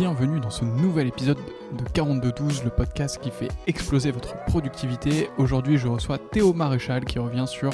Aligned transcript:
bienvenue 0.00 0.39
ce 0.50 0.64
nouvel 0.64 1.08
épisode 1.08 1.38
de 1.72 1.84
4212, 1.92 2.64
le 2.64 2.70
podcast 2.70 3.18
qui 3.22 3.30
fait 3.30 3.48
exploser 3.66 4.10
votre 4.10 4.36
productivité. 4.44 5.30
Aujourd'hui, 5.38 5.78
je 5.78 5.88
reçois 5.88 6.18
Théo 6.18 6.52
Maréchal 6.52 7.04
qui 7.04 7.18
revient 7.18 7.46
sur 7.46 7.70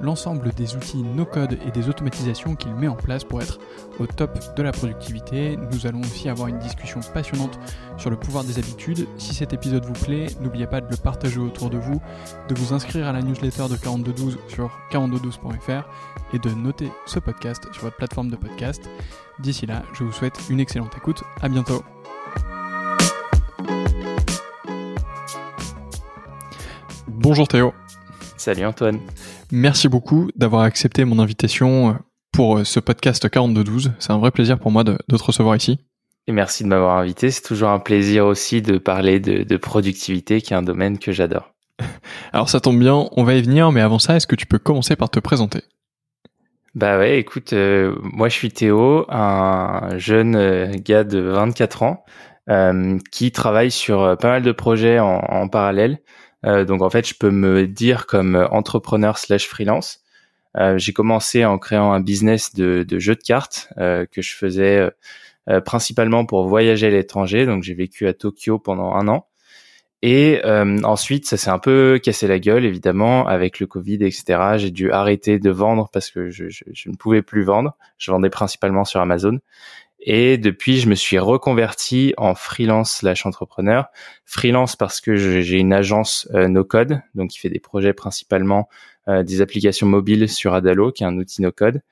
l'ensemble 0.00 0.52
des 0.52 0.76
outils 0.76 1.02
no-code 1.02 1.58
et 1.66 1.70
des 1.70 1.88
automatisations 1.88 2.54
qu'il 2.54 2.74
met 2.74 2.88
en 2.88 2.94
place 2.94 3.24
pour 3.24 3.42
être 3.42 3.58
au 3.98 4.06
top 4.06 4.38
de 4.56 4.62
la 4.62 4.72
productivité. 4.72 5.56
Nous 5.72 5.86
allons 5.86 6.00
aussi 6.00 6.28
avoir 6.28 6.48
une 6.48 6.58
discussion 6.58 7.00
passionnante 7.12 7.58
sur 7.96 8.10
le 8.10 8.16
pouvoir 8.16 8.44
des 8.44 8.58
habitudes. 8.58 9.06
Si 9.18 9.34
cet 9.34 9.52
épisode 9.52 9.84
vous 9.84 10.04
plaît, 10.04 10.26
n'oubliez 10.40 10.66
pas 10.66 10.80
de 10.80 10.90
le 10.90 10.96
partager 10.96 11.38
autour 11.38 11.70
de 11.70 11.78
vous, 11.78 12.00
de 12.48 12.54
vous 12.54 12.72
inscrire 12.72 13.08
à 13.08 13.12
la 13.12 13.22
newsletter 13.22 13.68
de 13.68 13.76
4212 13.76 14.38
sur 14.48 14.70
4212.fr 14.92 15.84
et 16.32 16.38
de 16.38 16.50
noter 16.50 16.90
ce 17.06 17.18
podcast 17.18 17.64
sur 17.72 17.82
votre 17.82 17.96
plateforme 17.96 18.30
de 18.30 18.36
podcast. 18.36 18.88
D'ici 19.40 19.66
là, 19.66 19.82
je 19.94 20.04
vous 20.04 20.12
souhaite 20.12 20.38
une 20.50 20.60
excellente 20.60 20.96
écoute. 20.96 21.22
À 21.40 21.48
bientôt. 21.48 21.82
Bonjour 27.22 27.46
Théo. 27.46 27.74
Salut 28.38 28.64
Antoine. 28.64 28.98
Merci 29.52 29.88
beaucoup 29.88 30.30
d'avoir 30.36 30.62
accepté 30.62 31.04
mon 31.04 31.18
invitation 31.18 31.98
pour 32.32 32.66
ce 32.66 32.80
podcast 32.80 33.28
4212. 33.28 33.92
C'est 33.98 34.10
un 34.10 34.16
vrai 34.16 34.30
plaisir 34.30 34.58
pour 34.58 34.70
moi 34.70 34.84
de, 34.84 34.96
te 35.06 35.22
recevoir 35.22 35.54
ici. 35.54 35.80
Et 36.28 36.32
merci 36.32 36.62
de 36.62 36.68
m'avoir 36.68 36.96
invité. 36.96 37.30
C'est 37.30 37.42
toujours 37.42 37.68
un 37.68 37.78
plaisir 37.78 38.24
aussi 38.24 38.62
de 38.62 38.78
parler 38.78 39.20
de, 39.20 39.42
de 39.42 39.56
productivité, 39.58 40.40
qui 40.40 40.54
est 40.54 40.56
un 40.56 40.62
domaine 40.62 40.98
que 40.98 41.12
j'adore. 41.12 41.52
Alors 42.32 42.48
ça 42.48 42.58
tombe 42.58 42.78
bien, 42.78 43.06
on 43.12 43.22
va 43.22 43.34
y 43.34 43.42
venir, 43.42 43.70
mais 43.70 43.82
avant 43.82 43.98
ça, 43.98 44.16
est-ce 44.16 44.26
que 44.26 44.34
tu 44.34 44.46
peux 44.46 44.58
commencer 44.58 44.96
par 44.96 45.10
te 45.10 45.20
présenter? 45.20 45.60
Bah 46.74 46.96
ouais, 46.96 47.18
écoute, 47.18 47.52
euh, 47.52 47.96
moi 48.00 48.30
je 48.30 48.34
suis 48.34 48.50
Théo, 48.50 49.04
un 49.10 49.90
jeune 49.98 50.36
euh, 50.36 50.72
gars 50.72 51.04
de 51.04 51.18
24 51.18 51.82
ans 51.82 52.02
euh, 52.48 52.96
qui 53.12 53.30
travaille 53.30 53.70
sur 53.70 54.16
pas 54.18 54.28
mal 54.28 54.42
de 54.42 54.52
projets 54.52 54.98
en, 55.00 55.18
en 55.18 55.48
parallèle. 55.48 55.98
Donc 56.44 56.82
en 56.82 56.90
fait, 56.90 57.06
je 57.06 57.14
peux 57.14 57.30
me 57.30 57.66
dire 57.66 58.06
comme 58.06 58.48
entrepreneur 58.50 59.18
slash 59.18 59.46
freelance. 59.46 60.00
J'ai 60.76 60.92
commencé 60.92 61.44
en 61.44 61.58
créant 61.58 61.92
un 61.92 62.00
business 62.00 62.54
de, 62.54 62.82
de 62.82 62.98
jeux 62.98 63.14
de 63.14 63.22
cartes 63.22 63.68
que 63.76 64.22
je 64.22 64.34
faisais 64.34 64.90
principalement 65.64 66.24
pour 66.24 66.48
voyager 66.48 66.86
à 66.88 66.90
l'étranger. 66.90 67.46
Donc 67.46 67.62
j'ai 67.62 67.74
vécu 67.74 68.08
à 68.08 68.14
Tokyo 68.14 68.58
pendant 68.58 68.94
un 68.94 69.06
an. 69.08 69.26
Et 70.02 70.40
euh, 70.46 70.78
ensuite, 70.82 71.26
ça 71.26 71.36
s'est 71.36 71.50
un 71.50 71.58
peu 71.58 72.00
cassé 72.02 72.26
la 72.26 72.38
gueule, 72.38 72.64
évidemment, 72.64 73.26
avec 73.26 73.60
le 73.60 73.66
Covid, 73.66 73.96
etc. 73.96 74.54
J'ai 74.56 74.70
dû 74.70 74.90
arrêter 74.90 75.38
de 75.38 75.50
vendre 75.50 75.90
parce 75.92 76.10
que 76.10 76.30
je, 76.30 76.44
ne 76.86 76.96
pouvais 76.96 77.20
plus 77.20 77.44
vendre. 77.44 77.76
Je 77.98 78.10
vendais 78.10 78.30
principalement 78.30 78.84
sur 78.84 79.00
Amazon. 79.00 79.38
Et 80.02 80.38
depuis, 80.38 80.78
je 80.78 80.88
me 80.88 80.94
suis 80.94 81.18
reconverti 81.18 82.14
en 82.16 82.34
freelance 82.34 82.92
slash 82.92 83.26
entrepreneur. 83.26 83.86
Freelance 84.24 84.76
parce 84.76 85.00
que 85.00 85.16
j'ai 85.16 85.58
une 85.58 85.72
agence 85.72 86.28
euh, 86.34 86.48
no-code, 86.48 87.00
donc 87.14 87.30
qui 87.30 87.38
fait 87.38 87.50
des 87.50 87.60
projets 87.60 87.92
principalement 87.92 88.68
euh, 89.08 89.22
des 89.22 89.42
applications 89.42 89.86
mobiles 89.86 90.28
sur 90.28 90.54
Adalo, 90.54 90.90
qui 90.92 91.02
est 91.02 91.06
un 91.06 91.16
outil 91.18 91.42
no-code. 91.42 91.82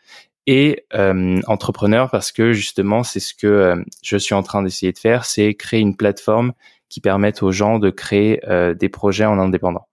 Et 0.46 0.86
euh, 0.94 1.42
entrepreneur 1.46 2.10
parce 2.10 2.32
que 2.32 2.54
justement, 2.54 3.02
c'est 3.02 3.20
ce 3.20 3.34
que 3.34 3.84
je 4.02 4.16
suis 4.16 4.34
en 4.34 4.42
train 4.42 4.62
d'essayer 4.62 4.92
de 4.92 4.98
faire, 4.98 5.26
c'est 5.26 5.54
créer 5.54 5.80
une 5.80 5.94
plateforme 5.94 6.54
qui 6.88 7.00
permettent 7.00 7.42
aux 7.42 7.52
gens 7.52 7.78
de 7.78 7.90
créer 7.90 8.40
euh, 8.48 8.74
des 8.74 8.88
projets 8.88 9.26
en 9.26 9.38
indépendant. 9.38 9.88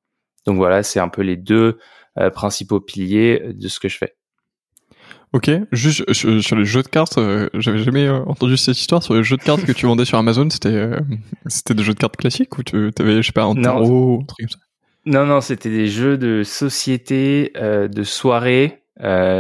Donc 0.45 0.58
voilà, 0.58 0.83
c'est 0.83 0.99
un 0.99 1.09
peu 1.09 1.21
les 1.21 1.36
deux 1.36 1.80
euh, 2.17 2.30
principaux 2.30 2.80
piliers 2.80 3.41
de 3.53 3.67
ce 3.67 3.80
que 3.80 3.89
je 3.89 3.97
fais. 3.97 4.16
Ok, 5.36 5.52
juste 5.73 6.14
sur, 6.14 6.55
les 6.55 6.64
jeux 6.64 6.81
de 6.81 6.88
cartes, 6.88 7.17
euh, 7.17 7.50
j'avais 7.55 7.80
jamais 7.80 8.08
entendu 8.08 8.55
cette 8.55 8.80
histoire 8.80 9.03
sur 9.03 9.16
les 9.16 9.22
jeux 9.22 9.36
de 9.36 9.44
cartes 9.44 9.66
que 9.66 9.73
tu 9.73 9.86
vendais 9.86 10.05
sur 10.05 10.17
Amazon. 10.17 10.50
C'était 10.50 10.92
c'était 11.47 11.73
des 11.73 11.83
jeux 11.83 11.94
de 11.94 12.00
cartes 12.00 12.16
classiques 12.16 12.58
ou 12.58 12.64
tu 12.64 12.89
avais 13.00 13.22
je 13.22 13.27
sais 13.27 13.33
pas 13.33 13.44
un 13.44 13.53
tarot, 13.53 14.22
un 14.22 14.25
truc 14.25 14.47
comme 14.47 14.50
ça? 14.50 14.65
Non 15.05 15.26
non, 15.26 15.42
c'était 15.42 15.70
des 15.70 15.87
jeux 15.87 16.17
de 16.17 16.43
société, 16.43 17.52
de 17.54 18.04
soirée 18.04 18.83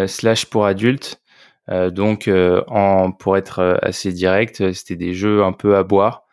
slash 0.07 0.47
pour 0.47 0.65
adultes. 0.65 1.21
donc 1.69 2.29
en 2.67 3.11
pour 3.13 3.37
être 3.37 3.79
assez 3.81 4.11
direct, 4.11 4.73
c'était 4.73 4.97
des 4.97 5.13
jeux 5.13 5.45
un 5.45 5.53
peu 5.53 5.77
à 5.77 5.83
boire. 5.83 6.24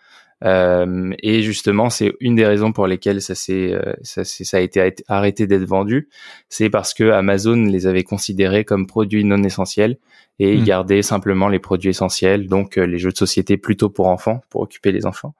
Euh, 0.45 1.13
et 1.23 1.43
justement, 1.43 1.91
c'est 1.91 2.13
une 2.21 2.35
des 2.35 2.47
raisons 2.47 2.73
pour 2.73 2.87
lesquelles 2.87 3.23
ça 3.23 3.35
s'est 3.35 3.73
euh, 3.73 3.93
ça, 4.03 4.25
ça, 4.25 4.57
a 4.57 4.61
été 4.61 4.95
arrêté 5.09 5.47
d'être 5.47 5.65
vendu, 5.65 6.09
c'est 6.49 6.71
parce 6.71 6.95
que 6.95 7.11
Amazon 7.11 7.57
les 7.57 7.87
avait 7.87 8.03
considérés 8.03 8.65
comme 8.65 8.87
produits 8.87 9.25
non 9.25 9.43
essentiels 9.45 9.99
et 10.39 10.57
hmm. 10.57 10.65
gardaient 10.65 11.03
simplement 11.03 11.49
les 11.49 11.61
produits 11.61 11.91
essentiels, 11.91 12.49
donc 12.49 12.77
euh, 12.77 12.85
les 12.85 12.99
jeux 12.99 13.13
de 13.13 13.17
société 13.17 13.57
plutôt 13.57 13.89
pour 13.89 14.09
enfants, 14.09 14.41
pour 14.49 14.63
occuper 14.63 14.91
les 14.91 15.07
enfants. 15.07 15.35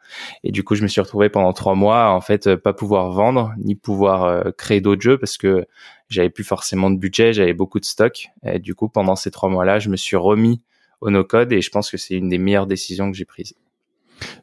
Et 0.45 0.53
du 0.53 0.63
coup, 0.63 0.77
je 0.77 0.83
me 0.83 0.89
suis 0.89 1.01
retrouvé 1.01 1.29
pendant 1.29 1.53
trois 1.53 1.75
mois 1.75 2.11
en 2.11 2.21
fait 2.21 2.55
pas 2.57 2.73
pouvoir 2.73 3.11
vendre 3.11 3.53
ni 3.59 3.75
pouvoir 3.75 4.53
créer 4.57 4.81
d'autres 4.81 5.03
jeux 5.03 5.19
parce 5.19 5.37
que 5.37 5.67
j'avais 6.09 6.31
plus 6.31 6.45
forcément 6.45 6.91
de 6.91 6.99
budget, 6.99 7.33
j'avais 7.33 7.55
beaucoup 7.55 7.81
de 7.81 7.85
stock. 7.85 8.29
Et 8.45 8.59
du 8.59 8.75
coup, 8.75 8.89
pendant 8.89 9.17
ces 9.17 9.31
trois 9.31 9.49
mois-là, 9.49 9.79
je 9.79 9.89
me 9.89 9.97
suis 9.97 10.17
remis 10.17 10.63
au 11.01 11.11
no-code 11.11 11.53
et 11.53 11.61
je 11.61 11.71
pense 11.71 11.91
que 11.91 11.97
c'est 11.97 12.15
une 12.15 12.29
des 12.29 12.39
meilleures 12.39 12.67
décisions 12.67 13.11
que 13.11 13.17
j'ai 13.17 13.25
prises. 13.25 13.55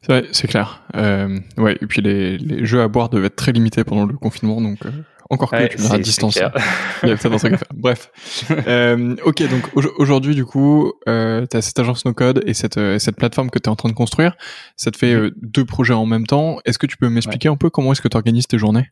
C'est 0.06 0.26
c'est 0.32 0.48
clair. 0.48 0.82
Euh, 0.96 1.38
ouais, 1.56 1.76
et 1.80 1.86
puis 1.86 2.02
les, 2.02 2.38
les, 2.38 2.64
jeux 2.64 2.82
à 2.82 2.88
boire 2.88 3.08
devaient 3.08 3.26
être 3.26 3.36
très 3.36 3.52
limités 3.52 3.84
pendant 3.84 4.06
le 4.06 4.16
confinement, 4.16 4.60
donc 4.60 4.84
euh, 4.86 4.90
encore 5.30 5.50
que 5.52 5.66
tu 5.68 5.92
à 5.92 5.98
distance. 5.98 6.36
Il 6.36 6.40
y 6.40 7.12
a 7.12 7.16
peut-être 7.16 7.32
un 7.32 7.36
truc 7.38 7.52
à 7.54 7.56
faire. 7.56 7.68
Bref. 7.72 8.10
euh, 8.66 9.14
ok, 9.24 9.42
donc 9.48 9.70
aujourd'hui, 9.98 10.34
du 10.34 10.44
coup, 10.44 10.92
euh, 11.08 11.46
tu 11.48 11.56
as 11.56 11.62
cette 11.62 11.78
agence 11.78 12.04
no 12.04 12.12
code 12.12 12.42
et 12.46 12.54
cette, 12.54 12.76
euh, 12.76 12.98
cette 12.98 13.16
plateforme 13.16 13.50
que 13.50 13.60
tu 13.60 13.68
es 13.68 13.68
en 13.68 13.76
train 13.76 13.88
de 13.88 13.94
construire. 13.94 14.36
Ça 14.76 14.90
te 14.90 14.98
fait 14.98 15.14
mm-hmm. 15.14 15.26
euh, 15.26 15.34
deux 15.36 15.64
projets 15.64 15.94
en 15.94 16.06
même 16.06 16.26
temps. 16.26 16.58
Est-ce 16.64 16.78
que 16.78 16.86
tu 16.86 16.96
peux 16.96 17.08
m'expliquer 17.08 17.48
un 17.48 17.56
peu 17.56 17.70
comment 17.70 17.92
est-ce 17.92 18.02
que 18.02 18.08
tu 18.08 18.16
organises 18.16 18.48
tes 18.48 18.58
journées? 18.58 18.90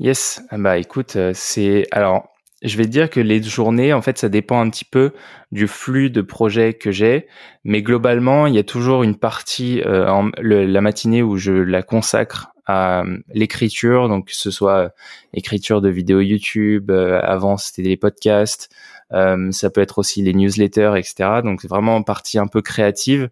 Yes. 0.00 0.42
Ah 0.50 0.58
bah 0.58 0.76
écoute, 0.76 1.16
c'est 1.34 1.86
alors 1.92 2.33
je 2.64 2.78
vais 2.78 2.86
dire 2.86 3.10
que 3.10 3.20
les 3.20 3.42
journées, 3.42 3.92
en 3.92 4.00
fait, 4.00 4.18
ça 4.18 4.28
dépend 4.28 4.60
un 4.60 4.70
petit 4.70 4.86
peu 4.86 5.12
du 5.52 5.68
flux 5.68 6.10
de 6.10 6.22
projets 6.22 6.72
que 6.72 6.90
j'ai, 6.90 7.28
mais 7.62 7.82
globalement, 7.82 8.46
il 8.46 8.54
y 8.54 8.58
a 8.58 8.64
toujours 8.64 9.02
une 9.02 9.16
partie 9.16 9.82
euh, 9.82 10.08
en, 10.08 10.30
la 10.40 10.80
matinée 10.80 11.22
où 11.22 11.36
je 11.36 11.52
la 11.52 11.82
consacre 11.82 12.52
à 12.66 13.02
euh, 13.02 13.18
l'écriture, 13.34 14.08
donc 14.08 14.28
que 14.28 14.34
ce 14.34 14.50
soit 14.50 14.78
euh, 14.78 14.88
écriture 15.34 15.82
de 15.82 15.90
vidéos 15.90 16.20
YouTube, 16.20 16.90
avant 16.90 17.58
c'était 17.58 17.82
les 17.82 17.98
podcasts, 17.98 18.70
ça 19.10 19.70
peut 19.70 19.80
être 19.80 19.98
aussi 19.98 20.22
les 20.22 20.32
newsletters, 20.32 20.94
etc. 20.96 21.40
Donc 21.44 21.64
vraiment 21.66 22.02
partie 22.02 22.38
un 22.38 22.48
peu 22.48 22.62
créative. 22.62 23.28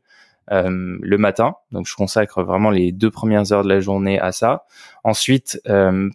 le 0.48 1.16
matin. 1.16 1.54
Donc 1.72 1.86
je 1.88 1.94
consacre 1.96 2.42
vraiment 2.42 2.70
les 2.70 2.92
deux 2.92 3.10
premières 3.10 3.52
heures 3.52 3.64
de 3.64 3.68
la 3.68 3.80
journée 3.80 4.20
à 4.20 4.30
ça. 4.30 4.64
Ensuite, 5.02 5.60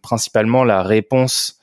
principalement 0.03 0.63
la 0.63 0.83
réponse 0.83 1.56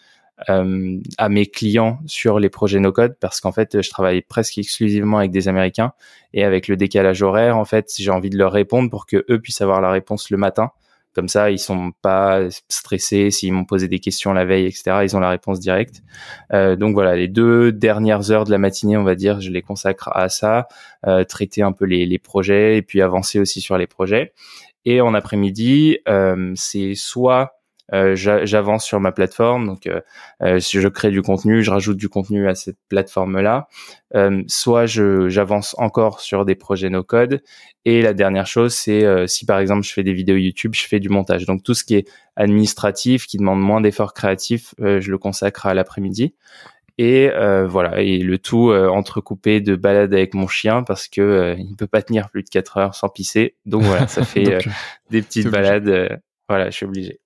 euh, 0.49 0.99
à 1.17 1.29
mes 1.29 1.47
clients 1.47 2.01
sur 2.07 2.41
les 2.41 2.49
projets 2.49 2.81
no 2.81 2.91
code 2.91 3.17
parce 3.21 3.41
qu'en 3.41 3.53
fait 3.53 3.81
je 3.81 3.89
travaille 3.89 4.21
presque 4.21 4.59
exclusivement 4.59 5.19
avec 5.19 5.31
des 5.31 5.47
américains 5.47 5.93
et 6.33 6.43
avec 6.43 6.67
le 6.67 6.77
décalage 6.77 7.23
horaire 7.23 7.57
en 7.57 7.65
fait 7.65 7.93
j'ai 7.97 8.11
envie 8.11 8.31
de 8.31 8.37
leur 8.37 8.51
répondre 8.51 8.91
pour 8.91 9.07
que 9.07 9.25
eux 9.31 9.41
puissent 9.41 9.61
avoir 9.61 9.81
la 9.81 9.93
réponse 9.93 10.31
le 10.31 10.37
matin. 10.37 10.71
Comme 11.15 11.29
ça 11.29 11.53
ils 11.53 11.61
sont 11.61 11.93
pas 12.03 12.41
stressés 12.69 13.31
s'ils 13.31 13.53
m'ont 13.53 13.65
posé 13.65 13.87
des 13.87 14.01
questions 14.01 14.33
la 14.33 14.45
veille 14.45 14.67
etc 14.67 15.03
ils 15.05 15.17
ont 15.17 15.21
la 15.21 15.31
réponse 15.31 15.61
directe. 15.61 16.03
Euh, 16.53 16.75
donc 16.75 16.95
voilà 16.95 17.15
les 17.15 17.29
deux 17.29 17.71
dernières 17.71 18.33
heures 18.33 18.45
de 18.45 18.51
la 18.51 18.59
matinée 18.59 18.97
on 18.97 19.05
va 19.05 19.15
dire 19.15 19.41
je 19.41 19.53
les 19.53 19.63
consacre 19.63 20.09
à 20.15 20.29
ça 20.29 20.67
euh, 21.07 21.23
traiter 21.23 21.63
un 21.63 21.71
peu 21.71 21.85
les, 21.85 22.07
les 22.07 22.19
projets 22.19 22.77
et 22.77 22.83
puis 22.83 23.03
avancer 23.03 23.39
aussi 23.39 23.61
sur 23.61 23.79
les 23.79 23.87
projets. 23.87 24.33
Et 24.85 25.01
en 25.01 25.15
après-midi 25.15 25.99
euh, 26.09 26.53
c'est 26.57 26.97
soit 26.97 27.61
euh, 27.93 28.15
j'avance 28.17 28.85
sur 28.85 29.01
ma 29.01 29.13
plateforme. 29.13 29.67
Donc, 29.67 29.87
euh, 29.87 30.01
euh, 30.43 30.59
si 30.59 30.81
je 30.81 30.89
crée 30.89 31.11
du 31.11 31.23
contenu, 31.23 31.63
je 31.63 31.71
rajoute 31.71 31.97
du 31.97 32.09
contenu 32.09 32.49
à 32.49 32.55
cette 32.55 32.79
plateforme-là. 32.89 33.69
soit 34.47 34.87
j'avance 34.87 35.75
encore 35.79 36.21
sur 36.21 36.45
des 36.45 36.55
projets 36.55 36.91
no 36.91 37.03
code. 37.03 37.43
Et 37.85 38.01
la 38.01 38.15
dernière 38.15 38.47
chose, 38.47 38.73
c'est 38.75 39.27
si 39.27 39.45
par 39.45 39.59
exemple 39.59 39.83
je 39.83 39.93
fais 39.93 40.03
des 40.03 40.15
vidéos 40.15 40.37
YouTube, 40.37 40.75
je 40.75 40.87
fais 40.87 41.01
du 41.01 41.09
montage. 41.09 41.45
Donc 41.47 41.63
tout 41.63 41.75
ce 41.75 41.85
qui 41.85 41.97
est 41.97 42.09
administratif, 42.37 43.27
qui 43.27 43.37
demande 43.37 43.61
moins 43.61 43.81
d'efforts 43.81 44.15
créatifs, 44.15 44.75
je 44.79 45.11
le 45.11 45.19
consacre 45.19 45.67
à 45.67 45.75
l'après-midi. 45.75 46.35
Et 46.97 47.29
voilà, 47.67 48.01
et 48.01 48.19
le 48.19 48.39
tout 48.39 48.71
entrecoupé 48.73 49.61
de 49.61 49.77
balades 49.77 50.15
avec 50.15 50.35
mon 50.35 50.47
chien 50.47 50.83
parce 50.85 51.09
que 51.09 51.57
il 51.59 51.77
peut 51.77 51.89
pas 51.89 52.03
tenir 52.03 52.31
plus 52.31 52.45
de 52.45 52.49
4 52.49 52.79
heures 52.79 52.95
sans 52.95 53.09
pisser. 53.09 53.57
Donc 53.67 53.83
voilà, 53.83 54.07
ça 54.07 54.25
fait 54.25 54.59
des 55.11 55.21
petites 55.23 55.49
balades. 55.49 56.21
voilà, 56.49 56.71
je 56.71 56.77
suis 56.77 56.87
obligé. 56.87 57.21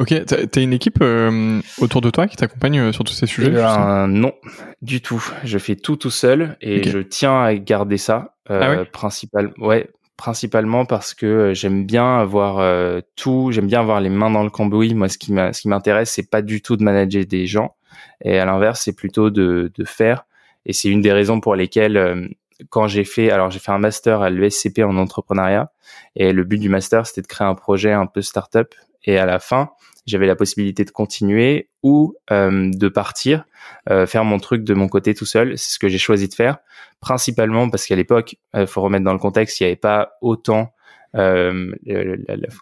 Ok, 0.00 0.14
t'as 0.24 0.62
une 0.62 0.72
équipe 0.72 0.96
euh, 1.02 1.60
autour 1.78 2.00
de 2.00 2.08
toi 2.08 2.26
qui 2.26 2.34
t'accompagne 2.34 2.78
euh, 2.78 2.92
sur 2.92 3.04
tous 3.04 3.12
ces 3.12 3.26
sujets 3.26 3.50
eh 3.50 3.56
ben, 3.56 4.06
Non, 4.06 4.32
du 4.80 5.02
tout. 5.02 5.22
Je 5.44 5.58
fais 5.58 5.76
tout 5.76 5.96
tout 5.96 6.10
seul 6.10 6.56
et 6.62 6.82
je 6.88 7.00
tiens 7.00 7.42
à 7.42 7.54
garder 7.54 7.98
ça. 7.98 8.34
Euh, 8.48 8.86
ah 8.88 9.62
ouais, 9.62 9.90
principalement 10.16 10.86
parce 10.86 11.12
que 11.12 11.52
j'aime 11.52 11.84
bien 11.84 12.18
avoir 12.18 13.02
tout, 13.14 13.50
j'aime 13.52 13.66
bien 13.66 13.80
avoir 13.80 14.00
les 14.00 14.08
mains 14.08 14.30
dans 14.30 14.42
le 14.42 14.48
cambouis. 14.48 14.94
Moi, 14.94 15.10
ce 15.10 15.18
qui 15.18 15.68
m'intéresse, 15.68 16.10
c'est 16.10 16.30
pas 16.30 16.40
du 16.40 16.62
tout 16.62 16.78
de 16.78 16.82
manager 16.82 17.26
des 17.26 17.46
gens, 17.46 17.76
et 18.24 18.38
à 18.38 18.46
l'inverse, 18.46 18.80
c'est 18.82 18.96
plutôt 18.96 19.28
de, 19.28 19.70
de 19.74 19.84
faire. 19.84 20.24
Et 20.64 20.72
c'est 20.72 20.88
une 20.88 21.02
des 21.02 21.12
raisons 21.12 21.40
pour 21.40 21.54
lesquelles 21.54 22.30
quand 22.70 22.86
j'ai 22.86 23.04
fait, 23.04 23.30
alors 23.30 23.50
j'ai 23.50 23.58
fait 23.58 23.72
un 23.72 23.78
master 23.78 24.22
à 24.22 24.30
l'ESCP 24.30 24.80
en 24.80 24.96
entrepreneuriat 24.96 25.72
et 26.16 26.32
le 26.32 26.44
but 26.44 26.58
du 26.58 26.68
master 26.68 27.06
c'était 27.06 27.22
de 27.22 27.26
créer 27.26 27.46
un 27.46 27.54
projet 27.54 27.92
un 27.92 28.06
peu 28.06 28.20
startup 28.20 28.74
et 29.04 29.18
à 29.18 29.26
la 29.26 29.38
fin 29.38 29.70
j'avais 30.06 30.26
la 30.26 30.36
possibilité 30.36 30.84
de 30.84 30.90
continuer 30.90 31.68
ou 31.82 32.14
euh, 32.30 32.70
de 32.72 32.88
partir, 32.88 33.44
euh, 33.88 34.06
faire 34.06 34.24
mon 34.24 34.38
truc 34.38 34.64
de 34.64 34.74
mon 34.74 34.88
côté 34.88 35.14
tout 35.14 35.26
seul. 35.26 35.56
C'est 35.56 35.72
ce 35.72 35.78
que 35.78 35.88
j'ai 35.88 35.98
choisi 35.98 36.28
de 36.28 36.34
faire, 36.34 36.58
principalement 37.00 37.70
parce 37.70 37.86
qu'à 37.86 37.96
l'époque, 37.96 38.36
il 38.54 38.66
faut 38.66 38.82
remettre 38.82 39.04
dans 39.04 39.12
le 39.12 39.18
contexte, 39.18 39.60
il 39.60 39.64
n'y 39.64 39.68
avait 39.68 39.76
pas 39.76 40.12
autant 40.20 40.72
euh, 41.16 41.72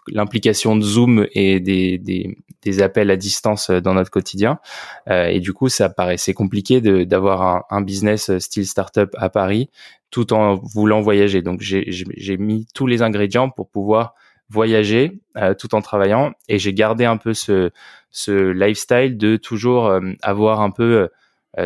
l'implication 0.07 0.75
de 0.75 0.81
Zoom 0.81 1.27
et 1.33 1.59
des, 1.59 1.99
des, 1.99 2.35
des, 2.63 2.81
appels 2.81 3.11
à 3.11 3.15
distance 3.15 3.69
dans 3.69 3.93
notre 3.93 4.09
quotidien. 4.09 4.59
Euh, 5.07 5.27
et 5.27 5.39
du 5.39 5.53
coup, 5.53 5.69
ça 5.69 5.87
paraissait 5.89 6.33
compliqué 6.33 6.81
d'avoir 7.05 7.43
un, 7.43 7.63
un, 7.69 7.81
business 7.81 8.35
style 8.39 8.65
startup 8.65 9.11
à 9.17 9.29
Paris 9.29 9.69
tout 10.09 10.33
en 10.33 10.55
voulant 10.55 11.01
voyager. 11.01 11.43
Donc, 11.43 11.61
j'ai 11.61 12.37
mis 12.37 12.65
tous 12.73 12.87
les 12.87 13.03
ingrédients 13.03 13.51
pour 13.51 13.69
pouvoir 13.69 14.15
voyager 14.49 15.21
euh, 15.37 15.53
tout 15.53 15.75
en 15.75 15.81
travaillant 15.81 16.33
et 16.47 16.59
j'ai 16.59 16.73
gardé 16.73 17.05
un 17.05 17.17
peu 17.17 17.33
ce, 17.33 17.71
ce 18.11 18.31
lifestyle 18.31 19.17
de 19.17 19.37
toujours 19.37 19.87
euh, 19.87 20.01
avoir 20.21 20.61
un 20.61 20.71
peu 20.71 21.09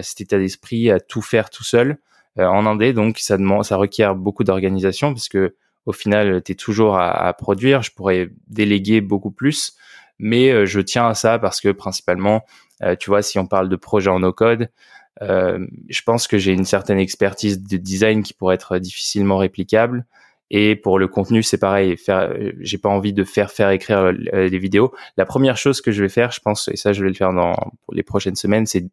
cet 0.02 0.22
état 0.22 0.38
d'esprit 0.38 0.90
à 0.90 1.00
tout 1.02 1.22
faire 1.22 1.50
tout 1.50 1.66
seul 1.66 1.98
en 2.38 2.66
Indé. 2.66 2.94
Donc, 2.94 3.20
ça 3.20 3.38
demande, 3.38 3.66
ça 3.66 3.76
requiert 3.76 4.16
beaucoup 4.16 4.46
d'organisation 4.46 5.14
parce 5.14 5.28
que 5.28 5.56
au 5.86 5.92
final, 5.92 6.42
tu 6.42 6.54
es 6.54 6.56
toujours 6.56 6.96
à, 6.96 7.12
à, 7.12 7.34
produire. 7.34 7.82
Je 7.82 7.92
pourrais 7.92 8.30
déléguer 8.48 9.02
beaucoup 9.02 9.32
plus, 9.32 9.76
mais 10.20 10.50
euh, 10.52 10.66
je 10.66 10.80
tiens 10.80 11.08
à 11.08 11.14
ça 11.14 11.40
parce 11.40 11.62
que 11.62 11.70
principalement, 11.70 12.46
euh, 12.82 12.96
tu 12.96 13.10
vois, 13.10 13.22
si 13.22 13.40
on 13.40 13.48
parle 13.48 13.70
de 13.70 13.76
projet 13.76 14.10
en 14.10 14.20
no-code, 14.20 14.70
euh, 15.22 15.66
je 15.90 16.02
pense 16.02 16.28
que 16.28 16.38
j'ai 16.38 16.54
une 16.54 16.66
certaine 16.66 17.00
expertise 17.00 17.62
de 17.62 17.78
design 17.78 18.24
qui 18.24 18.34
pourrait 18.34 18.56
être 18.56 18.78
difficilement 18.78 19.38
réplicable. 19.38 20.06
Et 20.56 20.76
pour 20.76 21.00
le 21.00 21.08
contenu, 21.08 21.42
c'est 21.42 21.58
pareil. 21.58 21.98
Faire, 21.98 22.32
j'ai 22.60 22.78
pas 22.78 22.90
envie 22.90 23.12
de 23.12 23.24
faire 23.24 23.50
faire 23.50 23.72
écrire 23.72 24.12
les 24.12 24.60
vidéos. 24.60 24.94
La 25.18 25.26
première 25.26 25.58
chose 25.58 25.82
que 25.82 25.92
je 25.92 26.04
vais 26.04 26.10
faire, 26.10 26.32
je 26.32 26.40
pense, 26.42 26.68
et 26.68 26.76
ça 26.76 26.94
je 26.94 27.02
vais 27.02 27.10
le 27.10 27.16
faire 27.16 27.34
dans 27.34 27.56
les 27.92 28.04
prochaines 28.04 28.36
semaines, 28.36 28.68
c'est 28.68 28.86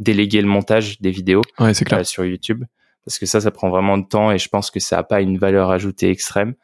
déléguer 0.00 0.40
le 0.40 0.48
montage 0.48 1.00
des 1.00 1.10
vidéos 1.10 1.42
ouais, 1.58 1.74
clair. 1.74 2.06
sur 2.06 2.24
YouTube 2.24 2.64
parce 3.04 3.18
que 3.18 3.26
ça, 3.26 3.40
ça 3.40 3.50
prend 3.50 3.68
vraiment 3.68 3.98
de 3.98 4.06
temps 4.06 4.30
et 4.30 4.38
je 4.38 4.48
pense 4.48 4.70
que 4.70 4.80
ça 4.80 4.96
n'a 4.96 5.02
pas 5.02 5.20
une 5.20 5.38
valeur 5.38 5.70
ajoutée 5.70 6.10
extrême. 6.10 6.54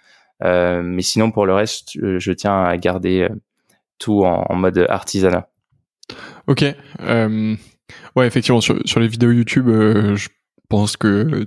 Euh, 0.44 0.82
mais 0.82 1.02
sinon, 1.02 1.30
pour 1.30 1.46
le 1.46 1.54
reste, 1.54 1.90
je, 1.94 2.32
tiens 2.32 2.62
à 2.64 2.76
garder 2.76 3.22
euh, 3.22 3.34
tout 3.98 4.24
en, 4.24 4.54
mode 4.54 4.86
artisanat. 4.88 5.48
Ok. 6.46 6.64
Euh, 7.00 7.56
ouais, 8.14 8.26
effectivement, 8.26 8.60
sur, 8.60 8.78
sur, 8.84 9.00
les 9.00 9.08
vidéos 9.08 9.32
YouTube, 9.32 9.68
euh, 9.68 10.14
je 10.14 10.28
pense 10.68 10.96
que 10.96 11.44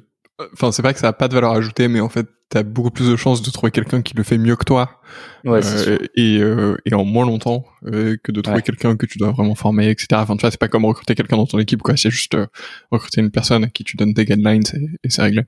Enfin, 0.53 0.71
c'est 0.71 0.81
pas 0.81 0.93
que 0.93 0.99
ça 0.99 1.09
a 1.09 1.13
pas 1.13 1.27
de 1.27 1.33
valeur 1.33 1.51
ajoutée, 1.51 1.87
mais 1.87 1.99
en 1.99 2.09
fait, 2.09 2.27
t'as 2.49 2.63
beaucoup 2.63 2.91
plus 2.91 3.09
de 3.09 3.15
chances 3.15 3.41
de 3.41 3.49
trouver 3.49 3.71
quelqu'un 3.71 4.01
qui 4.01 4.13
le 4.15 4.23
fait 4.23 4.37
mieux 4.37 4.55
que 4.55 4.65
toi. 4.65 4.99
Ouais, 5.45 5.61
euh, 5.63 5.97
et, 6.15 6.39
euh, 6.39 6.77
et 6.85 6.93
en 6.93 7.05
moins 7.05 7.25
longtemps 7.25 7.65
euh, 7.87 8.17
que 8.21 8.31
de 8.31 8.41
trouver 8.41 8.61
quelqu'un 8.61 8.97
que 8.97 9.05
tu 9.05 9.17
dois 9.17 9.31
vraiment 9.31 9.55
former, 9.55 9.89
etc. 9.89 10.07
Enfin, 10.13 10.35
tu 10.35 10.41
vois, 10.41 10.51
c'est 10.51 10.59
pas 10.59 10.67
comme 10.67 10.85
recruter 10.85 11.15
quelqu'un 11.15 11.37
dans 11.37 11.45
ton 11.45 11.59
équipe, 11.59 11.81
quoi. 11.81 11.95
C'est 11.97 12.11
juste 12.11 12.35
euh, 12.35 12.47
recruter 12.91 13.21
une 13.21 13.31
personne 13.31 13.63
à 13.63 13.67
qui 13.67 13.83
tu 13.83 13.97
donnes 13.97 14.13
tes 14.13 14.25
guidelines 14.25 14.63
et, 15.03 15.09
c'est 15.09 15.21
réglé. 15.21 15.43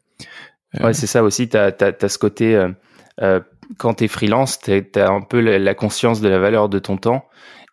Euh, 0.80 0.86
ouais, 0.86 0.94
c'est 0.94 1.07
ça 1.07 1.24
aussi. 1.24 1.50
T'as 1.50 1.72
as, 1.80 2.10
ce 2.10 2.18
côté 2.18 2.68
quand 3.78 3.94
t'es 3.94 4.07
freelance, 4.07 4.60
t'as 4.60 5.10
un 5.10 5.22
peu 5.22 5.40
la 5.40 5.74
conscience 5.74 6.22
de 6.22 6.30
la 6.30 6.40
valeur 6.40 6.69
de 6.69 6.80
ton 6.80 6.98
temps 6.98 7.25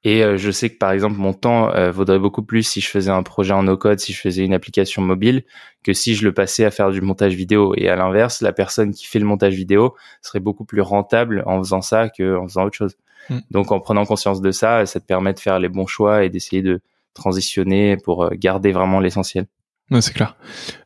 et 0.02 0.24
euh, 0.24 0.38
je 0.38 0.50
sais 0.50 0.70
que 0.70 0.78
par 0.78 0.92
exemple 0.92 1.16
mon 1.18 1.34
temps 1.34 1.70
euh, 1.74 1.90
vaudrait 1.90 2.18
beaucoup 2.18 2.42
plus 2.42 2.62
si 2.62 2.80
je 2.80 2.88
faisais 2.88 3.10
un 3.10 3.22
projet 3.22 3.52
en 3.52 3.62
no-code, 3.62 4.00
si 4.00 4.12
je 4.12 4.20
faisais 4.20 4.44
une 4.44 4.54
application 4.54 5.02
mobile, 5.02 5.44
que 5.82 5.92
si 5.92 6.14
je 6.14 6.24
le 6.24 6.32
passais 6.32 6.64
à 6.64 6.70
faire 6.70 6.90
du 6.90 7.02
montage 7.02 7.34
vidéo. 7.34 7.74
Et 7.76 7.88
à 7.88 7.96
l'inverse, 7.96 8.40
la 8.40 8.52
personne 8.52 8.92
qui 8.92 9.06
fait 9.06 9.18
le 9.18 9.26
montage 9.26 9.54
vidéo 9.54 9.94
serait 10.22 10.40
beaucoup 10.40 10.64
plus 10.64 10.80
rentable 10.80 11.42
en 11.46 11.58
faisant 11.58 11.82
ça 11.82 12.08
qu'en 12.08 12.48
faisant 12.48 12.64
autre 12.64 12.76
chose. 12.76 12.96
Hmm. 13.28 13.40
Donc 13.50 13.72
en 13.72 13.80
prenant 13.80 14.06
conscience 14.06 14.40
de 14.40 14.50
ça, 14.50 14.86
ça 14.86 15.00
te 15.00 15.04
permet 15.04 15.34
de 15.34 15.38
faire 15.38 15.58
les 15.58 15.68
bons 15.68 15.86
choix 15.86 16.24
et 16.24 16.30
d'essayer 16.30 16.62
de 16.62 16.80
transitionner 17.12 17.96
pour 17.98 18.24
euh, 18.24 18.30
garder 18.32 18.72
vraiment 18.72 19.00
l'essentiel. 19.00 19.46
Ouais, 19.90 20.00
c'est 20.00 20.12
clair. 20.12 20.36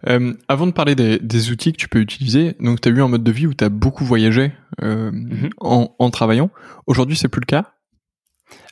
Euh, 0.09 0.33
avant 0.49 0.67
de 0.67 0.73
parler 0.73 0.95
des, 0.95 1.19
des, 1.19 1.51
outils 1.51 1.73
que 1.73 1.77
tu 1.77 1.89
peux 1.89 2.01
utiliser, 2.01 2.57
donc 2.59 2.81
tu 2.81 2.89
as 2.89 2.93
eu 2.93 3.03
un 3.03 3.09
mode 3.09 3.23
de 3.23 3.33
vie 3.33 3.47
où 3.47 3.53
tu 3.53 3.63
as 3.63 3.69
beaucoup 3.69 4.05
voyagé 4.05 4.53
euh, 4.83 5.11
mm-hmm. 5.11 5.51
en, 5.61 5.95
en, 5.99 6.11
travaillant. 6.11 6.49
Aujourd'hui, 6.87 7.15
c'est 7.15 7.29
plus 7.29 7.41
le 7.41 7.47
cas 7.47 7.74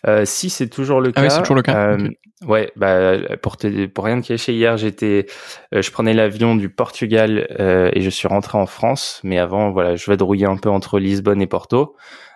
euh, 0.07 0.25
si 0.25 0.51
c'est 0.51 0.69
toujours 0.69 1.01
le 1.01 1.13
cas. 1.13 1.21
Ah 1.21 1.25
oui, 1.25 1.31
c'est 1.31 1.41
toujours 1.41 1.57
le 1.57 1.63
cas. 1.63 1.93
Euh, 1.93 2.09
Ouais, 2.47 2.73
bah 2.75 3.37
pour 3.41 3.57
te, 3.57 3.87
pour 3.87 4.05
rien 4.05 4.21
te 4.21 4.27
cacher, 4.27 4.53
hier 4.53 4.77
j'étais, 4.77 5.27
euh, 5.73 5.81
je 5.81 5.91
prenais 5.93 6.13
l'avion 6.13 6.57
du 6.57 6.69
Portugal 6.69 7.47
euh, 7.61 7.89
et 7.93 8.01
je 8.01 8.11
suis 8.11 8.27
rentré 8.27 8.59
en 8.59 8.67
France. 8.67 9.21
Mais 9.23 9.39
avant, 9.39 9.71
voilà, 9.71 9.95
je 9.95 10.11
vais 10.11 10.17
drouiller 10.17 10.47
un 10.47 10.57
peu 10.57 10.69
entre 10.69 10.99
Lisbonne 10.99 11.41
et 11.41 11.47
Porto. 11.47 11.95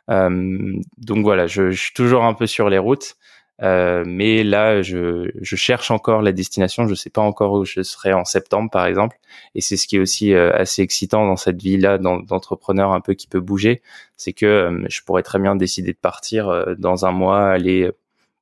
donc 0.08 1.25
voilà, 1.25 1.48
je, 1.48 1.72
je, 1.72 1.82
suis 1.82 1.93
toujours 1.93 2.22
un 2.22 2.34
peu 2.34 2.46
sur 2.46 2.69
les 2.69 2.78
routes. 2.78 3.16
Euh, 3.62 4.05
mais 4.06 4.44
là, 4.44 4.82
je, 4.82 5.31
je, 5.41 5.56
cherche 5.56 5.91
encore 5.91 6.23
la 6.23 6.32
destination. 6.32 6.87
Je 6.87 6.94
sais 6.94 7.11
pas 7.11 7.23
encore 7.23 7.53
où 7.53 7.64
je 7.64 7.82
serai 7.82 8.12
en 8.12 8.25
septembre, 8.25 8.70
par 8.70 8.87
exemple. 8.87 9.19
Et 9.55 9.61
c'est 9.61 9.76
ce 9.76 9.87
qui 9.87 9.97
est 9.97 9.99
aussi 9.99 10.35
euh, 10.35 10.53
assez 10.55 10.82
excitant 10.82 11.26
dans 11.26 11.37
cette 11.37 11.62
vie-là 11.62 11.99
d'entrepreneur 11.99 12.93
un 12.93 13.00
peu 13.00 13.14
qui 13.14 13.26
peut 13.26 13.41
bouger, 13.41 13.82
c'est 14.17 14.32
que 14.32 14.47
euh, 14.47 14.87
je 14.88 15.00
pourrais 15.03 15.23
très 15.23 15.38
bien 15.38 15.56
décider 15.56 15.93
de 15.93 15.99
partir 15.99 16.67
dans 16.79 17.06
un 17.06 17.12
mois, 17.12 17.49
aller 17.49 17.91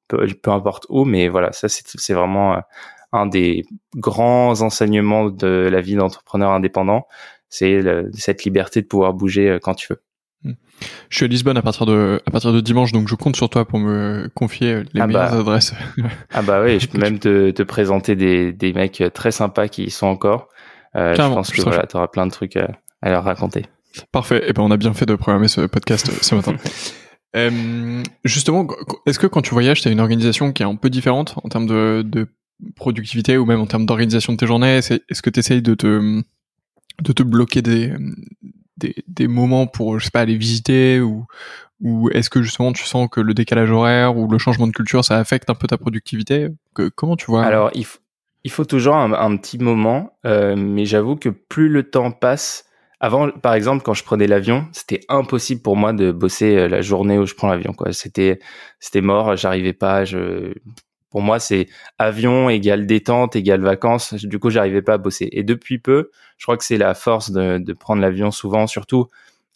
peu, 0.08 0.26
peu 0.42 0.50
importe 0.50 0.86
où. 0.88 1.04
Mais 1.04 1.28
voilà, 1.28 1.52
ça 1.52 1.68
c'est 1.68 2.14
vraiment 2.14 2.60
un 3.12 3.26
des 3.26 3.64
grands 3.96 4.60
enseignements 4.62 5.26
de 5.30 5.68
la 5.70 5.80
vie 5.80 5.94
d'entrepreneur 5.96 6.50
indépendant. 6.52 7.06
C'est 7.48 7.82
cette 8.14 8.44
liberté 8.44 8.82
de 8.82 8.86
pouvoir 8.86 9.14
bouger 9.14 9.58
quand 9.62 9.74
tu 9.74 9.88
veux. 9.92 10.02
Je 11.08 11.16
suis 11.16 11.24
à 11.24 11.28
Lisbonne 11.28 11.56
à 11.56 11.62
partir 11.62 11.86
de 11.86 12.20
à 12.26 12.30
partir 12.30 12.52
de 12.52 12.60
dimanche, 12.60 12.92
donc 12.92 13.08
je 13.08 13.14
compte 13.14 13.36
sur 13.36 13.48
toi 13.48 13.64
pour 13.64 13.78
me 13.78 14.28
confier 14.34 14.82
les 14.92 15.00
ah 15.00 15.06
meilleures 15.06 15.30
bah. 15.30 15.38
adresses. 15.38 15.74
ah 16.32 16.42
bah 16.42 16.62
oui, 16.62 16.80
je 16.80 16.88
peux 16.88 16.98
même 17.00 17.18
te, 17.18 17.50
te 17.50 17.62
présenter 17.62 18.16
des, 18.16 18.52
des 18.52 18.72
mecs 18.72 19.02
très 19.14 19.32
sympas 19.32 19.68
qui 19.68 19.84
y 19.84 19.90
sont 19.90 20.06
encore. 20.06 20.48
Euh, 20.96 21.14
je 21.14 21.22
pense 21.22 21.50
que 21.50 21.62
voilà, 21.62 21.86
tu 21.86 21.96
auras 21.96 22.08
plein 22.08 22.26
de 22.26 22.32
trucs 22.32 22.56
à, 22.56 22.68
leur 23.02 23.24
raconter. 23.24 23.64
Parfait. 24.12 24.38
Et 24.38 24.46
eh 24.48 24.52
ben 24.52 24.62
on 24.62 24.70
a 24.70 24.76
bien 24.76 24.92
fait 24.92 25.06
de 25.06 25.14
programmer 25.14 25.48
ce 25.48 25.62
podcast 25.62 26.08
euh, 26.08 26.16
ce 26.20 26.34
matin. 26.34 26.56
euh, 27.36 28.02
justement, 28.24 28.66
est-ce 29.06 29.18
que 29.18 29.26
quand 29.26 29.42
tu 29.42 29.50
voyages, 29.50 29.80
tu 29.80 29.88
as 29.88 29.90
une 29.90 30.00
organisation 30.00 30.52
qui 30.52 30.62
est 30.62 30.66
un 30.66 30.76
peu 30.76 30.90
différente 30.90 31.34
en 31.42 31.48
termes 31.48 31.66
de, 31.66 32.02
de 32.04 32.28
productivité 32.76 33.36
ou 33.36 33.44
même 33.44 33.60
en 33.60 33.66
termes 33.66 33.86
d'organisation 33.86 34.32
de 34.32 34.38
tes 34.38 34.46
journées? 34.46 34.78
Est-ce 34.78 35.22
que 35.22 35.30
tu 35.30 35.40
essayes 35.40 35.62
de 35.62 35.74
te 35.74 36.22
de 37.02 37.12
te 37.12 37.24
bloquer 37.24 37.60
des, 37.60 37.92
des, 39.06 39.28
moments 39.28 39.66
pour, 39.66 39.98
je 39.98 40.04
sais 40.04 40.10
pas, 40.10 40.20
aller 40.20 40.36
visiter 40.36 41.00
ou, 41.00 41.26
ou 41.80 42.10
est-ce 42.10 42.30
que 42.30 42.42
justement 42.42 42.72
tu 42.72 42.84
sens 42.84 43.08
que 43.10 43.20
le 43.20 43.34
décalage 43.34 43.70
horaire 43.70 44.16
ou 44.16 44.28
le 44.28 44.38
changement 44.38 44.66
de 44.66 44.72
culture, 44.72 45.04
ça 45.04 45.18
affecte 45.18 45.50
un 45.50 45.54
peu 45.54 45.66
ta 45.66 45.78
productivité? 45.78 46.48
Que, 46.74 46.88
Comment 46.88 47.16
tu 47.16 47.26
vois? 47.26 47.44
Alors, 47.44 47.70
il, 47.74 47.86
il 48.44 48.50
faut 48.50 48.64
toujours 48.64 48.96
un, 48.96 49.12
un 49.12 49.36
petit 49.36 49.58
moment, 49.58 50.16
euh, 50.26 50.54
mais 50.56 50.84
j'avoue 50.86 51.16
que 51.16 51.28
plus 51.28 51.68
le 51.68 51.90
temps 51.90 52.10
passe, 52.10 52.66
avant, 53.00 53.30
par 53.30 53.54
exemple, 53.54 53.82
quand 53.82 53.94
je 53.94 54.04
prenais 54.04 54.26
l'avion, 54.26 54.66
c'était 54.72 55.00
impossible 55.08 55.60
pour 55.60 55.76
moi 55.76 55.92
de 55.92 56.10
bosser 56.12 56.56
euh, 56.56 56.68
la 56.68 56.80
journée 56.80 57.18
où 57.18 57.26
je 57.26 57.34
prends 57.34 57.48
l'avion. 57.48 57.72
Quoi, 57.72 57.92
c'était, 57.92 58.38
c'était 58.80 59.02
mort. 59.02 59.36
J'arrivais 59.36 59.72
pas. 59.72 60.04
Je, 60.04 60.54
pour 61.14 61.22
moi, 61.22 61.38
c'est 61.38 61.68
avion 61.96 62.50
égale 62.50 62.86
détente 62.86 63.36
égale 63.36 63.62
vacances. 63.62 64.14
Du 64.14 64.40
coup, 64.40 64.50
j'arrivais 64.50 64.82
pas 64.82 64.94
à 64.94 64.98
bosser. 64.98 65.28
Et 65.30 65.44
depuis 65.44 65.78
peu, 65.78 66.10
je 66.38 66.44
crois 66.44 66.56
que 66.56 66.64
c'est 66.64 66.76
la 66.76 66.92
force 66.92 67.30
de, 67.30 67.58
de 67.58 67.72
prendre 67.72 68.02
l'avion 68.02 68.32
souvent, 68.32 68.66
surtout 68.66 69.06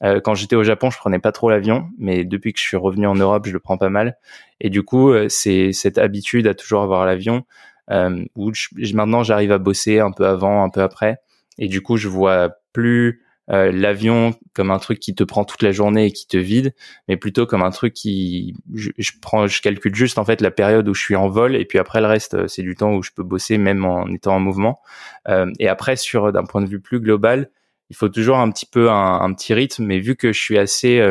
euh, 0.05 0.21
quand 0.21 0.37
j'étais 0.37 0.55
au 0.55 0.63
Japon, 0.63 0.89
je 0.91 0.99
prenais 0.99 1.19
pas 1.19 1.33
trop 1.33 1.51
l'avion, 1.51 1.89
mais 1.99 2.25
depuis 2.25 2.53
que 2.53 2.61
je 2.61 2.65
suis 2.65 2.77
revenu 2.77 3.09
en 3.09 3.17
Europe, 3.17 3.45
je 3.45 3.53
le 3.53 3.59
prends 3.59 3.77
pas 3.77 3.89
mal. 3.89 4.19
Et 4.61 4.71
du 4.71 4.85
coup, 4.85 5.11
euh, 5.11 5.29
c'est 5.29 5.73
cette 5.73 5.99
habitude 5.99 6.47
à 6.47 6.55
toujours 6.55 6.83
avoir 6.83 7.05
l'avion 7.05 7.43
euh, 7.91 8.25
où 8.37 8.53
maintenant 8.95 9.25
j'arrive 9.25 9.51
à 9.51 9.59
bosser 9.59 9.99
un 9.99 10.13
peu 10.13 10.29
avant, 10.29 10.63
un 10.63 10.71
peu 10.71 10.83
après. 10.83 11.19
Et 11.59 11.67
du 11.67 11.83
coup, 11.83 11.97
je 11.97 12.07
vois 12.07 12.51
plus 12.73 13.25
euh, 13.51 13.73
l'avion 13.73 14.35
comme 14.53 14.71
un 14.71 14.79
truc 14.79 15.01
qui 15.01 15.15
te 15.15 15.25
prend 15.25 15.45
toute 15.45 15.63
la 15.63 15.73
journée 15.73 16.07
et 16.07 16.13
qui 16.13 16.27
te 16.27 16.37
vide, 16.37 16.75
mais 17.09 17.17
plutôt 17.17 17.47
comme 17.47 17.63
un 17.63 17.71
truc 17.71 17.95
qui, 17.95 18.55
je, 18.75 18.91
prends, 19.23 19.47
je 19.47 19.63
calcule 19.63 19.95
juste 19.95 20.19
en 20.19 20.25
fait 20.25 20.41
la 20.41 20.51
période 20.51 20.89
où 20.89 20.95
je 20.95 21.01
suis 21.01 21.17
en 21.17 21.29
vol 21.29 21.57
et 21.57 21.65
puis 21.65 21.79
après 21.79 22.01
le 22.01 22.07
reste 22.07 22.35
euh, 22.35 22.47
c'est 22.47 22.63
du 22.63 22.75
temps 22.75 22.95
où 22.95 23.03
je 23.03 23.11
peux 23.15 23.23
bosser 23.23 23.57
même 23.57 23.85
en 23.85 24.07
étant 24.09 24.37
en 24.37 24.41
mouvement. 24.41 24.81
Euh, 25.29 25.51
et 25.59 25.69
après 25.69 25.97
sur 25.97 26.33
d'un 26.33 26.45
point 26.45 26.61
de 26.61 26.69
vue 26.69 26.81
plus 26.81 27.01
global, 27.01 27.51
il 27.91 27.97
faut 27.97 28.09
toujours 28.09 28.37
un 28.37 28.51
petit 28.51 28.67
peu 28.67 28.91
un, 28.91 29.33
petit 29.33 29.55
rythme, 29.55 29.85
mais 29.85 29.99
vu 29.99 30.15
que 30.15 30.33
je 30.33 30.39
suis 30.39 30.59
assez 30.59 31.03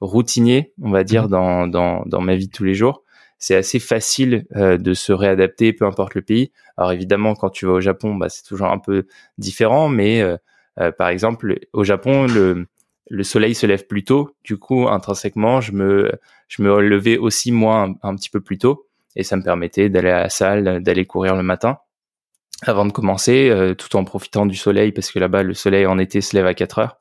routinier, 0.00 0.72
on 0.82 0.90
va 0.90 1.04
dire 1.04 1.26
mmh. 1.26 1.30
dans, 1.30 1.66
dans 1.68 2.02
dans 2.04 2.20
ma 2.20 2.34
vie 2.34 2.48
de 2.48 2.52
tous 2.52 2.64
les 2.64 2.74
jours, 2.74 3.04
c'est 3.38 3.54
assez 3.54 3.78
facile 3.78 4.44
de 4.56 4.92
se 4.92 5.12
réadapter, 5.12 5.72
peu 5.72 5.86
importe 5.86 6.16
le 6.16 6.22
pays. 6.22 6.50
Alors 6.80 6.92
évidemment, 6.92 7.34
quand 7.34 7.50
tu 7.50 7.66
vas 7.66 7.72
au 7.72 7.80
Japon, 7.80 8.14
bah, 8.14 8.30
c'est 8.30 8.42
toujours 8.42 8.68
un 8.68 8.78
peu 8.78 9.06
différent, 9.36 9.90
mais 9.90 10.22
euh, 10.22 10.38
par 10.96 11.08
exemple, 11.08 11.58
au 11.72 11.84
Japon, 11.84 12.26
le, 12.26 12.66
le 13.08 13.22
soleil 13.24 13.54
se 13.54 13.66
lève 13.66 13.86
plus 13.86 14.04
tôt. 14.04 14.34
Du 14.44 14.56
coup, 14.56 14.88
intrinsèquement, 14.88 15.60
je 15.60 15.72
me, 15.72 16.12
je 16.48 16.62
me 16.62 16.80
levais 16.80 17.18
aussi 17.18 17.52
moi 17.52 17.88
un, 18.02 18.16
petit 18.16 18.30
peu 18.30 18.40
plus 18.40 18.58
tôt 18.58 18.86
et 19.16 19.24
ça 19.24 19.36
me 19.36 19.42
permettait 19.42 19.88
d'aller 19.88 20.10
à 20.10 20.20
la 20.20 20.28
salle, 20.28 20.82
d'aller 20.82 21.06
courir 21.06 21.36
le 21.36 21.42
matin. 21.42 21.78
avant 22.62 22.86
de 22.86 22.92
commencer, 22.92 23.74
tout 23.78 23.96
en 23.96 24.04
profitant 24.04 24.46
du 24.46 24.56
soleil 24.56 24.92
parce 24.92 25.10
que 25.10 25.18
là-bas 25.18 25.42
le 25.42 25.54
soleil 25.54 25.86
en 25.86 25.98
été 25.98 26.20
se 26.20 26.36
lève 26.36 26.46
à 26.46 26.54
4 26.54 26.78
heures. 26.78 26.98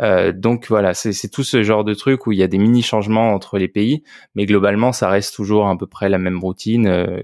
Euh, 0.00 0.32
donc 0.32 0.66
voilà, 0.68 0.94
c'est 0.94 1.28
tout 1.28 1.42
ce 1.42 1.62
genre 1.62 1.84
de 1.84 1.94
truc 1.94 2.26
où 2.26 2.32
il 2.32 2.38
y 2.38 2.42
a 2.42 2.46
des 2.46 2.58
mini 2.58 2.82
changements 2.82 3.34
entre 3.34 3.58
les 3.58 3.68
pays, 3.68 4.02
mais 4.34 4.46
globalement 4.46 4.92
ça 4.92 5.08
reste 5.08 5.34
toujours 5.34 5.68
à 5.68 5.76
peu 5.76 5.86
près 5.86 6.08
la 6.08 6.18
même 6.18 6.38
routine, 6.38 6.86
euh, 6.86 7.20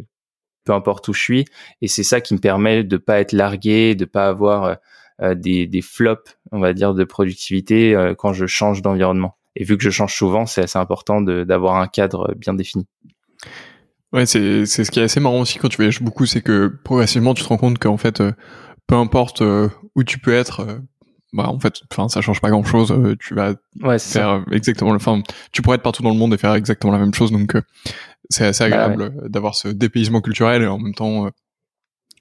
peu 0.64 0.72
importe 0.72 1.08
où 1.08 1.14
je 1.14 1.20
suis, 1.20 1.44
et 1.80 1.88
c'est 1.88 2.02
ça 2.02 2.20
qui 2.20 2.34
me 2.34 2.38
permet 2.38 2.84
de 2.84 2.96
pas 2.96 3.20
être 3.20 3.32
largué, 3.32 3.94
de 3.94 4.04
pas 4.04 4.28
avoir 4.28 4.64
euh, 4.64 4.74
des, 5.35 5.66
des 5.66 5.82
flops, 5.82 6.37
on 6.52 6.61
va 6.61 6.73
dire, 6.73 6.94
de 6.94 7.04
productivité 7.04 8.12
quand 8.18 8.32
je 8.32 8.46
change 8.46 8.82
d'environnement. 8.82 9.37
Et 9.54 9.64
vu 9.64 9.76
que 9.78 9.82
je 9.82 9.90
change 9.90 10.14
souvent, 10.14 10.44
c'est 10.44 10.62
assez 10.62 10.78
important 10.78 11.23
d'avoir 11.23 11.76
un 11.76 11.87
cadre 11.87 12.35
bien 12.37 12.54
défini. 12.54 12.87
Ouais, 14.12 14.26
c'est 14.26 14.66
ce 14.66 14.90
qui 14.90 15.00
est 15.00 15.04
assez 15.04 15.20
marrant 15.20 15.40
aussi 15.40 15.58
quand 15.58 15.68
tu 15.68 15.76
voyages 15.76 16.02
beaucoup, 16.02 16.26
c'est 16.26 16.42
que 16.42 16.70
progressivement 16.85 17.35
tu 17.35 17.42
te 17.42 17.49
rends 17.49 17.56
compte 17.56 17.78
qu'en 17.78 17.96
fait, 17.96 18.23
peu 18.87 18.94
importe 18.94 19.42
où 19.94 20.04
tu 20.04 20.18
peux 20.18 20.35
être, 20.35 20.80
bah 21.32 21.49
en 21.49 21.58
fait 21.58 21.82
enfin 21.90 22.08
ça 22.08 22.20
change 22.20 22.40
pas 22.40 22.50
grand 22.50 22.64
chose 22.64 22.92
euh, 22.92 23.16
tu 23.18 23.35
vas 23.35 23.54
faire 23.99 24.44
exactement 24.50 24.90
le 24.90 24.96
enfin 24.96 25.23
tu 25.52 25.61
pourrais 25.61 25.76
être 25.76 25.82
partout 25.82 26.02
dans 26.02 26.11
le 26.11 26.16
monde 26.16 26.32
et 26.35 26.38
faire 26.38 26.54
exactement 26.54 26.92
la 26.92 26.99
même 26.99 27.12
chose 27.12 27.32
donc 27.32 27.56
euh, 27.56 27.62
c'est 28.30 28.46
assez 28.46 28.68
bah 28.68 28.85
agréable 28.85 29.02
euh, 29.02 29.28
d'avoir 29.28 29.54
ce 29.54 29.68
dépaysement 29.68 30.20
culturel 30.20 30.62
et 30.62 30.66
en 30.66 30.78
même 30.78 30.94
temps 30.94 31.28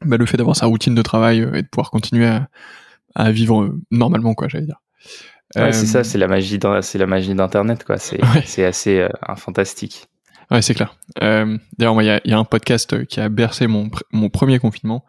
bah, 0.02 0.18
le 0.18 0.26
fait 0.26 0.38
d'avoir 0.38 0.56
sa 0.56 0.66
routine 0.66 0.96
de 0.96 1.02
travail 1.02 1.40
et 1.54 1.62
de 1.62 1.68
pouvoir 1.68 1.92
continuer 1.92 2.26
à, 2.26 2.50
à 3.16 3.32
vivre 3.32 3.76
normalement 3.92 4.34
quoi 4.34 4.48
j'allais 4.48 4.66
dire. 4.66 4.82
Ouais, 5.56 5.72
c'est 5.72 5.86
ça 5.86 6.04
c'est 6.04 6.18
la 6.18 6.28
magie 6.28 6.60
c'est 6.82 6.98
la 6.98 7.08
magie 7.08 7.34
d'internet 7.34 7.84
quoi. 7.84 7.98
C'est 7.98 8.20
c'est 8.46 8.66
assez 8.66 9.08
fantastique. 9.38 10.08
Ouais 10.52 10.62
c'est 10.62 10.74
clair. 10.74 10.98
D'ailleurs 11.20 11.94
moi 11.94 12.04
il 12.04 12.08
y 12.08 12.10
a, 12.10 12.22
y 12.26 12.34
a, 12.34 12.38
un 12.38 12.44
podcast 12.46 13.06
qui 13.06 13.20
a 13.20 13.30
bercé 13.30 13.68
mon 13.68 13.90
mon 14.12 14.30
premier 14.30 14.60
confinement 14.60 15.06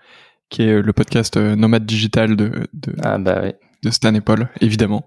qui 0.49 0.63
est 0.63 0.81
le 0.81 0.93
podcast 0.93 1.37
Nomade 1.37 1.87
Digital 1.87 2.37
de, 2.37 2.69
de, 2.73 2.95
ah 3.03 3.19
bah 3.19 3.41
oui. 3.43 3.51
de 3.83 3.91
Stan 3.91 4.15
et 4.15 4.21
Paul, 4.21 4.49
évidemment, 4.61 5.07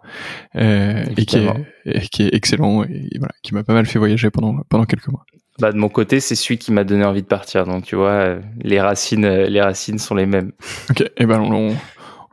euh, 0.56 1.04
et, 1.16 1.26
qui 1.26 1.38
est, 1.38 2.10
qui 2.10 2.24
est 2.24 2.34
excellent 2.34 2.84
et 2.84 3.10
voilà, 3.18 3.34
qui 3.42 3.54
m'a 3.54 3.64
pas 3.64 3.74
mal 3.74 3.86
fait 3.86 4.00
voyager 4.00 4.30
pendant 4.30 4.58
pendant 4.70 4.86
quelques 4.86 5.08
mois. 5.08 5.26
Bah 5.60 5.72
de 5.74 5.78
mon 5.78 5.90
côté, 5.90 6.20
c'est 6.20 6.36
celui 6.36 6.58
qui 6.58 6.72
m'a 6.72 6.84
donné 6.84 7.04
envie 7.04 7.22
de 7.22 7.28
partir. 7.28 7.66
Donc 7.66 7.84
tu 7.84 7.96
vois, 7.96 8.12
euh, 8.12 8.42
les 8.62 8.80
racines, 8.80 9.26
euh, 9.26 9.48
les 9.48 9.62
racines 9.62 10.00
sont 10.00 10.16
les 10.16 10.26
mêmes. 10.26 10.52
Ok, 10.90 11.04
et 11.18 11.26
ben 11.26 11.40
on, 11.42 11.76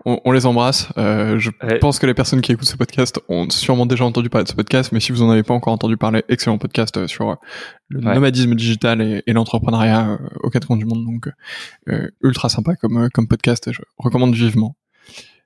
on, 0.07 0.19
on 0.25 0.33
les 0.33 0.47
embrasse. 0.47 0.89
Euh, 0.97 1.39
je 1.39 1.51
pense 1.81 1.99
que 1.99 2.07
les 2.07 2.15
personnes 2.15 2.41
qui 2.41 2.53
écoutent 2.53 2.69
ce 2.69 2.77
podcast 2.77 3.21
ont 3.29 3.51
sûrement 3.51 3.85
déjà 3.85 4.07
entendu 4.07 4.31
parler 4.31 4.45
de 4.45 4.49
ce 4.49 4.55
podcast, 4.55 4.93
mais 4.93 5.01
si 5.01 5.13
vous 5.13 5.21
en 5.21 5.31
avez 5.31 5.43
pas 5.43 5.53
encore 5.53 5.75
entendu 5.75 5.99
parler, 5.99 6.25
excellent 6.31 6.57
podcast 6.57 7.07
sur 7.07 7.37
le 7.89 8.01
nomadisme 8.01 8.55
digital 8.55 9.03
et, 9.03 9.23
et 9.27 9.33
l'entrepreneuriat 9.35 10.19
aux 10.43 10.49
quatre 10.49 10.67
coins 10.67 10.79
du 10.79 10.87
monde. 10.87 11.05
Donc 11.05 11.29
ultra 12.23 12.49
sympa 12.49 12.77
comme 12.77 13.11
comme 13.13 13.29
podcast. 13.29 13.71
Je 13.71 13.83
recommande 13.99 14.35
vivement. 14.35 14.77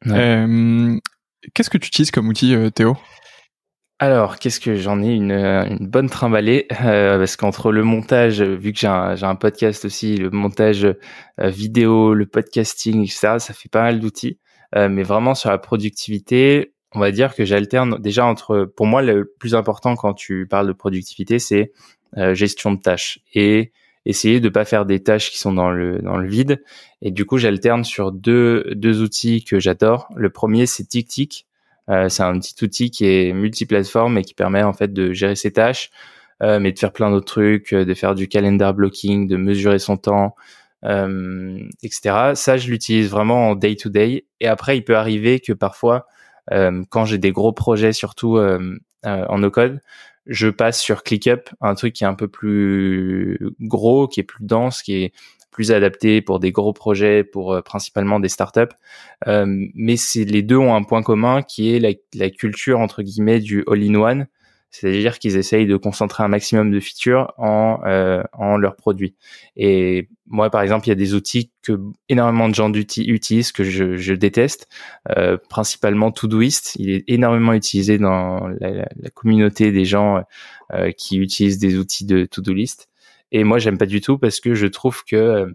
Euh, 0.07 0.99
qu'est-ce 1.55 1.71
que 1.71 1.79
tu 1.79 1.89
utilises 1.89 2.11
comme 2.11 2.29
outil, 2.29 2.55
euh, 2.55 2.71
Théo? 2.71 2.97
Alors, 3.99 4.39
qu'est-ce 4.39 4.61
que 4.61 4.77
j'en 4.77 5.03
ai? 5.03 5.15
Une, 5.15 5.33
une 5.33 5.87
bonne 5.87 6.09
trimballée 6.09 6.67
euh, 6.85 7.19
parce 7.19 7.37
qu'entre 7.37 7.71
le 7.71 7.83
montage, 7.83 8.41
vu 8.41 8.73
que 8.73 8.79
j'ai 8.79 8.87
un, 8.87 9.15
j'ai 9.15 9.27
un 9.27 9.35
podcast 9.35 9.85
aussi, 9.85 10.17
le 10.17 10.31
montage 10.31 10.87
vidéo, 11.39 12.15
le 12.15 12.27
podcasting, 12.27 13.03
etc., 13.03 13.37
ça 13.39 13.55
fait 13.55 13.69
pas 13.69 13.83
mal 13.83 14.01
d'outils. 14.01 14.39
Mais 14.75 15.03
vraiment 15.03 15.35
sur 15.35 15.51
la 15.51 15.59
productivité, 15.59 16.73
on 16.93 17.01
va 17.01 17.11
dire 17.11 17.35
que 17.35 17.45
j'alterne 17.45 17.99
déjà 18.01 18.25
entre. 18.25 18.65
Pour 18.65 18.87
moi, 18.87 19.03
le 19.03 19.25
plus 19.25 19.55
important 19.55 19.97
quand 19.97 20.15
tu 20.15 20.47
parles 20.47 20.67
de 20.67 20.73
productivité, 20.73 21.39
c'est 21.39 21.73
gestion 22.35 22.73
de 22.73 22.81
tâches 22.81 23.21
et 23.35 23.73
essayer 24.07 24.41
de 24.41 24.49
pas 24.49 24.65
faire 24.65 24.87
des 24.87 25.03
tâches 25.03 25.31
qui 25.31 25.39
sont 25.39 25.53
dans 25.53 25.71
le 25.71 26.01
dans 26.01 26.17
le 26.17 26.29
vide. 26.29 26.63
Et 27.03 27.11
du 27.11 27.25
coup, 27.25 27.39
j'alterne 27.39 27.85
sur 27.85 28.13
deux 28.13 28.65
deux 28.75 29.03
outils 29.03 29.45
que 29.45 29.59
j'adore. 29.59 30.09
Le 30.17 30.31
premier, 30.31 30.67
c'est 30.67 30.85
TicTic. 30.85 31.47
Euh, 31.89 32.09
c'est 32.09 32.23
un 32.23 32.39
petit 32.39 32.55
outil 32.65 32.91
qui 32.91 33.07
est 33.07 33.33
multiplateforme 33.33 34.19
et 34.19 34.25
qui 34.25 34.35
permet 34.35 34.63
en 34.63 34.73
fait 34.73 34.93
de 34.93 35.13
gérer 35.13 35.35
ses 35.35 35.53
tâches, 35.53 35.91
euh, 36.43 36.61
mais 36.61 36.73
de 36.73 36.79
faire 36.79 36.93
plein 36.93 37.11
d'autres 37.11 37.27
trucs, 37.27 37.73
euh, 37.73 37.85
de 37.85 37.95
faire 37.95 38.15
du 38.15 38.29
calendar 38.29 38.75
blocking, 38.75 39.27
de 39.27 39.37
mesurer 39.37 39.79
son 39.79 39.97
temps, 39.97 40.37
euh, 40.85 41.61
etc. 41.83 42.33
Ça, 42.35 42.57
je 42.57 42.71
l'utilise 42.71 43.11
vraiment 43.11 43.51
en 43.51 43.55
day 43.55 43.77
to 43.77 43.89
day. 43.89 44.27
Et 44.41 44.47
après, 44.47 44.77
il 44.77 44.83
peut 44.83 44.97
arriver 44.97 45.41
que 45.41 45.53
parfois, 45.53 46.07
euh, 46.53 46.83
quand 46.91 47.05
j'ai 47.05 47.19
des 47.19 47.33
gros 47.33 47.53
projets, 47.53 47.93
surtout 47.93 48.39
en 49.05 49.39
no 49.39 49.51
code, 49.51 49.81
je 50.27 50.49
passe 50.49 50.81
sur 50.81 51.03
ClickUp, 51.03 51.51
un 51.61 51.75
truc 51.75 51.95
qui 51.95 52.05
est 52.05 52.07
un 52.07 52.15
peu 52.15 52.29
plus 52.29 53.39
gros, 53.61 54.07
qui 54.07 54.21
est 54.21 54.25
plus 54.25 54.45
dense, 54.45 54.83
qui 54.83 55.03
est 55.03 55.13
plus 55.51 55.73
adapté 55.73 56.23
pour 56.23 56.41
des 56.41 56.53
gros 56.53 56.73
projets, 56.73 57.25
pour 57.25 57.53
euh, 57.53 57.61
principalement 57.61 58.21
des 58.21 58.29
startups. 58.29 58.75
Euh, 59.27 59.45
mais 59.75 59.97
les 60.15 60.43
deux 60.43 60.57
ont 60.57 60.75
un 60.75 60.83
point 60.83 61.03
commun 61.03 61.43
qui 61.43 61.75
est 61.75 61.81
la, 61.81 61.91
la 62.15 62.31
culture 62.31 62.79
entre 62.81 63.03
guillemets 63.03 63.41
du 63.41 63.65
all-in-one 63.67 64.27
c'est-à-dire 64.71 65.19
qu'ils 65.19 65.37
essayent 65.37 65.67
de 65.67 65.77
concentrer 65.77 66.23
un 66.23 66.29
maximum 66.29 66.71
de 66.71 66.79
features 66.79 67.33
en, 67.39 67.81
euh, 67.85 68.23
en 68.33 68.57
leurs 68.57 68.77
produits. 68.77 69.17
Et 69.57 70.09
moi, 70.27 70.49
par 70.49 70.63
exemple, 70.63 70.87
il 70.87 70.91
y 70.91 70.93
a 70.93 70.97
des 70.97 71.15
outils 71.15 71.51
que 71.63 71.73
énormément 72.09 72.49
de 72.49 72.55
gens 72.55 72.73
utilisent, 72.73 73.51
que 73.51 73.65
je, 73.65 73.97
je 73.97 74.15
déteste, 74.15 74.69
euh, 75.17 75.37
principalement 75.49 76.13
Todoist. 76.13 76.77
Il 76.77 76.91
est 76.91 77.05
énormément 77.09 77.53
utilisé 77.53 77.99
dans 77.99 78.47
la, 78.61 78.89
communauté 79.15 79.73
des 79.73 79.85
gens 79.85 80.23
euh, 80.73 80.93
qui 80.93 81.19
utilisent 81.19 81.59
des 81.59 81.77
outils 81.77 82.07
de 82.07 82.25
To-Do 82.25 82.55
List. 82.55 82.89
Et 83.33 83.43
moi, 83.43 83.59
j'aime 83.59 83.79
pas 83.79 83.87
du 83.87 84.01
tout 84.01 84.19
parce 84.19 84.39
que 84.39 84.55
je 84.55 84.67
trouve 84.67 85.05
que, 85.05 85.53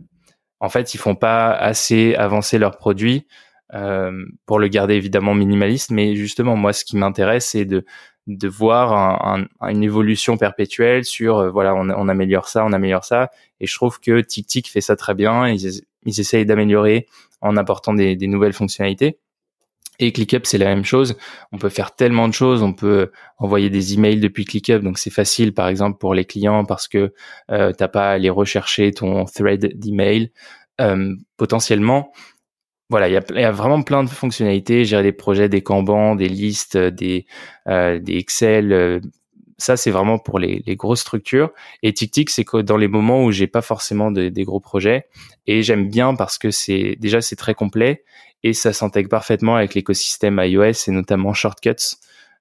en 0.60 0.70
fait, 0.70 0.94
ils 0.94 0.98
font 0.98 1.16
pas 1.16 1.52
assez 1.52 2.16
avancer 2.16 2.58
leurs 2.58 2.78
produits. 2.78 3.26
Euh, 3.74 4.26
pour 4.46 4.60
le 4.60 4.68
garder 4.68 4.94
évidemment 4.94 5.34
minimaliste, 5.34 5.90
mais 5.90 6.16
justement 6.16 6.56
moi 6.56 6.72
ce 6.72 6.86
qui 6.86 6.98
m'intéresse 6.98 7.48
c'est 7.48 7.66
de 7.66 7.84
de 8.27 8.48
voir 8.48 9.27
un, 9.27 9.46
une 9.70 9.84
évolution 9.84 10.38
perpétuelle 10.38 11.05
sur 11.05 11.38
euh, 11.38 11.50
voilà 11.51 11.75
on, 11.75 11.89
on, 11.89 12.08
améliore 12.08 12.48
ça 12.48 12.65
on 12.65 12.74
améliore 12.74 13.05
ça. 13.05 13.29
Et 13.60 13.67
je 13.67 13.75
trouve 13.75 14.00
que 14.00 14.22
TicTic 14.22 14.70
fait 14.70 14.82
ça 14.82 14.96
très 14.96 15.13
bien. 15.13 15.48
Ils, 15.48 15.82
ils 16.05 16.20
essayent 16.20 16.46
d'améliorer 16.46 17.08
en 17.41 17.55
apportant 17.58 17.94
des, 17.94 18.15
des, 18.15 18.27
nouvelles 18.27 18.53
fonctionnalités. 18.53 19.20
Et 20.00 20.12
ClickUp 20.12 20.46
c'est 20.46 20.58
la 20.58 20.65
même 20.65 20.84
chose. 20.84 21.17
On 21.51 21.58
peut 21.58 21.70
faire 21.70 21.96
tellement 21.96 22.27
de 22.27 22.34
choses. 22.34 22.63
On 22.63 22.74
peut 22.74 23.12
envoyer 23.38 23.70
des 23.70 23.94
emails 23.94 24.20
depuis 24.20 24.46
ClickUp. 24.46 24.82
Donc 24.82 24.98
c'est 24.98 25.12
facile 25.12 25.53
par 25.53 25.67
exemple 25.67 26.00
pour 26.00 26.13
les 26.13 26.25
clients 26.25 26.65
parce 26.65 26.88
que 26.88 27.13
euh, 27.51 27.72
t'as 27.74 27.88
pas 27.88 28.10
à 28.10 28.13
aller 28.13 28.29
rechercher 28.29 28.91
ton 28.91 29.25
thread 29.25 29.77
d'email. 29.79 30.32
Euh, 30.82 31.15
potentiellement 31.38 32.12
voilà, 32.89 33.10
il 33.10 33.13
y 33.13 33.44
a, 33.44 33.51
vraiment 33.51 33.82
plein 33.82 34.04
de 34.04 34.10
fonctionnalités, 34.10 34.86
gérer 34.86 35.01
des 35.01 35.12
projets, 35.12 35.50
des 35.50 35.62
Kanban, 35.62 36.15
des 36.15 36.30
listes, 36.30 36.77
des, 36.77 37.25
euh, 37.68 38.00
des 38.00 38.18
Excel. 38.18 38.72
Euh, 38.72 39.00
ça, 39.58 39.75
c'est 39.75 39.89
vraiment 39.89 40.20
pour 40.20 40.38
les, 40.38 40.62
grosses 40.75 41.01
structures. 41.01 41.51
Et 41.82 41.94
TicTic, 41.94 42.30
c'est 42.30 42.44
que 42.44 42.58
dans 42.58 42.77
les 42.77 42.88
moments 42.88 43.24
où 43.24 43.32
j'ai 43.32 43.48
pas 43.48 43.62
forcément 43.62 44.12
de, 44.12 44.30
des 44.30 44.44
gros 44.44 44.60
projets. 44.60 45.08
Et 45.48 45.63
j'aime 45.63 45.89
bien 45.89 46.13
parce 46.13 46.38
que 46.38 46.51
c'est 46.51 46.96
déjà 47.00 47.22
c'est 47.22 47.36
très 47.36 47.56
complet 47.56 48.04
et 48.44 48.54
ça 48.54 48.74
s'intègre 48.74 49.10
parfaitement 49.10 49.56
avec 49.56 49.74
l'écosystème 49.74 50.39
iOS 50.44 50.88
et 50.88 50.92
notamment 50.92 51.34
Shortcuts. 51.34 51.98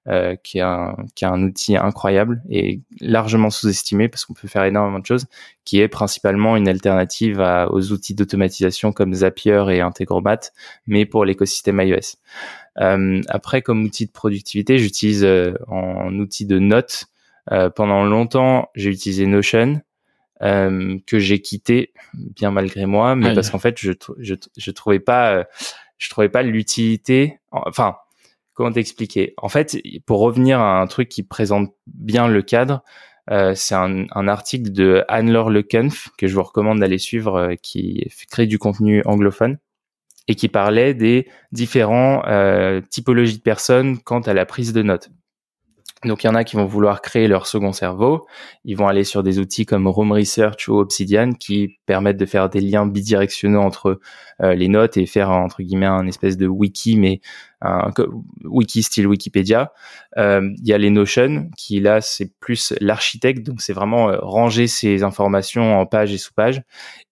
Euh, 0.07 0.35
qui, 0.35 0.59
est 0.59 0.61
un, 0.61 0.95
qui 1.15 1.25
est 1.25 1.27
un 1.27 1.41
outil 1.41 1.75
incroyable 1.75 2.43
et 2.47 2.79
largement 3.01 3.49
sous-estimé 3.49 4.07
parce 4.07 4.23
qu'on 4.23 4.35
peut 4.35 4.47
faire 4.47 4.63
énormément 4.63 4.99
de 4.99 5.05
choses, 5.07 5.25
qui 5.63 5.79
est 5.79 5.87
principalement 5.87 6.55
une 6.55 6.67
alternative 6.67 7.41
à, 7.41 7.71
aux 7.71 7.91
outils 7.91 8.13
d'automatisation 8.13 8.91
comme 8.91 9.15
Zapier 9.15 9.65
et 9.71 9.81
Integromat, 9.81 10.51
mais 10.85 11.07
pour 11.07 11.25
l'écosystème 11.25 11.81
iOS. 11.81 12.17
Euh, 12.77 13.19
après, 13.29 13.63
comme 13.63 13.83
outil 13.83 14.05
de 14.05 14.11
productivité, 14.11 14.77
j'utilise 14.77 15.23
euh, 15.23 15.55
en 15.67 16.13
outil 16.19 16.45
de 16.45 16.59
notes. 16.59 17.07
Euh, 17.51 17.71
pendant 17.71 18.05
longtemps, 18.05 18.69
j'ai 18.75 18.91
utilisé 18.91 19.25
Notion, 19.25 19.81
euh, 20.43 20.99
que 21.07 21.17
j'ai 21.17 21.41
quitté 21.41 21.93
bien 22.13 22.51
malgré 22.51 22.85
moi, 22.85 23.15
mais 23.15 23.33
parce 23.33 23.49
qu'en 23.49 23.57
fait, 23.57 23.79
je, 23.79 23.93
je, 24.19 24.35
je 24.55 24.71
trouvais 24.71 24.99
pas, 24.99 25.47
je 25.97 26.09
trouvais 26.11 26.29
pas 26.29 26.43
l'utilité. 26.43 27.39
Enfin, 27.51 27.95
comment 28.55 28.71
t'expliquer? 28.71 29.35
En 29.37 29.49
fait, 29.49 29.77
pour 30.07 30.19
revenir 30.19 30.59
à 30.59 30.81
un 30.81 30.87
truc 30.87 31.09
qui 31.09 31.21
présente 31.21 31.73
bien 31.85 32.27
le 32.27 32.41
cadre, 32.41 32.83
euh, 33.31 33.53
c'est 33.55 33.75
un, 33.75 34.27
article 34.27 34.71
de 34.71 35.03
Anne-Laure 35.07 35.49
Lekenf 35.49 36.09
que 36.17 36.27
je 36.27 36.35
vous 36.35 36.43
recommande 36.43 36.79
d'aller 36.79 36.97
suivre, 36.97 37.35
euh, 37.35 37.55
qui 37.61 38.07
crée 38.29 38.47
du 38.47 38.59
contenu 38.59 39.01
anglophone 39.05 39.57
et 40.27 40.35
qui 40.35 40.47
parlait 40.47 40.93
des 40.93 41.27
différents 41.51 42.23
euh, 42.27 42.81
typologies 42.81 43.37
de 43.37 43.43
personnes 43.43 43.99
quant 43.99 44.21
à 44.21 44.33
la 44.33 44.45
prise 44.45 44.73
de 44.73 44.81
notes. 44.81 45.09
Donc 46.05 46.23
il 46.23 46.27
y 46.27 46.29
en 46.29 46.35
a 46.35 46.43
qui 46.43 46.55
vont 46.55 46.65
vouloir 46.65 47.01
créer 47.01 47.27
leur 47.27 47.47
second 47.47 47.73
cerveau. 47.73 48.27
Ils 48.63 48.77
vont 48.77 48.87
aller 48.87 49.03
sur 49.03 49.23
des 49.23 49.39
outils 49.39 49.65
comme 49.65 49.87
Roam 49.87 50.11
Research 50.11 50.67
ou 50.69 50.77
Obsidian 50.77 51.33
qui 51.33 51.79
permettent 51.87 52.17
de 52.17 52.25
faire 52.25 52.49
des 52.49 52.61
liens 52.61 52.85
bidirectionnels 52.85 53.57
entre 53.57 53.99
euh, 54.41 54.53
les 54.53 54.67
notes 54.67 54.97
et 54.97 55.05
faire 55.07 55.31
entre 55.31 55.63
guillemets 55.63 55.85
un 55.87 56.05
espèce 56.05 56.37
de 56.37 56.47
wiki, 56.47 56.97
mais 56.97 57.21
un 57.61 57.91
wiki 58.43 58.83
style 58.83 59.07
Wikipédia. 59.07 59.71
Euh, 60.17 60.47
il 60.57 60.67
y 60.67 60.73
a 60.73 60.77
les 60.77 60.91
Notion 60.91 61.49
qui 61.57 61.79
là 61.79 62.01
c'est 62.01 62.31
plus 62.39 62.73
l'architecte, 62.79 63.43
donc 63.43 63.61
c'est 63.61 63.73
vraiment 63.73 64.09
euh, 64.09 64.17
ranger 64.21 64.67
ces 64.67 65.01
informations 65.01 65.79
en 65.79 65.87
pages 65.87 66.13
et 66.13 66.19
sous-pages. 66.19 66.61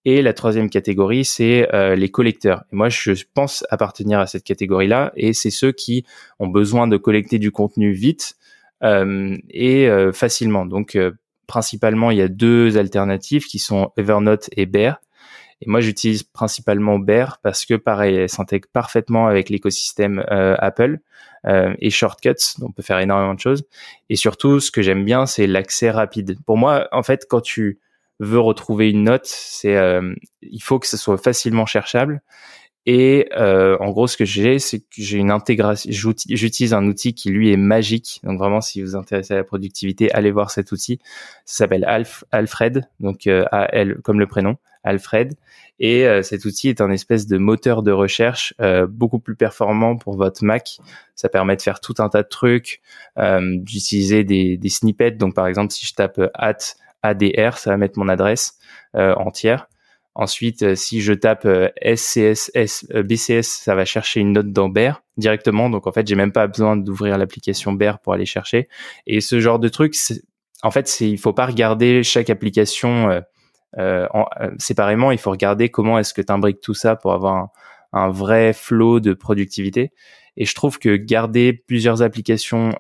Et 0.05 0.21
la 0.21 0.33
troisième 0.33 0.69
catégorie 0.69 1.25
c'est 1.25 1.67
les 1.95 2.12
collecteurs. 2.12 2.65
Et 2.71 2.75
moi 2.75 2.89
je 2.89 3.23
pense 3.33 3.65
appartenir 3.69 4.19
à 4.19 4.27
cette 4.27 4.43
catégorie-là 4.43 5.13
et 5.15 5.31
c'est 5.33 5.50
ceux 5.50 5.71
qui 5.71 6.05
ont 6.39 6.47
besoin 6.47 6.88
de 6.88 6.97
collecter 6.97 7.39
du 7.39 7.51
contenu 7.51 7.93
vite 7.93 8.35
et 8.83 9.87
euh, 9.87 10.11
facilement. 10.11 10.65
Donc 10.65 10.95
euh, 10.95 11.11
principalement, 11.47 12.11
il 12.11 12.17
y 12.17 12.21
a 12.21 12.27
deux 12.27 12.77
alternatives 12.77 13.45
qui 13.45 13.59
sont 13.59 13.91
Evernote 13.97 14.49
et 14.55 14.65
Bear. 14.65 14.99
Et 15.61 15.69
moi, 15.69 15.79
j'utilise 15.79 16.23
principalement 16.23 16.99
Bear 16.99 17.39
parce 17.41 17.65
que, 17.65 17.75
pareil, 17.75 18.15
elle 18.15 18.29
s'intègre 18.29 18.67
parfaitement 18.73 19.27
avec 19.27 19.49
l'écosystème 19.49 20.25
Apple 20.27 20.99
et 21.47 21.89
Shortcuts. 21.89 22.59
Donc, 22.59 22.69
on 22.69 22.71
peut 22.73 22.83
faire 22.83 22.99
énormément 22.99 23.33
de 23.33 23.39
choses. 23.39 23.63
Et 24.09 24.17
surtout, 24.17 24.59
ce 24.59 24.71
que 24.71 24.81
j'aime 24.81 25.05
bien, 25.05 25.25
c'est 25.25 25.47
l'accès 25.47 25.89
rapide. 25.89 26.37
Pour 26.45 26.57
moi, 26.57 26.89
en 26.91 27.01
fait, 27.01 27.27
quand 27.29 27.39
tu 27.39 27.79
veux 28.19 28.39
retrouver 28.39 28.89
une 28.89 29.03
note, 29.03 29.25
c'est 29.25 29.77
il 30.41 30.61
faut 30.61 30.79
que 30.79 30.87
ce 30.87 30.97
soit 30.97 31.17
facilement 31.17 31.65
cherchable 31.65 32.21
et 32.85 33.29
euh, 33.37 33.77
en 33.79 33.91
gros, 33.91 34.07
ce 34.07 34.17
que 34.17 34.25
j'ai, 34.25 34.59
c'est 34.59 34.79
que 34.79 34.85
j'ai 34.97 35.17
une 35.17 35.31
intégration. 35.31 35.89
J'utilise 35.91 36.73
un 36.73 36.85
outil 36.85 37.13
qui 37.13 37.29
lui 37.29 37.51
est 37.51 37.57
magique. 37.57 38.19
Donc 38.23 38.37
vraiment, 38.37 38.59
si 38.59 38.81
vous 38.81 38.91
vous 38.91 38.95
intéressez 38.95 39.33
à 39.33 39.37
la 39.37 39.43
productivité, 39.43 40.11
allez 40.11 40.31
voir 40.31 40.51
cet 40.51 40.71
outil. 40.71 40.99
Ça 41.45 41.59
s'appelle 41.59 41.85
Alf, 41.85 42.25
Alfred, 42.31 42.89
donc 42.99 43.27
euh, 43.27 43.45
A-L 43.51 43.99
comme 44.03 44.19
le 44.19 44.27
prénom, 44.27 44.57
Alfred. 44.83 45.35
Et 45.79 46.07
euh, 46.07 46.21
cet 46.21 46.45
outil 46.45 46.69
est 46.69 46.81
un 46.81 46.91
espèce 46.91 47.25
de 47.25 47.37
moteur 47.37 47.83
de 47.83 47.91
recherche 47.91 48.53
euh, 48.61 48.85
beaucoup 48.87 49.19
plus 49.19 49.35
performant 49.35 49.97
pour 49.97 50.15
votre 50.15 50.43
Mac. 50.43 50.77
Ça 51.15 51.29
permet 51.29 51.55
de 51.55 51.61
faire 51.61 51.79
tout 51.79 51.95
un 51.99 52.09
tas 52.09 52.23
de 52.23 52.27
trucs, 52.27 52.81
euh, 53.17 53.41
d'utiliser 53.57 54.23
des, 54.23 54.57
des 54.57 54.69
snippets. 54.69 55.11
Donc 55.11 55.35
par 55.35 55.47
exemple, 55.47 55.73
si 55.73 55.85
je 55.85 55.93
tape 55.93 56.21
at 56.33 56.57
ADR, 57.01 57.57
ça 57.57 57.71
va 57.71 57.77
mettre 57.77 57.97
mon 57.97 58.07
adresse 58.07 58.57
entière. 58.93 59.67
Ensuite, 60.15 60.62
euh, 60.62 60.75
si 60.75 61.01
je 61.01 61.13
tape 61.13 61.48
SCS, 61.82 62.51
euh, 62.93 63.01
BCS, 63.03 63.32
euh, 63.32 63.41
ça 63.41 63.74
va 63.74 63.84
chercher 63.84 64.20
une 64.20 64.34
note 64.34 64.51
dans 64.51 64.70
Bear 64.70 65.01
directement. 65.17 65.70
Donc 65.72 65.88
en 65.88 65.91
fait, 65.91 66.08
j'ai 66.08 66.15
même 66.15 66.32
pas 66.32 66.46
besoin 66.48 66.77
d'ouvrir 66.77 67.17
l'application 67.17 67.74
Bear 67.74 68.00
pour 68.00 68.13
aller 68.13 68.27
chercher. 68.27 68.70
Et 69.08 69.22
ce 69.22 69.39
genre 69.39 69.58
de 69.58 69.70
truc, 69.70 69.96
en 70.62 70.70
fait, 70.70 71.01
il 71.01 71.17
faut 71.17 71.34
pas 71.34 71.48
regarder 71.48 72.03
chaque 72.03 72.29
application 72.29 73.22
séparément. 74.60 75.12
Il 75.12 75.17
faut 75.17 75.32
regarder 75.32 75.70
comment 75.70 75.98
est-ce 75.98 76.13
que 76.13 76.22
tu 76.22 76.32
imbriques 76.32 76.62
tout 76.62 76.75
ça 76.75 76.96
pour 76.96 77.13
avoir 77.13 77.50
un, 77.91 78.10
vrai 78.10 78.53
flow 78.53 79.00
de 79.00 79.13
productivité. 79.13 79.91
Et 80.38 80.46
je 80.46 80.55
trouve 80.55 80.79
que 80.79 80.96
garder 80.96 81.53
plusieurs 81.53 82.01
applications 82.01 82.72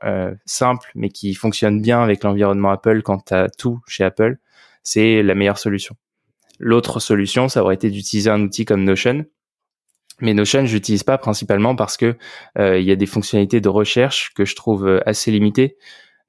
simples 0.45 0.91
mais 0.95 1.09
qui 1.09 1.33
fonctionnent 1.33 1.81
bien 1.81 2.01
avec 2.03 2.23
l'environnement 2.23 2.69
Apple 2.71 3.01
quand 3.01 3.25
tu 3.25 3.35
tout 3.57 3.79
chez 3.87 4.03
Apple, 4.03 4.37
c'est 4.83 5.23
la 5.23 5.33
meilleure 5.35 5.57
solution. 5.57 5.95
L'autre 6.65 7.01
solution, 7.01 7.49
ça 7.49 7.61
aurait 7.61 7.75
été 7.75 7.89
d'utiliser 7.89 8.29
un 8.29 8.41
outil 8.41 8.63
comme 8.63 8.85
Notion. 8.85 9.25
Mais 10.21 10.33
Notion, 10.33 10.65
je 10.65 10.75
n'utilise 10.75 11.03
pas 11.03 11.17
principalement 11.17 11.75
parce 11.75 11.97
que 11.97 12.15
euh, 12.57 12.79
il 12.79 12.85
y 12.85 12.91
a 12.91 12.95
des 12.95 13.05
fonctionnalités 13.05 13.59
de 13.59 13.67
recherche 13.67 14.31
que 14.33 14.45
je 14.45 14.55
trouve 14.55 14.87
euh, 14.87 15.01
assez 15.05 15.29
limitées, 15.29 15.75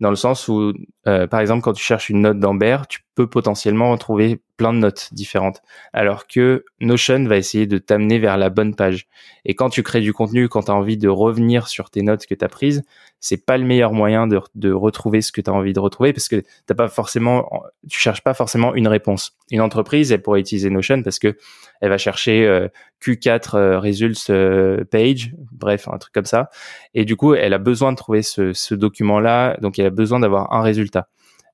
dans 0.00 0.11
le 0.11 0.17
sens 0.17 0.49
où, 0.49 0.73
euh, 1.07 1.29
par 1.29 1.38
exemple, 1.38 1.62
quand 1.62 1.73
tu 1.73 1.85
cherches 1.85 2.11
une 2.11 2.23
note 2.23 2.41
d'Amber, 2.41 2.79
tu 2.88 3.04
peux 3.14 3.28
potentiellement 3.28 3.90
retrouver 3.90 4.40
plein 4.56 4.73
de 4.73 4.78
notes 4.78 5.09
différentes. 5.12 5.62
Alors 5.92 6.26
que 6.26 6.64
Notion 6.80 7.25
va 7.25 7.37
essayer 7.37 7.66
de 7.66 7.78
t'amener 7.78 8.18
vers 8.18 8.37
la 8.37 8.50
bonne 8.50 8.75
page. 8.75 9.06
Et 9.44 9.54
quand 9.54 9.68
tu 9.68 9.83
crées 9.83 10.00
du 10.00 10.12
contenu, 10.12 10.49
quand 10.49 10.64
tu 10.64 10.71
as 10.71 10.75
envie 10.75 10.97
de 10.97 11.09
revenir 11.09 11.66
sur 11.68 11.90
tes 11.90 12.02
notes 12.02 12.26
que 12.26 12.35
tu 12.35 12.44
as 12.44 12.49
prises, 12.49 12.83
c'est 13.21 13.44
pas 13.44 13.56
le 13.56 13.64
meilleur 13.64 13.92
moyen 13.92 14.26
de, 14.26 14.40
de 14.54 14.73
retrouver 14.73 15.23
ce 15.23 15.33
que 15.33 15.40
tu 15.40 15.50
as 15.50 15.52
envie 15.52 15.73
de 15.73 15.80
retrouver 15.80 16.12
parce 16.12 16.28
que 16.28 16.42
t'as 16.66 16.75
pas 16.75 16.88
forcément, 16.88 17.50
tu 17.88 17.99
cherches 17.99 18.23
pas 18.23 18.35
forcément 18.35 18.75
une 18.75 18.88
réponse. 18.88 19.37
Une 19.50 19.61
entreprise, 19.61 20.12
elle 20.12 20.23
pourrait 20.23 20.40
utiliser 20.40 20.71
Notion 20.71 21.02
parce 21.02 21.18
que 21.18 21.37
elle 21.80 21.90
va 21.90 21.99
chercher 21.99 22.47
euh, 22.47 22.68
Q4 23.02 23.56
euh, 23.56 23.78
results 23.78 24.30
euh, 24.30 24.85
page, 24.85 25.35
bref, 25.52 25.88
un 25.88 25.99
truc 25.99 26.12
comme 26.14 26.25
ça. 26.25 26.50
Et 26.94 27.04
du 27.04 27.16
coup, 27.16 27.35
elle 27.35 27.54
a 27.54 27.59
besoin 27.59 27.92
de 27.92 27.97
trouver 27.97 28.23
ce, 28.23 28.52
ce 28.52 28.75
document-là, 28.75 29.56
donc 29.61 29.78
elle 29.78 29.87
a 29.87 29.90
besoin 29.90 30.20
d'avoir 30.20 30.53
un 30.53 30.62
résultat. 30.62 31.09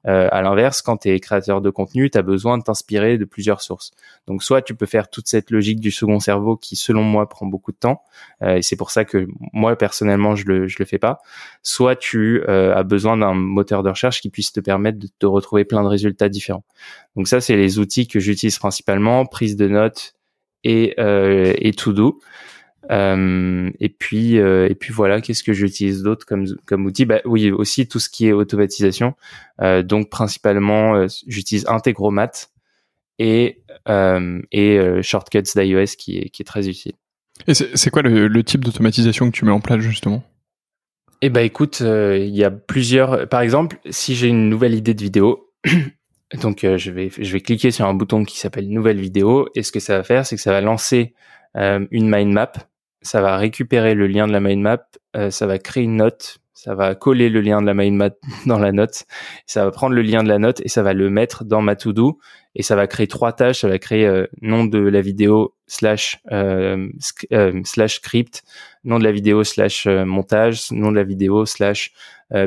Euh, 0.07 0.29
à 0.33 0.43
l'inverse, 0.43 0.83
quand 0.83 0.99
tu 0.99 1.11
es 1.11 1.21
créateur 1.21 1.61
de 1.61 1.71
contenu, 1.71 2.11
tu 2.11 2.17
as 2.17 2.23
besoin 2.23 2.59
de 2.59 2.63
t'inspirer 2.63 3.19
de 3.19 3.25
plusieurs 3.25 3.61
sources. 3.61 3.91
Donc 4.27 4.43
soit 4.43 4.63
tu 4.63 4.75
peux 4.75 4.87
faire 4.87 5.11
toute 5.11 5.29
cette 5.29 5.51
logique 5.51 5.81
du 5.81 5.91
second 5.91 6.21
cerveau 6.21 6.57
qui, 6.57 6.77
selon 6.77 7.03
moi, 7.03 7.29
prend 7.29 7.47
beaucoup 7.47 7.73
de 7.73 7.77
temps, 7.77 8.03
euh, 8.43 8.57
et 8.57 8.63
c'est 8.63 8.77
pour 8.77 8.91
ça 8.91 9.05
que 9.05 9.27
moi, 9.53 9.77
personnellement, 9.77 10.37
je 10.37 10.47
le, 10.47 10.69
je 10.69 10.77
le 10.79 10.85
fais 10.85 10.99
pas. 10.99 11.19
Soit 11.63 11.97
tu 11.97 12.43
euh, 12.49 12.75
as 12.75 12.83
besoin 12.83 13.17
d'un 13.17 13.35
moteur 13.35 13.83
de 13.83 13.91
recherche 13.91 14.21
qui 14.21 14.31
puisse 14.31 14.53
te 14.53 14.61
permettre 14.61 14.99
de 14.99 15.09
te 15.19 15.27
retrouver 15.27 15.65
plein 15.65 15.83
de 15.83 15.89
résultats 15.89 16.29
différents. 16.29 16.65
Donc 17.17 17.29
ça, 17.29 17.41
c'est 17.41 17.57
les 17.57 17.79
outils 17.79 18.09
que 18.09 18.21
j'utilise 18.21 18.59
principalement, 18.59 19.27
prise 19.27 19.57
de 19.57 19.69
notes 19.69 20.15
et, 20.65 20.95
euh, 20.99 21.53
et 21.59 21.73
to 21.73 21.93
do. 21.93 22.21
Euh, 22.90 23.71
et 23.79 23.88
puis 23.90 24.38
euh, 24.38 24.69
et 24.69 24.75
puis 24.75 24.93
voilà, 24.93 25.21
qu'est-ce 25.21 25.45
que 25.45 25.53
j'utilise 25.53 26.03
d'autre 26.03 26.25
comme 26.27 26.47
comme 26.64 26.87
outil? 26.87 27.05
Bah 27.05 27.21
oui, 27.25 27.51
aussi 27.51 27.87
tout 27.87 27.99
ce 27.99 28.09
qui 28.09 28.27
est 28.27 28.33
automatisation. 28.33 29.14
Euh, 29.61 29.83
donc 29.83 30.09
principalement, 30.11 31.07
j'utilise 31.27 31.66
Integromat 31.69 32.31
et 33.19 33.62
et 33.88 35.03
Shortcuts 35.03 35.43
d'iOS 35.55 35.97
qui 35.99 36.19
est 36.19 36.31
qui 36.31 36.43
est 36.43 36.47
très 36.47 36.69
utile. 36.69 36.93
Et 37.47 37.55
c'est 37.55 37.90
quoi 37.90 38.03
le, 38.03 38.29
le 38.29 38.45
type 38.45 38.64
d'automatisation 38.64 39.31
que 39.31 39.37
tu 39.37 39.45
mets 39.45 39.51
en 39.51 39.61
place 39.61 39.81
justement? 39.81 40.23
Eh 41.23 41.29
ben 41.29 41.43
écoute, 41.43 41.81
il 41.81 42.35
y 42.35 42.45
a 42.45 42.51
plusieurs. 42.51 43.29
Par 43.29 43.43
exemple, 43.43 43.79
si 43.90 44.14
j'ai 44.14 44.29
une 44.29 44.49
nouvelle 44.49 44.75
idée 44.75 44.95
de 44.95 45.03
vidéo. 45.03 45.53
Donc 46.40 46.61
je 46.62 46.90
vais 46.93 47.11
je 47.11 47.33
vais 47.33 47.40
cliquer 47.40 47.73
sur 47.73 47.87
un 47.87 47.95
bouton 47.95 48.25
qui 48.25 48.38
s'appelle 48.38 48.69
nouvelle 48.69 49.01
vidéo 49.01 49.49
et 49.57 49.64
ce 49.64 49.73
que 49.73 49.81
ça 49.81 49.99
va 49.99 50.05
faire 50.05 50.25
c'est 50.25 50.37
que 50.37 50.43
ça 50.43 50.53
va 50.53 50.61
lancer 50.61 51.12
une 51.57 52.09
mind 52.09 52.33
map 52.33 52.53
ça 53.03 53.21
va 53.21 53.37
récupérer 53.37 53.95
le 53.95 54.07
lien 54.07 54.27
de 54.27 54.33
la 54.33 54.41
mind 54.41 54.63
map, 54.63 54.87
euh, 55.17 55.31
ça 55.31 55.47
va 55.47 55.59
créer 55.59 55.85
une 55.85 55.97
note, 55.97 56.39
ça 56.53 56.75
va 56.75 56.95
coller 56.95 57.31
le 57.31 57.41
lien 57.41 57.61
de 57.63 57.67
la 57.67 57.75
mind 57.75 57.97
map 57.97 58.11
dans 58.47 58.59
la 58.59 58.73
note, 58.73 59.05
ça 59.47 59.65
va 59.65 59.71
prendre 59.71 59.95
le 59.95 60.03
lien 60.03 60.23
de 60.23 60.29
la 60.29 60.39
note 60.39 60.61
et 60.61 60.69
ça 60.69 60.83
va 60.83 60.93
le 60.93 61.09
mettre 61.11 61.45
dans 61.45 61.63
ma 61.63 61.77
to 61.77 61.93
do 61.93 62.19
et 62.55 62.63
ça 62.63 62.77
va 62.77 62.87
créer 62.87 63.07
trois 63.07 63.33
tâches, 63.33 63.61
ça 63.61 63.69
va 63.69 63.79
créer 63.79 64.07
euh, 64.07 64.27
nom 64.43 64.65
de 64.65 64.79
la 64.79 65.01
vidéo 65.01 65.55
slash 65.67 66.19
euh, 66.33 66.89
euh, 67.33 67.61
slash 67.65 67.97
script, 67.97 68.43
nom 68.85 68.99
de 68.99 69.05
la 69.05 69.12
vidéo 69.12 69.45
slash 69.45 69.87
montage, 69.87 70.71
nom 70.71 70.90
de 70.90 70.97
la 70.97 71.05
vidéo 71.05 71.47
slash 71.47 71.93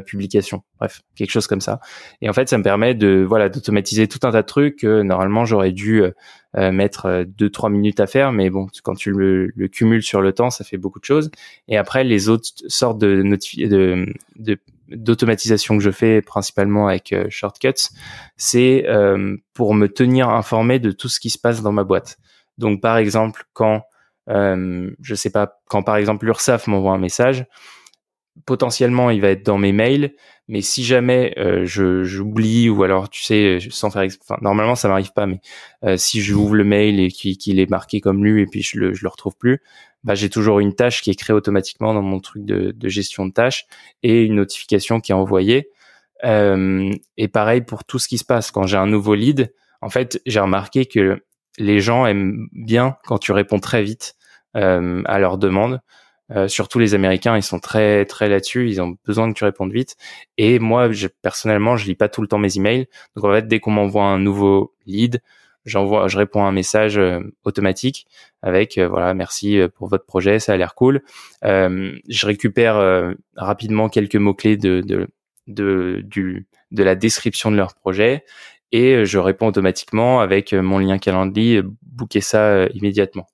publication. 0.05 0.63
Bref, 0.79 1.01
quelque 1.15 1.31
chose 1.31 1.45
comme 1.47 1.61
ça. 1.61 1.79
Et 2.21 2.29
en 2.29 2.33
fait, 2.33 2.47
ça 2.47 2.57
me 2.57 2.63
permet 2.63 2.95
de 2.95 3.25
voilà 3.27 3.49
d'automatiser 3.49 4.07
tout 4.07 4.19
un 4.23 4.31
tas 4.31 4.41
de 4.41 4.47
trucs 4.47 4.77
que 4.77 5.01
normalement 5.01 5.45
j'aurais 5.45 5.73
dû 5.73 6.03
euh, 6.55 6.71
mettre 6.71 7.07
euh, 7.07 7.23
deux 7.25 7.49
trois 7.49 7.71
minutes 7.71 7.99
à 7.99 8.05
faire, 8.05 8.31
mais 8.31 8.51
bon, 8.51 8.67
quand 8.83 8.93
tu 8.93 9.09
le, 9.09 9.47
le, 9.55 9.67
cumules 9.67 10.03
sur 10.03 10.21
le 10.21 10.33
temps, 10.33 10.51
ça 10.51 10.63
fait 10.63 10.77
beaucoup 10.77 10.99
de 10.99 11.05
choses. 11.05 11.31
Et 11.67 11.77
après, 11.77 12.03
les 12.03 12.29
autres 12.29 12.49
sortes 12.67 12.99
de 12.99 14.05
d'automatisation 14.89 15.77
que 15.77 15.83
je 15.83 15.89
fais 15.89 16.21
principalement 16.21 16.89
avec 16.89 17.11
euh, 17.11 17.25
Shortcuts, 17.29 17.89
c'est 18.37 18.85
pour 19.55 19.73
me 19.73 19.87
tenir 19.87 20.29
informé 20.29 20.77
de 20.77 20.91
tout 20.91 21.09
ce 21.09 21.19
qui 21.19 21.31
se 21.31 21.39
passe 21.39 21.63
dans 21.63 21.71
ma 21.71 21.83
boîte. 21.83 22.17
Donc 22.59 22.81
par 22.81 22.97
exemple, 22.97 23.45
quand 23.53 23.83
euh, 24.29 24.91
je 25.01 25.15
sais 25.15 25.29
pas, 25.29 25.59
quand 25.69 25.83
par 25.83 25.97
exemple 25.97 26.25
l'URSSAF 26.25 26.67
m'envoie 26.67 26.93
un 26.93 26.97
message, 26.97 27.45
potentiellement 28.45 29.09
il 29.09 29.21
va 29.21 29.29
être 29.29 29.45
dans 29.45 29.57
mes 29.57 29.71
mails, 29.71 30.13
mais 30.47 30.61
si 30.61 30.83
jamais 30.83 31.33
euh, 31.37 31.65
je 31.65 32.03
j'oublie 32.03 32.69
ou 32.69 32.83
alors 32.83 33.09
tu 33.09 33.23
sais 33.23 33.59
sans 33.69 33.91
faire 33.91 34.07
enfin, 34.21 34.37
normalement 34.41 34.75
ça 34.75 34.87
m'arrive 34.87 35.13
pas 35.13 35.25
mais 35.27 35.39
euh, 35.83 35.97
si 35.97 36.21
j'ouvre 36.21 36.55
le 36.55 36.63
mail 36.63 36.99
et 36.99 37.09
qu'il 37.09 37.59
est 37.59 37.69
marqué 37.69 38.01
comme 38.01 38.25
lu 38.25 38.41
et 38.41 38.45
puis 38.45 38.61
je 38.61 38.79
le 38.79 38.93
je 38.93 39.03
le 39.03 39.09
retrouve 39.09 39.37
plus 39.37 39.61
bah 40.03 40.15
j'ai 40.15 40.29
toujours 40.29 40.59
une 40.59 40.75
tâche 40.75 41.01
qui 41.01 41.11
est 41.11 41.15
créée 41.15 41.35
automatiquement 41.35 41.93
dans 41.93 42.01
mon 42.01 42.19
truc 42.19 42.43
de, 42.43 42.71
de 42.71 42.89
gestion 42.89 43.25
de 43.25 43.31
tâches 43.31 43.65
et 44.01 44.23
une 44.23 44.35
notification 44.35 44.99
qui 44.99 45.11
est 45.11 45.15
envoyée. 45.15 45.69
Euh, 46.25 46.91
et 47.17 47.27
pareil 47.27 47.61
pour 47.61 47.83
tout 47.83 47.99
ce 47.99 48.07
qui 48.07 48.17
se 48.17 48.25
passe. 48.25 48.51
Quand 48.51 48.65
j'ai 48.65 48.77
un 48.77 48.87
nouveau 48.87 49.15
lead 49.15 49.53
en 49.81 49.89
fait 49.89 50.21
j'ai 50.25 50.39
remarqué 50.39 50.85
que 50.85 51.23
les 51.57 51.79
gens 51.79 52.05
aiment 52.05 52.47
bien 52.51 52.97
quand 53.05 53.17
tu 53.17 53.31
réponds 53.31 53.59
très 53.59 53.83
vite 53.83 54.15
euh, 54.55 55.01
à 55.05 55.19
leurs 55.19 55.37
demandes 55.37 55.81
euh, 56.31 56.47
surtout 56.47 56.79
les 56.79 56.95
Américains, 56.95 57.35
ils 57.35 57.43
sont 57.43 57.59
très 57.59 58.05
très 58.05 58.29
là-dessus. 58.29 58.69
Ils 58.69 58.81
ont 58.81 58.97
besoin 59.05 59.31
que 59.31 59.37
tu 59.37 59.43
répondes 59.43 59.71
vite. 59.71 59.95
Et 60.37 60.59
moi, 60.59 60.89
personnellement, 61.21 61.77
je 61.77 61.85
lis 61.85 61.95
pas 61.95 62.09
tout 62.09 62.21
le 62.21 62.27
temps 62.27 62.37
mes 62.37 62.57
emails. 62.57 62.87
Donc 63.15 63.25
en 63.25 63.31
fait, 63.33 63.47
dès 63.47 63.59
qu'on 63.59 63.71
m'envoie 63.71 64.05
un 64.05 64.19
nouveau 64.19 64.73
lead, 64.85 65.21
j'envoie, 65.65 66.07
je 66.07 66.17
réponds 66.17 66.43
à 66.43 66.47
un 66.47 66.51
message 66.51 66.97
euh, 66.97 67.19
automatique 67.43 68.07
avec 68.41 68.77
euh, 68.77 68.87
voilà, 68.87 69.13
merci 69.13 69.59
pour 69.75 69.87
votre 69.87 70.05
projet, 70.05 70.39
ça 70.39 70.53
a 70.53 70.57
l'air 70.57 70.75
cool. 70.75 71.01
je 71.43 72.25
récupère 72.25 73.13
rapidement 73.35 73.89
quelques 73.89 74.15
mots 74.17 74.33
clés 74.33 74.57
de, 74.57 74.81
de 74.81 75.07
de, 75.47 76.01
du, 76.05 76.47
de 76.71 76.83
la 76.83 76.95
description 76.95 77.51
de 77.51 77.57
leur 77.57 77.75
projet 77.75 78.23
et 78.73 79.05
je 79.05 79.17
réponds 79.19 79.47
automatiquement 79.47 80.19
avec 80.19 80.51
mon 80.51 80.79
lien 80.79 80.97
Calendly, 80.97 81.61
booker 81.83 82.19
ça 82.19 82.65
immédiatement. 82.73 83.27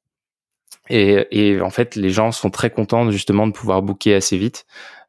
Et, 0.89 1.27
et, 1.31 1.61
en 1.61 1.69
fait, 1.69 1.95
les 1.95 2.09
gens 2.09 2.31
sont 2.31 2.49
très 2.49 2.69
contents 2.69 3.09
justement 3.11 3.47
de 3.47 3.51
pouvoir 3.51 3.81
booker 3.81 4.15
assez 4.15 4.37
vite. 4.37 4.65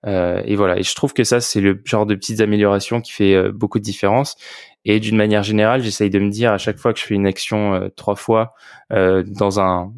Euh, 0.06 0.42
et 0.44 0.56
voilà. 0.56 0.78
Et 0.78 0.82
je 0.82 0.94
trouve 0.94 1.12
que 1.12 1.24
ça, 1.24 1.40
c'est 1.40 1.60
le 1.60 1.80
genre 1.84 2.06
de 2.06 2.14
petites 2.14 2.40
améliorations 2.40 3.00
qui 3.00 3.12
fait 3.12 3.34
euh, 3.34 3.50
beaucoup 3.52 3.78
de 3.78 3.84
différence. 3.84 4.36
Et 4.84 5.00
d'une 5.00 5.16
manière 5.16 5.42
générale, 5.42 5.82
j'essaye 5.82 6.10
de 6.10 6.18
me 6.18 6.30
dire 6.30 6.52
à 6.52 6.58
chaque 6.58 6.78
fois 6.78 6.92
que 6.92 7.00
je 7.00 7.04
fais 7.04 7.14
une 7.14 7.26
action 7.26 7.74
euh, 7.74 7.88
trois 7.96 8.14
fois 8.14 8.54
euh, 8.92 9.22
dans 9.26 9.60
un 9.60 9.92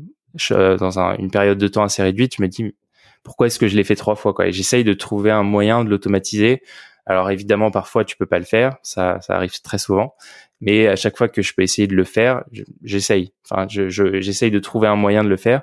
dans 0.48 0.98
un, 0.98 1.14
une 1.16 1.30
période 1.30 1.58
de 1.58 1.68
temps 1.68 1.82
assez 1.82 2.02
réduite, 2.02 2.36
je 2.38 2.42
me 2.42 2.48
dis 2.48 2.74
pourquoi 3.22 3.48
est-ce 3.48 3.58
que 3.58 3.68
je 3.68 3.76
l'ai 3.76 3.84
fait 3.84 3.96
trois 3.96 4.14
fois 4.14 4.32
quoi? 4.32 4.46
Et 4.46 4.52
j'essaye 4.52 4.82
de 4.82 4.94
trouver 4.94 5.30
un 5.30 5.42
moyen 5.42 5.84
de 5.84 5.90
l'automatiser. 5.90 6.62
Alors 7.06 7.30
évidemment, 7.30 7.70
parfois 7.70 8.04
tu 8.04 8.16
peux 8.16 8.26
pas 8.26 8.38
le 8.38 8.44
faire, 8.44 8.76
ça, 8.82 9.20
ça 9.20 9.34
arrive 9.34 9.60
très 9.60 9.78
souvent 9.78 10.14
mais 10.62 10.86
à 10.86 10.94
chaque 10.94 11.18
fois 11.18 11.28
que 11.28 11.42
je 11.42 11.52
peux 11.54 11.62
essayer 11.62 11.88
de 11.88 11.96
le 11.96 12.04
faire, 12.04 12.44
j'essaye. 12.84 13.32
Enfin, 13.44 13.66
je, 13.68 13.88
j'essaye 14.20 14.52
de 14.52 14.60
trouver 14.60 14.86
un 14.86 14.94
moyen 14.94 15.24
de 15.24 15.28
le 15.28 15.36
faire. 15.36 15.62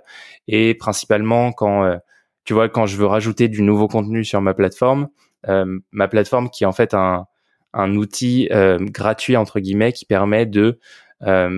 Et 0.50 0.76
principalement 0.76 1.54
quand, 1.54 1.86
euh, 1.86 1.96
tu 2.44 2.54
vois, 2.54 2.68
quand 2.68 2.86
je 2.86 2.98
veux 2.98 3.06
rajouter 3.06 3.48
du 3.48 3.62
nouveau 3.62 3.88
contenu 3.88 4.26
sur 4.26 4.42
ma 4.42 4.54
plateforme, 4.54 5.08
euh, 5.48 5.80
ma 5.94 6.10
plateforme 6.10 6.50
qui 6.50 6.66
est 6.66 6.68
en 6.68 6.74
fait 6.74 6.94
un, 6.94 7.28
un 7.72 7.96
outil 7.96 8.50
euh, 8.52 8.78
gratuit 8.78 9.38
entre 9.38 9.62
guillemets 9.62 9.94
qui 9.94 10.06
permet 10.06 10.46
de 10.46 10.80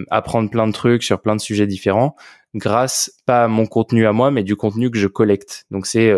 apprendre 0.10 0.50
plein 0.50 0.66
de 0.66 0.72
trucs 0.72 1.04
sur 1.04 1.22
plein 1.22 1.36
de 1.36 1.40
sujets 1.40 1.68
différents 1.68 2.16
grâce 2.56 3.14
pas 3.28 3.44
à 3.44 3.48
mon 3.48 3.68
contenu 3.68 4.08
à 4.08 4.12
moi 4.12 4.32
mais 4.32 4.42
du 4.42 4.56
contenu 4.56 4.90
que 4.90 4.98
je 4.98 5.06
collecte 5.06 5.68
donc 5.70 5.86
c'est 5.86 6.12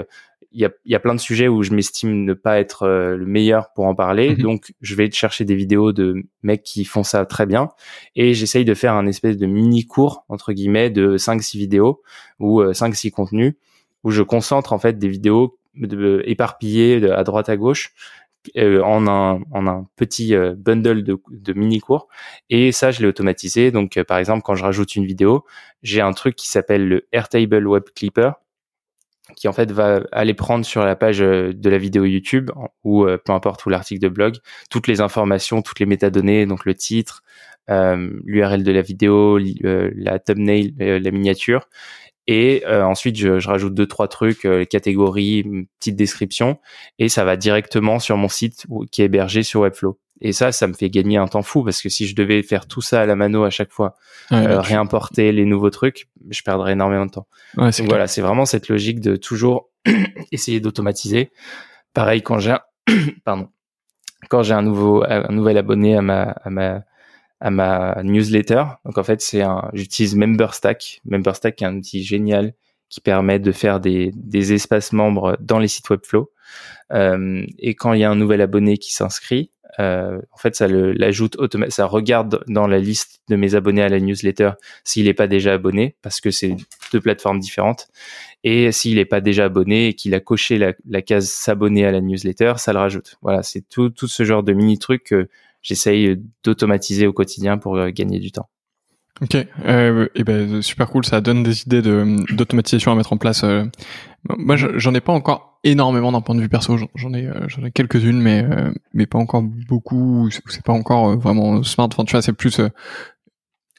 il 0.54 0.62
y 0.62 0.66
a, 0.66 0.72
y 0.86 0.96
a, 0.96 1.00
plein 1.00 1.16
de 1.16 1.20
sujets 1.20 1.48
où 1.48 1.64
je 1.64 1.74
m'estime 1.74 2.24
ne 2.24 2.34
pas 2.34 2.60
être 2.60 2.84
euh, 2.84 3.18
le 3.18 3.26
meilleur 3.26 3.74
pour 3.74 3.86
en 3.86 3.96
parler. 3.96 4.32
Mhm. 4.32 4.38
Donc, 4.38 4.74
je 4.82 4.96
vais 4.96 5.10
chercher 5.12 5.46
des 5.46 5.56
vidéos 5.56 5.92
de 5.92 6.24
mecs 6.44 6.64
qui 6.64 6.86
font 6.86 7.04
ça 7.04 7.26
très 7.26 7.46
bien. 7.46 7.70
Et 8.16 8.34
j'essaye 8.34 8.64
de 8.64 8.74
faire 8.74 8.94
un 8.94 9.08
espèce 9.08 9.38
de 9.38 9.46
mini 9.48 9.86
cours, 9.86 10.26
entre 10.30 10.54
guillemets, 10.54 10.90
de 10.90 11.18
5-6 11.18 11.58
vidéos 11.58 12.02
ou 12.40 12.62
5-6 12.62 13.08
euh, 13.08 13.12
contenus 13.12 13.54
où 14.04 14.12
je 14.12 14.22
concentre 14.22 14.74
en 14.74 14.80
fait 14.80 15.00
des 15.00 15.08
vidéos 15.08 15.58
éparpillées 16.26 17.10
à 17.10 17.24
droite 17.24 17.50
à 17.50 17.58
gauche 17.58 17.94
euh, 18.58 18.82
en, 18.84 19.08
un, 19.08 19.42
en 19.52 19.66
un 19.66 19.88
petit 19.96 20.36
bundle 20.58 21.04
de, 21.04 21.18
de 21.32 21.54
mini 21.54 21.80
cours 21.80 22.10
et 22.50 22.74
ça 22.74 22.92
je 22.92 23.00
l'ai 23.02 23.08
automatisé 23.08 23.72
donc 23.72 23.98
par 24.04 24.18
exemple 24.18 24.44
quand 24.44 24.56
je 24.56 24.64
rajoute 24.64 24.98
une 24.98 25.06
vidéo 25.06 25.46
j'ai 25.82 26.02
un 26.02 26.12
truc 26.12 26.36
qui 26.36 26.50
s'appelle 26.50 26.88
le 26.88 27.08
Airtable 27.14 27.66
Web 27.66 27.86
Clipper 27.96 28.32
qui 29.36 29.48
en 29.48 29.54
fait 29.54 29.72
va 29.72 30.02
aller 30.12 30.34
prendre 30.34 30.66
sur 30.66 30.84
la 30.84 30.96
page 30.96 31.22
euh, 31.22 31.54
de 31.54 31.70
la 31.70 31.78
vidéo 31.78 32.06
YouTube 32.06 32.52
ou 32.84 33.06
euh, 33.06 33.18
peu 33.18 33.32
importe 33.32 33.66
où 33.66 33.70
l'article 33.70 34.02
de 34.02 34.10
blog 34.10 34.38
toutes 34.70 34.88
les 34.88 35.02
informations, 35.02 35.62
toutes 35.62 35.80
les 35.80 35.86
métadonnées, 35.86 36.46
donc 36.46 36.66
le 36.66 36.76
titre, 36.76 37.24
euh, 37.70 38.10
l'URL 38.26 38.64
de 38.64 38.72
la 38.72 38.82
vidéo, 38.82 39.40
la 39.62 40.20
thumbnail, 40.20 40.76
la 40.78 41.12
miniature. 41.12 41.70
Et 42.26 42.64
ensuite, 42.66 43.18
je, 43.18 43.40
je, 43.40 43.50
rajoute 43.50 43.74
deux 43.74 43.86
trois 43.86 44.08
trucs, 44.08 44.46
les 44.46 44.66
catégories, 44.66 45.68
petite 45.80 45.98
description, 45.98 46.58
et 46.98 47.10
ça 47.10 47.26
va 47.26 47.36
directement 47.36 48.00
sur 48.00 48.16
mon 48.16 48.30
site 48.30 48.66
qui 48.92 49.02
est 49.02 49.06
hébergé 49.06 49.44
sur 49.44 49.60
Webflow. 49.62 50.00
Et 50.24 50.32
ça, 50.32 50.54
ça 50.54 50.68
me 50.68 50.74
fait 50.74 50.90
gagner 50.90 51.18
un 51.18 51.28
temps 51.28 51.42
fou 51.42 51.64
parce 51.64 51.82
que 51.82 51.90
si 51.90 52.08
je 52.08 52.16
devais 52.16 52.42
faire 52.44 52.66
tout 52.66 52.82
ça 52.82 53.02
à 53.02 53.06
la 53.06 53.16
mano 53.16 53.44
à 53.44 53.50
chaque 53.50 53.72
fois, 53.72 53.96
euh, 54.32 54.62
réimporter 54.62 55.34
les 55.34 55.46
nouveaux 55.46 55.70
trucs, 55.70 56.08
je 56.30 56.42
perdrais 56.42 56.72
énormément 56.72 57.06
de 57.06 57.12
temps. 57.12 57.28
Donc 57.58 57.74
voilà, 57.82 58.08
c'est 58.08 58.22
vraiment 58.22 58.46
cette 58.46 58.70
logique 58.70 59.02
de 59.02 59.18
toujours 59.18 59.70
essayer 60.32 60.62
d'automatiser. 60.62 61.32
Pareil 61.94 62.24
quand 62.24 62.40
j'ai 62.40 62.52
un... 62.52 62.62
pardon 63.26 63.50
quand 64.30 64.42
j'ai 64.42 64.54
un 64.54 64.62
nouveau 64.62 65.04
un 65.06 65.32
nouvel 65.34 65.58
abonné 65.58 65.98
à 65.98 66.02
ma 66.02 66.22
à 66.22 66.50
ma 66.50 66.84
à 67.42 67.52
ma 67.52 68.02
newsletter. 68.04 68.64
Donc 68.86 68.98
en 68.98 69.04
fait, 69.04 69.22
c'est 69.22 69.42
un 69.42 69.70
j'utilise 69.74 70.16
MemberStack. 70.16 71.02
MemberStack 71.04 71.62
est 71.62 71.66
un 71.66 71.76
outil 71.76 72.02
génial 72.02 72.54
qui 72.88 73.02
permet 73.02 73.40
de 73.40 73.52
faire 73.52 73.82
des, 73.82 74.12
des 74.16 74.54
espaces 74.54 74.94
membres 74.94 75.36
dans 75.42 75.60
les 75.60 75.68
sites 75.68 75.90
Webflow. 75.90 76.32
Euh, 76.94 77.46
et 77.58 77.76
quand 77.76 77.94
il 77.94 78.00
y 78.00 78.04
a 78.04 78.10
un 78.10 78.16
nouvel 78.16 78.40
abonné 78.40 78.78
qui 78.78 78.94
s'inscrit, 78.94 79.52
euh, 79.80 80.20
en 80.32 80.38
fait, 80.38 80.56
ça 80.56 80.68
l'ajoute 80.68 81.38
ça 81.70 81.86
regarde 81.86 82.44
dans 82.48 82.68
la 82.68 82.80
liste 82.80 83.22
de 83.30 83.36
mes 83.36 83.56
abonnés 83.56 83.82
à 83.82 83.90
la 83.90 84.00
newsletter 84.00 84.52
s'il 84.84 85.06
n'est 85.06 85.14
pas 85.14 85.28
déjà 85.28 85.54
abonné, 85.54 85.96
parce 86.02 86.22
que 86.22 86.32
c'est 86.32 86.56
deux 86.92 87.02
plateformes 87.02 87.40
différentes. 87.40 87.88
Et 88.44 88.72
s'il 88.72 88.96
n'est 88.96 89.06
pas 89.06 89.22
déjà 89.22 89.46
abonné 89.46 89.88
et 89.88 89.94
qu'il 89.94 90.14
a 90.14 90.20
coché 90.20 90.58
la, 90.58 91.02
case 91.02 91.30
s'abonner 91.30 91.86
à 91.86 91.92
la 91.92 92.02
newsletter, 92.02 92.54
ça 92.58 92.74
le 92.74 92.80
rajoute. 92.80 93.18
Voilà, 93.22 93.42
c'est 93.44 93.62
tout, 93.70 93.92
ce 93.96 94.24
genre 94.24 94.44
de 94.44 94.54
mini 94.54 94.78
trucs 94.78 95.06
que 95.06 95.30
j'essaye 95.62 96.22
d'automatiser 96.44 97.08
au 97.08 97.14
quotidien 97.14 97.58
pour 97.58 97.78
euh, 97.78 97.90
gagner 97.90 98.20
du 98.20 98.32
temps. 98.32 98.50
Ok, 99.22 99.38
euh, 99.66 100.08
et 100.16 100.24
ben 100.24 100.62
super 100.62 100.90
cool, 100.90 101.06
ça 101.06 101.22
donne 101.22 101.44
des 101.44 101.62
idées 101.62 101.82
d'automatisation 101.82 102.92
à 102.92 102.96
mettre 102.96 103.14
en 103.14 103.18
place. 103.18 103.46
Moi, 104.28 104.56
j'en 104.56 104.94
ai 104.96 105.02
pas 105.02 105.14
encore 105.14 105.53
énormément 105.64 106.12
d'un 106.12 106.22
point 106.22 106.36
de 106.36 106.42
vue 106.42 106.50
perso. 106.50 106.78
J'en 106.96 107.14
ai, 107.14 107.28
euh, 107.28 107.48
j'en 107.48 107.64
ai 107.64 107.72
quelques-unes, 107.72 108.20
mais 108.20 108.44
euh, 108.44 108.72
mais 108.94 109.06
pas 109.06 109.18
encore 109.18 109.42
beaucoup. 109.42 110.30
C'est 110.48 110.64
pas 110.64 110.74
encore 110.74 111.18
vraiment 111.18 111.64
smart. 111.64 111.88
Enfin, 111.92 112.06
tu 112.06 112.12
vois, 112.12 112.22
c'est 112.22 112.34
plus 112.34 112.62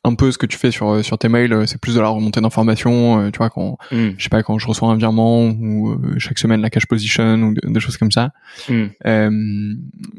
un 0.06 0.14
peu 0.14 0.30
ce 0.30 0.38
que 0.38 0.46
tu 0.46 0.58
fais 0.58 0.70
sur 0.70 1.04
sur 1.04 1.18
tes 1.18 1.28
mails. 1.28 1.66
C'est 1.66 1.80
plus 1.80 1.94
de 1.94 2.00
la 2.00 2.08
remontée 2.08 2.40
d'informations. 2.40 3.30
tu 3.30 3.38
vois, 3.38 3.50
quand 3.50 3.78
hmm. 3.90 4.10
je 4.16 4.22
sais 4.22 4.28
pas 4.28 4.42
quand 4.42 4.58
je 4.58 4.66
reçois 4.66 4.88
un 4.88 4.96
virement 4.96 5.46
ou 5.48 5.96
chaque 6.18 6.38
semaine 6.38 6.60
la 6.60 6.70
cash 6.70 6.86
position 6.86 7.34
ou 7.42 7.54
des 7.54 7.80
choses 7.80 7.96
comme 7.96 8.12
ça. 8.12 8.32
Hmm. 8.68 8.88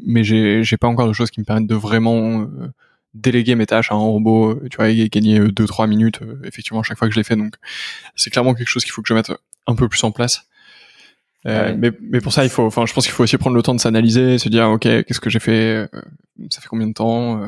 mais 0.04 0.24
j'ai 0.24 0.62
j'ai 0.62 0.76
pas 0.76 0.88
encore 0.88 1.08
de 1.08 1.12
choses 1.12 1.30
qui 1.30 1.40
me 1.40 1.44
permettent 1.44 1.68
de 1.68 1.74
vraiment 1.74 2.46
déléguer 3.16 3.54
mes 3.54 3.66
tâches 3.66 3.90
à 3.90 3.94
un 3.94 3.98
robot, 3.98 4.50
euh, 4.50 4.68
tu 4.70 4.76
vois, 4.76 4.90
et 4.90 5.08
gagner 5.08 5.40
2-3 5.40 5.84
euh, 5.84 5.86
minutes, 5.86 6.20
euh, 6.22 6.38
effectivement, 6.44 6.80
à 6.80 6.82
chaque 6.82 6.98
fois 6.98 7.08
que 7.08 7.14
je 7.14 7.18
les 7.18 7.24
fais. 7.24 7.36
Donc, 7.36 7.54
c'est 8.14 8.30
clairement 8.30 8.54
quelque 8.54 8.68
chose 8.68 8.84
qu'il 8.84 8.92
faut 8.92 9.02
que 9.02 9.08
je 9.08 9.14
mette 9.14 9.32
un 9.66 9.74
peu 9.74 9.88
plus 9.88 10.02
en 10.04 10.12
place. 10.12 10.46
Mais, 11.46 11.92
mais 12.00 12.20
pour 12.20 12.32
ça, 12.32 12.44
il 12.44 12.50
faut, 12.50 12.64
enfin, 12.64 12.86
je 12.86 12.92
pense 12.92 13.04
qu'il 13.04 13.12
faut 13.12 13.22
aussi 13.22 13.38
prendre 13.38 13.56
le 13.56 13.62
temps 13.62 13.74
de 13.74 13.80
s'analyser, 13.80 14.38
se 14.38 14.48
dire, 14.48 14.68
ok, 14.68 14.82
qu'est-ce 14.82 15.20
que 15.20 15.30
j'ai 15.30 15.38
fait, 15.38 15.88
ça 16.50 16.60
fait 16.60 16.68
combien 16.68 16.86
de 16.86 16.92
temps, 16.92 17.40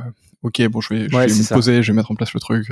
ok, 0.43 0.67
bon, 0.69 0.81
je 0.81 0.95
vais, 0.95 1.09
je 1.09 1.17
vais 1.17 1.27
me 1.27 1.55
poser, 1.55 1.83
je 1.83 1.93
vais 1.93 1.97
mettre 1.97 2.11
en 2.11 2.15
place 2.15 2.33
le 2.35 2.41
truc. 2.41 2.69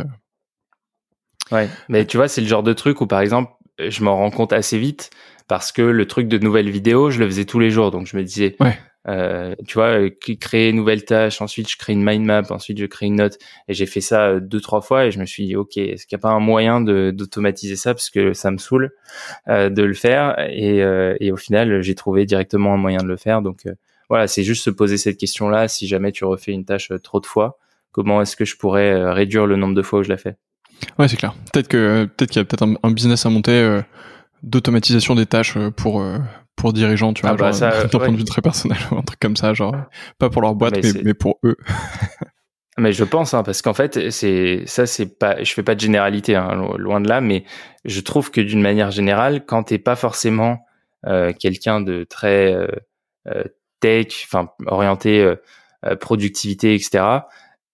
Ouais, 1.52 1.68
mais 1.88 2.04
tu 2.06 2.16
vois, 2.16 2.28
c'est 2.28 2.40
le 2.40 2.46
genre 2.46 2.62
de 2.62 2.72
truc 2.72 3.00
où, 3.00 3.06
par 3.06 3.20
exemple, 3.20 3.52
je 3.78 4.02
m'en 4.02 4.16
rends 4.16 4.30
compte 4.30 4.52
assez 4.52 4.78
vite 4.78 5.10
parce 5.48 5.70
que 5.70 5.82
le 5.82 6.06
truc 6.06 6.28
de 6.28 6.38
nouvelles 6.38 6.70
vidéos, 6.70 7.10
je 7.10 7.20
le 7.20 7.26
faisais 7.26 7.44
tous 7.44 7.60
les 7.60 7.70
jours, 7.70 7.90
donc 7.90 8.06
je 8.06 8.16
me 8.16 8.24
disais, 8.24 8.56
ouais. 8.60 8.78
Euh, 9.08 9.54
tu 9.66 9.74
vois, 9.74 10.00
euh, 10.00 10.10
créer 10.40 10.70
une 10.70 10.76
nouvelle 10.76 11.04
tâche, 11.04 11.40
ensuite 11.40 11.70
je 11.70 11.76
crée 11.76 11.92
une 11.92 12.04
mind 12.04 12.24
map, 12.24 12.42
ensuite 12.50 12.78
je 12.78 12.86
crée 12.86 13.06
une 13.06 13.16
note, 13.16 13.38
et 13.68 13.74
j'ai 13.74 13.86
fait 13.86 14.00
ça 14.00 14.28
euh, 14.28 14.40
deux 14.40 14.60
trois 14.60 14.80
fois 14.80 15.06
et 15.06 15.10
je 15.12 15.20
me 15.20 15.26
suis 15.26 15.46
dit 15.46 15.56
ok, 15.56 15.76
est-ce 15.76 16.06
qu'il 16.06 16.16
n'y 16.16 16.20
a 16.20 16.22
pas 16.22 16.30
un 16.30 16.40
moyen 16.40 16.80
d'automatiser 16.80 17.76
ça 17.76 17.94
parce 17.94 18.10
que 18.10 18.32
ça 18.32 18.50
me 18.50 18.58
saoule 18.58 18.90
euh, 19.48 19.70
de 19.70 19.82
le 19.82 19.94
faire? 19.94 20.36
Et, 20.50 20.78
et 21.20 21.32
au 21.32 21.36
final 21.36 21.82
j'ai 21.82 21.94
trouvé 21.94 22.26
directement 22.26 22.74
un 22.74 22.76
moyen 22.76 22.98
de 22.98 23.08
le 23.08 23.16
faire. 23.16 23.42
Donc 23.42 23.64
voilà, 24.08 24.26
c'est 24.26 24.42
juste 24.42 24.64
se 24.64 24.70
poser 24.70 24.96
cette 24.96 25.16
question-là. 25.16 25.68
Si 25.68 25.86
jamais 25.86 26.12
tu 26.12 26.24
refais 26.24 26.52
une 26.52 26.64
tâche 26.64 26.92
trop 27.02 27.20
de 27.20 27.26
fois, 27.26 27.58
comment 27.92 28.20
est-ce 28.22 28.36
que 28.36 28.44
je 28.44 28.56
pourrais 28.56 29.10
réduire 29.12 29.46
le 29.46 29.56
nombre 29.56 29.74
de 29.74 29.82
fois 29.82 30.00
où 30.00 30.02
je 30.02 30.08
la 30.08 30.16
fais? 30.16 30.36
Ouais, 30.98 31.08
c'est 31.08 31.16
clair. 31.16 31.34
Peut-être 31.52 31.68
que 31.68 32.04
peut-être 32.16 32.30
qu'il 32.30 32.40
y 32.40 32.42
a 32.42 32.44
peut-être 32.44 32.64
un, 32.64 32.74
un, 32.82 32.90
business 32.90 33.24
à 33.24 33.30
monter 33.30 33.80
d'automatisation 34.42 35.14
des 35.14 35.26
tâches 35.26 35.56
pour 35.76 36.02
pour 36.56 36.72
dirigeants, 36.72 37.12
tu 37.12 37.22
vois, 37.22 37.32
ah 37.32 37.36
bah 37.36 37.50
d'un 37.60 37.98
point 37.98 38.10
de 38.10 38.16
vue 38.16 38.24
très 38.24 38.42
personnel, 38.42 38.78
un 38.90 39.02
truc 39.02 39.20
comme 39.20 39.36
ça, 39.36 39.54
genre 39.54 39.76
pas 40.18 40.30
pour 40.30 40.42
leur 40.42 40.54
boîte, 40.54 40.78
mais, 40.82 41.02
mais, 41.04 41.14
pour 41.14 41.38
eux. 41.44 41.56
mais 42.78 42.92
je 42.92 43.04
pense, 43.04 43.34
hein, 43.34 43.42
parce 43.42 43.62
qu'en 43.62 43.74
fait, 43.74 44.10
c'est 44.10 44.64
ça, 44.66 44.86
c'est 44.86 45.18
pas, 45.18 45.42
je 45.44 45.52
fais 45.52 45.62
pas 45.62 45.74
de 45.74 45.80
généralité, 45.80 46.34
hein, 46.34 46.74
loin 46.78 47.00
de 47.00 47.08
là, 47.08 47.20
mais 47.20 47.44
je 47.84 48.00
trouve 48.00 48.30
que 48.30 48.40
d'une 48.40 48.62
manière 48.62 48.90
générale, 48.90 49.44
quand 49.44 49.64
t'es 49.64 49.78
pas 49.78 49.96
forcément 49.96 50.66
euh, 51.06 51.32
quelqu'un 51.38 51.80
de 51.80 52.04
très 52.04 52.52
euh, 52.52 52.66
euh 53.28 53.44
tech, 53.80 54.24
enfin 54.24 54.50
orienté 54.66 55.20
euh, 55.20 55.36
euh, 55.84 55.96
productivité, 55.96 56.74
etc., 56.74 57.04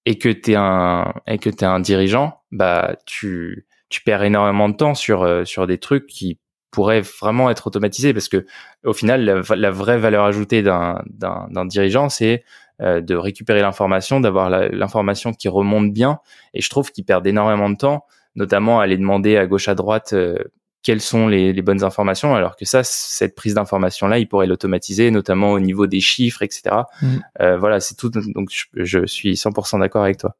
et 0.04 0.18
que 0.18 0.28
t'es 0.28 0.56
un 0.56 1.14
et 1.28 1.38
que 1.38 1.48
t'es 1.48 1.64
un 1.64 1.78
dirigeant, 1.78 2.40
bah 2.50 2.96
tu 3.06 3.68
tu 3.88 4.02
perds 4.02 4.24
énormément 4.24 4.68
de 4.68 4.74
temps 4.74 4.94
sur 4.96 5.46
sur 5.46 5.68
des 5.68 5.78
trucs 5.78 6.08
qui 6.08 6.40
pourrait 6.72 7.02
vraiment 7.02 7.50
être 7.50 7.68
automatisé 7.68 8.12
parce 8.12 8.28
que 8.28 8.46
au 8.84 8.94
final 8.94 9.24
la, 9.24 9.70
vraie 9.70 9.98
valeur 9.98 10.24
ajoutée 10.24 10.62
d'un 10.62 11.00
d'un 11.06 11.64
dirigeant 11.66 12.08
c'est 12.08 12.42
euh, 12.80 13.00
de 13.00 13.14
récupérer 13.14 13.60
l'information 13.60 14.18
d'avoir 14.18 14.50
l'information 14.50 15.32
qui 15.32 15.48
remonte 15.48 15.92
bien. 15.92 16.18
Et 16.54 16.62
je 16.62 16.70
trouve 16.70 16.90
qu'ils 16.90 17.04
perdent 17.04 17.26
énormément 17.26 17.70
de 17.70 17.76
temps 17.76 18.06
notamment 18.34 18.80
à 18.80 18.84
aller 18.84 18.96
demander 18.96 19.36
à 19.36 19.46
gauche 19.46 19.68
à 19.68 19.74
droite 19.74 20.14
euh, 20.14 20.38
quelles 20.82 21.02
sont 21.02 21.28
les, 21.28 21.52
les, 21.52 21.62
bonnes 21.62 21.84
informations 21.84 22.34
alors 22.34 22.56
que 22.56 22.64
ça 22.64 22.82
cette 22.82 23.34
prise 23.36 23.54
d'information 23.54 24.08
là 24.08 24.18
il 24.18 24.26
pourrait 24.26 24.46
l'automatiser 24.46 25.10
notamment 25.10 25.52
au 25.52 25.60
niveau 25.60 25.86
des 25.86 26.00
chiffres 26.00 26.42
etc 26.42 26.62
mmh. 27.02 27.06
euh, 27.42 27.58
voilà 27.58 27.78
c'est 27.78 27.94
tout. 27.94 28.08
Donc 28.08 28.48
je, 28.50 28.64
je 28.74 29.06
suis 29.06 29.34
100% 29.34 29.80
d'accord 29.80 30.02
avec 30.02 30.16
toi 30.16 30.34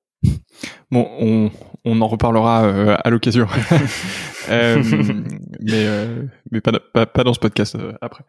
Bon, 0.91 1.09
on, 1.19 1.51
on 1.85 2.01
en 2.01 2.07
reparlera 2.07 2.65
euh, 2.65 2.97
à 3.03 3.11
l'occasion. 3.11 3.47
Euh, 4.51 4.83
mais 5.61 5.87
euh, 5.87 6.25
mais 6.51 6.61
pas, 6.61 6.73
pas, 6.93 7.07
pas, 7.07 7.23
dans 7.23 7.33
ce 7.33 7.39
podcast 7.39 7.79
après. 8.01 8.25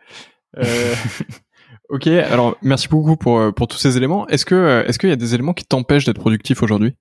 ok, 1.90 2.06
alors 2.06 2.56
merci 2.62 2.88
beaucoup 2.88 3.18
pour, 3.18 3.52
pour 3.56 3.68
tous 3.68 3.78
ces 3.80 3.98
éléments. 3.98 4.28
Est-ce 4.28 4.46
que 4.46 4.86
est-ce 4.88 5.00
qu'il 5.00 5.10
y 5.10 5.12
a 5.12 5.16
des 5.16 5.34
éléments 5.34 5.54
qui 5.54 5.66
t'empêchent 5.66 6.06
d'être 6.06 6.20
productif 6.20 6.62
aujourd'hui? 6.62 6.96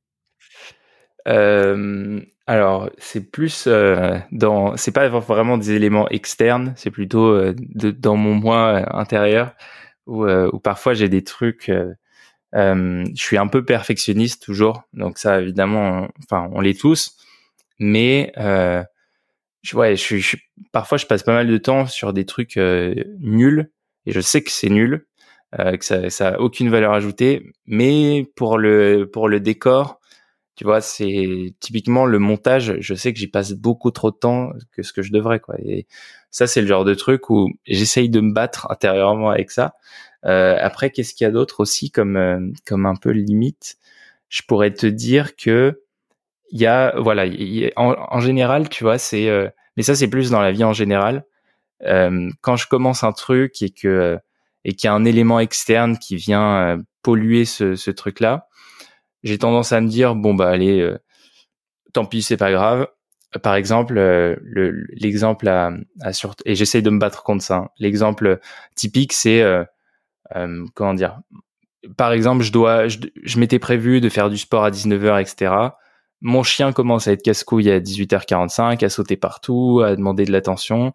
Euh, 1.29 2.21
alors, 2.47 2.91
c'est 2.99 3.31
plus 3.31 3.67
euh, 3.67 4.19
dans, 4.33 4.77
c'est 4.77 4.93
pas 4.93 5.09
vraiment 5.09 5.59
des 5.59 5.73
éléments 5.73 6.09
externes, 6.09 6.73
c'est 6.77 6.91
plutôt 6.91 7.27
euh, 7.27 7.55
de, 7.59 7.91
dans 7.91 8.17
mon 8.17 8.35
moi 8.35 8.97
intérieur 8.97 9.55
où, 10.07 10.27
où 10.27 10.59
parfois 10.59 10.95
j'ai 10.95 11.09
des 11.09 11.23
trucs. 11.23 11.71
Je 12.55 13.11
suis 13.15 13.39
un 13.39 13.47
peu 13.47 13.65
perfectionniste 13.65 14.43
toujours, 14.43 14.83
donc 14.93 15.19
ça 15.19 15.41
évidemment, 15.41 16.09
enfin, 16.25 16.49
on 16.53 16.61
l'est 16.61 16.79
tous, 16.79 17.17
mais 17.79 18.33
je, 18.37 19.77
ouais, 19.77 19.97
je, 19.97 20.17
je, 20.17 20.37
parfois 20.73 20.99
je 20.99 21.07
passe 21.07 21.23
pas 21.23 21.33
mal 21.33 21.49
de 21.49 21.59
temps 21.59 21.87
sur 21.87 22.13
des 22.13 22.27
trucs 22.27 22.57
nuls 22.57 23.71
et 24.07 24.13
je 24.13 24.21
sais 24.21 24.43
que 24.43 24.51
c'est 24.51 24.69
nul, 24.71 25.07
que 25.57 25.85
ça, 25.85 26.11
ça 26.11 26.29
a 26.31 26.39
aucune 26.39 26.71
valeur 26.71 26.93
ajoutée, 26.93 27.53
mais 27.67 28.27
pour 28.37 28.59
le 28.59 29.09
pour 29.11 29.29
le 29.29 29.41
décor 29.41 30.01
tu 30.57 30.65
vois, 30.65 30.81
c'est 30.81 31.55
typiquement 31.61 32.05
le 32.07 32.19
montage. 32.19 32.77
Je 32.81 32.95
sais 32.95 33.13
que 33.13 33.19
j'y 33.19 33.27
passe 33.27 33.53
beaucoup 33.53 33.91
trop 33.91 34.11
de 34.11 34.17
temps 34.17 34.53
que 34.73 34.83
ce 34.83 34.93
que 34.93 35.03
je 35.03 35.13
devrais, 35.13 35.41
quoi. 35.41 35.57
Et 35.61 35.87
ça, 36.31 36.47
c'est 36.47 36.61
le 36.61 36.67
genre 36.67 36.85
de 36.85 36.95
truc 36.95 37.31
où 37.31 37.51
j'essaye 37.67 38.11
de 38.11 38.21
me 38.21 38.33
battre 38.33 38.71
intérieurement 38.71 39.31
avec 39.31 39.51
ça. 39.51 39.75
Euh, 40.25 40.57
après, 40.61 40.91
qu'est-ce 40.91 41.15
qu'il 41.15 41.25
y 41.25 41.29
a 41.29 41.31
d'autre 41.31 41.61
aussi 41.61 41.91
comme 41.91 42.17
euh, 42.17 42.41
comme 42.67 42.87
un 42.87 42.97
peu 42.97 43.11
limite? 43.11 43.77
Je 44.29 44.43
pourrais 44.47 44.73
te 44.73 44.87
dire 44.87 45.37
que 45.37 45.83
il 46.51 46.61
y 46.61 46.67
a, 46.67 46.95
voilà, 46.99 47.25
en, 47.77 48.21
général, 48.21 48.69
tu 48.69 48.85
vois, 48.85 48.99
c'est, 48.99 49.29
euh, 49.29 49.49
mais 49.77 49.83
ça, 49.83 49.95
c'est 49.95 50.09
plus 50.09 50.31
dans 50.31 50.43
la 50.43 50.53
vie 50.53 50.65
en 50.65 50.75
général. 50.75 51.25
Quand 52.43 52.57
je 52.57 52.69
commence 52.69 53.05
un 53.05 53.13
truc 53.13 53.63
et 53.63 53.71
que 53.71 54.19
et 54.65 54.75
qu'il 54.75 54.87
y 54.89 54.91
a 54.91 54.95
un 54.95 55.05
élément 55.05 55.41
externe 55.41 55.99
qui 55.99 56.17
vient 56.17 56.79
polluer 57.03 57.45
ce, 57.45 57.91
truc-là, 57.91 58.49
j'ai 59.25 59.39
tendance 59.39 59.73
à 59.73 59.81
me 59.81 59.89
dire 59.89 60.15
bon 60.15 60.35
bah 60.35 60.51
allez, 60.51 60.95
tant 61.93 62.05
pis, 62.05 62.23
c'est 62.23 62.37
pas 62.37 62.53
grave. 62.53 62.87
Par 63.43 63.55
exemple, 63.57 63.95
l'exemple 64.93 65.49
à, 65.49 65.73
à 66.03 66.11
et 66.45 66.55
j'essaye 66.55 66.83
de 66.83 66.91
me 66.91 66.99
battre 67.01 67.23
contre 67.23 67.43
ça. 67.43 67.57
Hein. 67.57 67.69
L'exemple 67.79 68.41
typique, 68.77 69.13
c'est 69.15 69.43
comment 70.75 70.95
dire? 70.95 71.21
Par 71.97 72.13
exemple, 72.13 72.43
je 72.43 72.53
dois, 72.53 72.89
je, 72.89 72.99
je 73.23 73.39
m'étais 73.41 73.59
prévu 73.59 74.01
de 74.01 74.09
faire 74.09 74.31
du 74.31 74.39
sport 74.39 74.65
à 74.65 74.71
19h, 74.71 75.21
etc. 75.21 75.55
Mon 76.21 76.43
chien 76.43 76.73
commence 76.73 77.09
à 77.09 77.13
être 77.13 77.23
casse-couille 77.23 77.71
à 77.71 77.81
18h45, 77.81 78.85
à 78.85 78.89
sauter 78.89 79.17
partout, 79.17 79.83
à 79.85 79.97
demander 79.97 80.25
de 80.25 80.33
l'attention. 80.33 80.93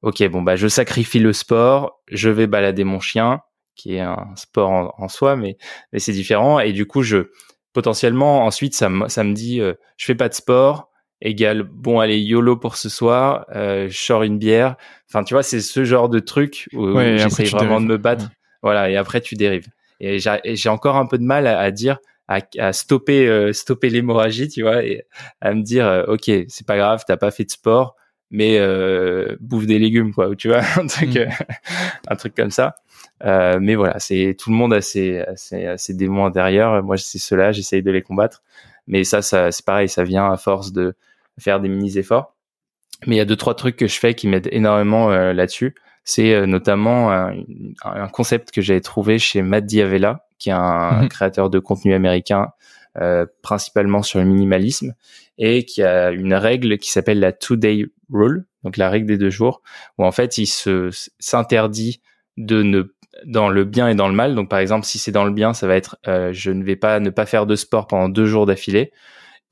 Ok, 0.00 0.26
bon 0.28 0.42
bah 0.42 0.56
je 0.56 0.66
sacrifie 0.66 1.20
le 1.20 1.32
sport, 1.32 2.00
je 2.08 2.30
vais 2.30 2.46
balader 2.46 2.82
mon 2.82 2.98
chien, 2.98 3.40
qui 3.76 3.94
est 3.96 4.00
un 4.00 4.34
sport 4.36 4.70
en, 4.70 4.94
en 4.98 5.08
soi, 5.08 5.36
mais 5.36 5.56
mais 5.92 5.98
c'est 5.98 6.12
différent. 6.12 6.58
Et 6.58 6.72
du 6.72 6.86
coup, 6.86 7.02
je 7.02 7.28
potentiellement 7.72 8.44
ensuite 8.44 8.74
ça, 8.74 8.90
ça 9.08 9.24
me 9.24 9.32
dit 9.32 9.60
euh, 9.60 9.74
je 9.96 10.04
fais 10.04 10.14
pas 10.14 10.28
de 10.28 10.34
sport 10.34 10.90
égale 11.20 11.62
bon 11.62 12.00
allez 12.00 12.20
YOLO 12.20 12.56
pour 12.56 12.76
ce 12.76 12.88
soir 12.88 13.46
euh, 13.54 13.88
je 13.88 13.98
sors 13.98 14.22
une 14.22 14.38
bière 14.38 14.76
enfin 15.08 15.24
tu 15.24 15.34
vois 15.34 15.42
c'est 15.42 15.60
ce 15.60 15.84
genre 15.84 16.08
de 16.08 16.18
truc 16.18 16.68
où, 16.72 16.98
j'essaie 16.98 17.44
vraiment 17.44 17.80
de 17.80 17.86
me 17.86 17.96
battre 17.96 18.28
voilà 18.62 18.90
et 18.90 18.96
après 18.96 19.20
tu 19.20 19.34
dérives 19.34 19.68
et 20.00 20.18
j'ai 20.18 20.68
encore 20.68 20.96
un 20.96 21.06
peu 21.06 21.18
de 21.18 21.22
mal 21.22 21.46
à, 21.46 21.70
dire 21.70 21.98
à, 22.28 22.40
à 22.58 22.72
stopper 22.72 23.28
euh, 23.28 23.52
stopper 23.52 23.88
l'hémorragie 23.88 24.48
tu 24.48 24.62
vois 24.62 24.84
et 24.84 25.04
à 25.40 25.54
me 25.54 25.62
dire 25.62 25.86
euh, 25.86 26.04
ok 26.06 26.30
c'est 26.48 26.66
pas 26.66 26.76
grave 26.76 27.04
t'as 27.06 27.16
pas 27.16 27.30
fait 27.30 27.44
de 27.44 27.50
sport 27.50 27.94
mais 28.30 28.58
euh, 28.58 29.36
bouffe 29.40 29.66
des 29.66 29.78
légumes 29.78 30.12
quoi 30.12 30.34
tu 30.34 30.48
vois 30.48 30.62
un 30.76 30.86
truc 30.86 31.14
mm. 31.14 31.28
un 32.08 32.16
truc 32.16 32.34
comme 32.34 32.50
ça 32.50 32.76
euh, 33.24 33.58
mais 33.60 33.74
voilà, 33.74 33.98
c'est 33.98 34.36
tout 34.38 34.50
le 34.50 34.56
monde 34.56 34.72
a 34.72 34.80
ses, 34.80 35.24
ses, 35.36 35.74
ses 35.76 35.94
démons 35.94 36.26
intérieurs. 36.26 36.82
Moi, 36.82 36.96
c'est 36.96 37.18
ceux-là, 37.18 37.52
j'essaye 37.52 37.82
de 37.82 37.90
les 37.90 38.02
combattre. 38.02 38.42
Mais 38.86 39.04
ça, 39.04 39.22
ça 39.22 39.52
c'est 39.52 39.64
pareil, 39.64 39.88
ça 39.88 40.02
vient 40.02 40.30
à 40.30 40.36
force 40.36 40.72
de 40.72 40.94
faire 41.38 41.60
des 41.60 41.68
mini 41.68 41.96
efforts. 41.98 42.34
Mais 43.06 43.16
il 43.16 43.18
y 43.18 43.22
a 43.22 43.24
deux 43.24 43.36
trois 43.36 43.54
trucs 43.54 43.76
que 43.76 43.86
je 43.86 43.98
fais 43.98 44.14
qui 44.14 44.28
m'aident 44.28 44.48
énormément 44.52 45.10
euh, 45.10 45.32
là-dessus. 45.32 45.74
C'est 46.04 46.34
euh, 46.34 46.46
notamment 46.46 47.12
un, 47.12 47.34
un, 47.84 48.08
concept 48.08 48.50
que 48.50 48.60
j'avais 48.60 48.80
trouvé 48.80 49.18
chez 49.18 49.42
Matt 49.42 49.66
Diavela, 49.66 50.26
qui 50.38 50.50
est 50.50 50.52
un, 50.52 51.02
mhm. 51.02 51.08
créateur 51.08 51.50
de 51.50 51.58
contenu 51.58 51.94
américain, 51.94 52.48
euh, 53.00 53.26
principalement 53.42 54.02
sur 54.02 54.18
le 54.18 54.26
minimalisme, 54.26 54.94
et 55.38 55.64
qui 55.64 55.82
a 55.82 56.10
une 56.10 56.34
règle 56.34 56.78
qui 56.78 56.90
s'appelle 56.90 57.20
la 57.20 57.32
two 57.32 57.56
day 57.56 57.86
rule, 58.12 58.46
donc 58.64 58.76
la 58.76 58.90
règle 58.90 59.06
des 59.06 59.18
deux 59.18 59.30
jours, 59.30 59.62
où 59.98 60.04
en 60.04 60.12
fait 60.12 60.38
il 60.38 60.46
se 60.46 60.90
s'interdit 61.18 62.00
de 62.36 62.62
ne 62.62 62.92
dans 63.24 63.48
le 63.48 63.64
bien 63.64 63.88
et 63.88 63.94
dans 63.94 64.08
le 64.08 64.14
mal. 64.14 64.34
Donc 64.34 64.48
par 64.48 64.58
exemple, 64.58 64.86
si 64.86 64.98
c'est 64.98 65.12
dans 65.12 65.24
le 65.24 65.30
bien, 65.30 65.54
ça 65.54 65.66
va 65.66 65.76
être 65.76 65.96
euh, 66.08 66.32
je 66.32 66.50
ne 66.50 66.64
vais 66.64 66.76
pas 66.76 67.00
ne 67.00 67.10
pas 67.10 67.26
faire 67.26 67.46
de 67.46 67.56
sport 67.56 67.86
pendant 67.86 68.08
deux 68.08 68.26
jours 68.26 68.46
d'affilée. 68.46 68.92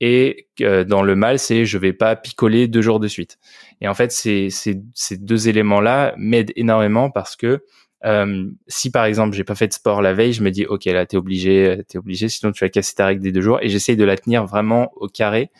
Et 0.03 0.47
euh, 0.61 0.83
dans 0.83 1.03
le 1.03 1.15
mal, 1.15 1.37
c'est 1.37 1.63
je 1.63 1.77
vais 1.77 1.93
pas 1.93 2.15
picoler 2.15 2.67
deux 2.67 2.81
jours 2.81 2.99
de 2.99 3.07
suite. 3.07 3.37
Et 3.81 3.87
en 3.87 3.93
fait, 3.93 4.11
ces, 4.11 4.49
ces, 4.49 4.75
deux 5.17 5.47
éléments-là 5.47 6.15
m'aident 6.17 6.51
énormément 6.55 7.11
parce 7.11 7.35
que 7.35 7.63
euh, 8.03 8.49
si 8.67 8.89
par 8.89 9.05
exemple 9.05 9.35
j'ai 9.35 9.43
pas 9.43 9.53
fait 9.53 9.67
de 9.67 9.73
sport 9.73 10.01
la 10.01 10.13
veille, 10.13 10.33
je 10.33 10.41
me 10.41 10.49
dis 10.49 10.65
ok 10.65 10.85
là 10.85 11.05
t'es 11.05 11.17
obligé, 11.17 11.83
t'es 11.87 11.99
obligé, 11.99 12.29
sinon 12.29 12.51
tu 12.51 12.65
vas 12.65 12.69
casser 12.69 12.95
ta 12.95 13.05
règle 13.05 13.21
des 13.21 13.31
deux 13.31 13.41
jours. 13.41 13.59
Et 13.61 13.69
j'essaye 13.69 13.95
de 13.95 14.03
la 14.03 14.17
tenir 14.17 14.45
vraiment 14.45 14.91
au 14.95 15.07
carré. 15.07 15.51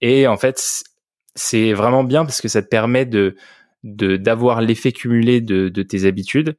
Et 0.00 0.26
en 0.26 0.36
fait, 0.36 0.60
c'est 1.36 1.72
vraiment 1.72 2.02
bien 2.02 2.24
parce 2.24 2.40
que 2.40 2.48
ça 2.48 2.62
te 2.62 2.68
permet 2.68 3.06
de 3.06 3.36
d'avoir 3.84 4.62
l'effet 4.62 4.92
cumulé 4.92 5.42
de, 5.42 5.68
de 5.68 5.82
tes 5.82 6.06
habitudes 6.06 6.56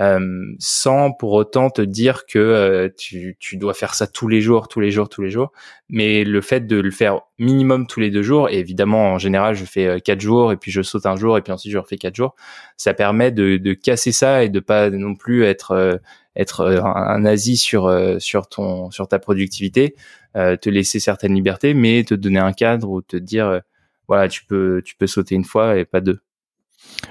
euh, 0.00 0.54
sans 0.58 1.12
pour 1.12 1.32
autant 1.32 1.70
te 1.70 1.80
dire 1.80 2.26
que 2.26 2.38
euh, 2.38 2.88
tu, 2.96 3.36
tu, 3.38 3.56
dois 3.56 3.74
faire 3.74 3.94
ça 3.94 4.06
tous 4.08 4.26
les 4.26 4.40
jours, 4.40 4.66
tous 4.66 4.80
les 4.80 4.90
jours, 4.90 5.08
tous 5.08 5.22
les 5.22 5.30
jours. 5.30 5.52
Mais 5.88 6.24
le 6.24 6.40
fait 6.40 6.66
de 6.66 6.76
le 6.80 6.90
faire 6.90 7.20
minimum 7.38 7.86
tous 7.86 8.00
les 8.00 8.10
deux 8.10 8.22
jours, 8.22 8.48
et 8.48 8.58
évidemment 8.58 9.12
en 9.12 9.18
général 9.18 9.54
je 9.54 9.64
fais 9.64 9.86
euh, 9.86 9.98
quatre 10.00 10.20
jours 10.20 10.52
et 10.52 10.56
puis 10.56 10.72
je 10.72 10.82
saute 10.82 11.06
un 11.06 11.16
jour 11.16 11.38
et 11.38 11.42
puis 11.42 11.52
ensuite 11.52 11.72
je 11.72 11.78
refais 11.78 11.96
quatre 11.96 12.16
jours, 12.16 12.34
ça 12.76 12.92
permet 12.94 13.30
de, 13.30 13.56
de 13.56 13.72
casser 13.72 14.10
ça 14.12 14.42
et 14.42 14.48
de 14.48 14.60
pas 14.60 14.90
non 14.90 15.14
plus 15.14 15.44
être 15.44 16.00
être 16.36 16.64
un 16.66 17.20
nazi 17.20 17.56
sur 17.56 17.92
sur 18.18 18.48
ton 18.48 18.90
sur 18.90 19.06
ta 19.08 19.18
productivité, 19.20 19.94
te 20.34 20.68
laisser 20.68 20.98
certaines 21.00 21.34
libertés, 21.34 21.74
mais 21.74 22.02
te 22.04 22.14
donner 22.14 22.40
un 22.40 22.52
cadre 22.52 22.90
ou 22.90 23.02
te 23.02 23.16
dire 23.16 23.60
voilà 24.08 24.28
tu 24.28 24.44
peux 24.44 24.82
tu 24.84 24.96
peux 24.96 25.06
sauter 25.06 25.34
une 25.36 25.44
fois 25.44 25.76
et 25.78 25.84
pas 25.84 26.00
deux. 26.00 26.23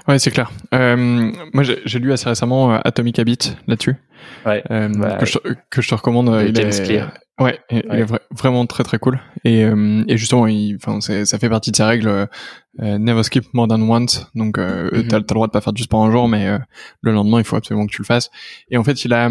Ouais, 0.08 0.18
c'est 0.18 0.30
clair. 0.30 0.50
Euh, 0.74 1.32
moi, 1.52 1.62
j'ai 1.62 1.98
lu 1.98 2.12
assez 2.12 2.28
récemment 2.28 2.74
euh, 2.74 2.78
Atomic 2.84 3.18
Habit 3.18 3.56
là-dessus. 3.66 3.96
Ouais. 4.44 4.62
Euh, 4.70 4.88
que, 5.18 5.26
je, 5.26 5.38
que, 5.70 5.82
je, 5.82 5.88
te 5.88 5.94
recommande. 5.94 6.28
Euh, 6.28 6.46
il 6.48 6.58
est, 6.58 6.84
Clear. 6.84 7.12
Ouais, 7.40 7.58
il 7.70 7.78
est 7.78 8.06
vraiment 8.30 8.66
très 8.66 8.84
très 8.84 8.98
cool. 8.98 9.20
Et, 9.44 9.64
euh, 9.64 10.04
et 10.06 10.16
justement, 10.16 10.46
enfin, 10.76 11.00
ça 11.00 11.38
fait 11.38 11.48
partie 11.48 11.70
de 11.70 11.76
ses 11.76 11.84
règles. 11.84 12.08
Euh, 12.08 12.98
never 12.98 13.22
skip 13.22 13.44
more 13.54 13.66
than 13.66 13.80
once. 13.82 14.26
Donc, 14.34 14.58
euh, 14.58 14.90
mm-hmm. 14.90 15.08
t'as 15.08 15.16
as 15.16 15.20
le 15.20 15.24
droit 15.24 15.46
de 15.46 15.52
pas 15.52 15.60
faire 15.60 15.72
du 15.72 15.82
sport 15.82 16.04
un 16.04 16.10
jour, 16.10 16.28
mais 16.28 16.58
le 17.00 17.12
lendemain, 17.12 17.38
il 17.38 17.44
faut 17.44 17.56
absolument 17.56 17.86
que 17.86 17.92
tu 17.92 18.02
le 18.02 18.06
fasses. 18.06 18.30
Et 18.70 18.76
en 18.76 18.84
fait, 18.84 19.04
il 19.04 19.12
a, 19.12 19.30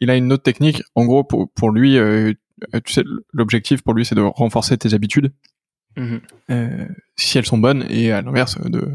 il 0.00 0.10
a 0.10 0.16
une 0.16 0.32
autre 0.32 0.42
technique. 0.42 0.82
En 0.94 1.04
gros, 1.04 1.22
pour, 1.22 1.50
pour 1.52 1.70
lui, 1.70 1.98
tu 2.84 2.92
sais, 2.92 3.04
l'objectif 3.32 3.82
pour 3.82 3.94
lui, 3.94 4.04
c'est 4.04 4.14
de 4.14 4.22
renforcer 4.22 4.76
tes 4.78 4.94
habitudes. 4.94 5.32
Mhm. 5.96 6.20
Euh, 6.50 6.86
si 7.16 7.38
elles 7.38 7.46
sont 7.46 7.58
bonnes 7.58 7.86
et 7.88 8.10
à 8.10 8.20
l'inverse 8.22 8.60
de 8.60 8.88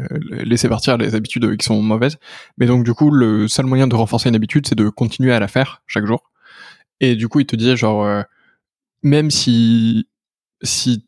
euh, 0.00 0.18
laisser 0.44 0.68
partir 0.68 0.96
les 0.98 1.14
habitudes 1.14 1.56
qui 1.56 1.64
sont 1.64 1.80
mauvaises. 1.82 2.18
Mais 2.58 2.66
donc 2.66 2.84
du 2.84 2.94
coup, 2.94 3.10
le 3.10 3.48
seul 3.48 3.66
moyen 3.66 3.86
de 3.86 3.94
renforcer 3.94 4.28
une 4.28 4.34
habitude, 4.34 4.66
c'est 4.66 4.74
de 4.74 4.88
continuer 4.88 5.32
à 5.32 5.40
la 5.40 5.48
faire 5.48 5.82
chaque 5.86 6.06
jour. 6.06 6.30
Et 7.00 7.16
du 7.16 7.28
coup, 7.28 7.40
il 7.40 7.46
te 7.46 7.56
dit 7.56 7.76
genre, 7.76 8.04
euh, 8.04 8.22
même 9.02 9.30
si 9.30 10.08
si 10.62 11.06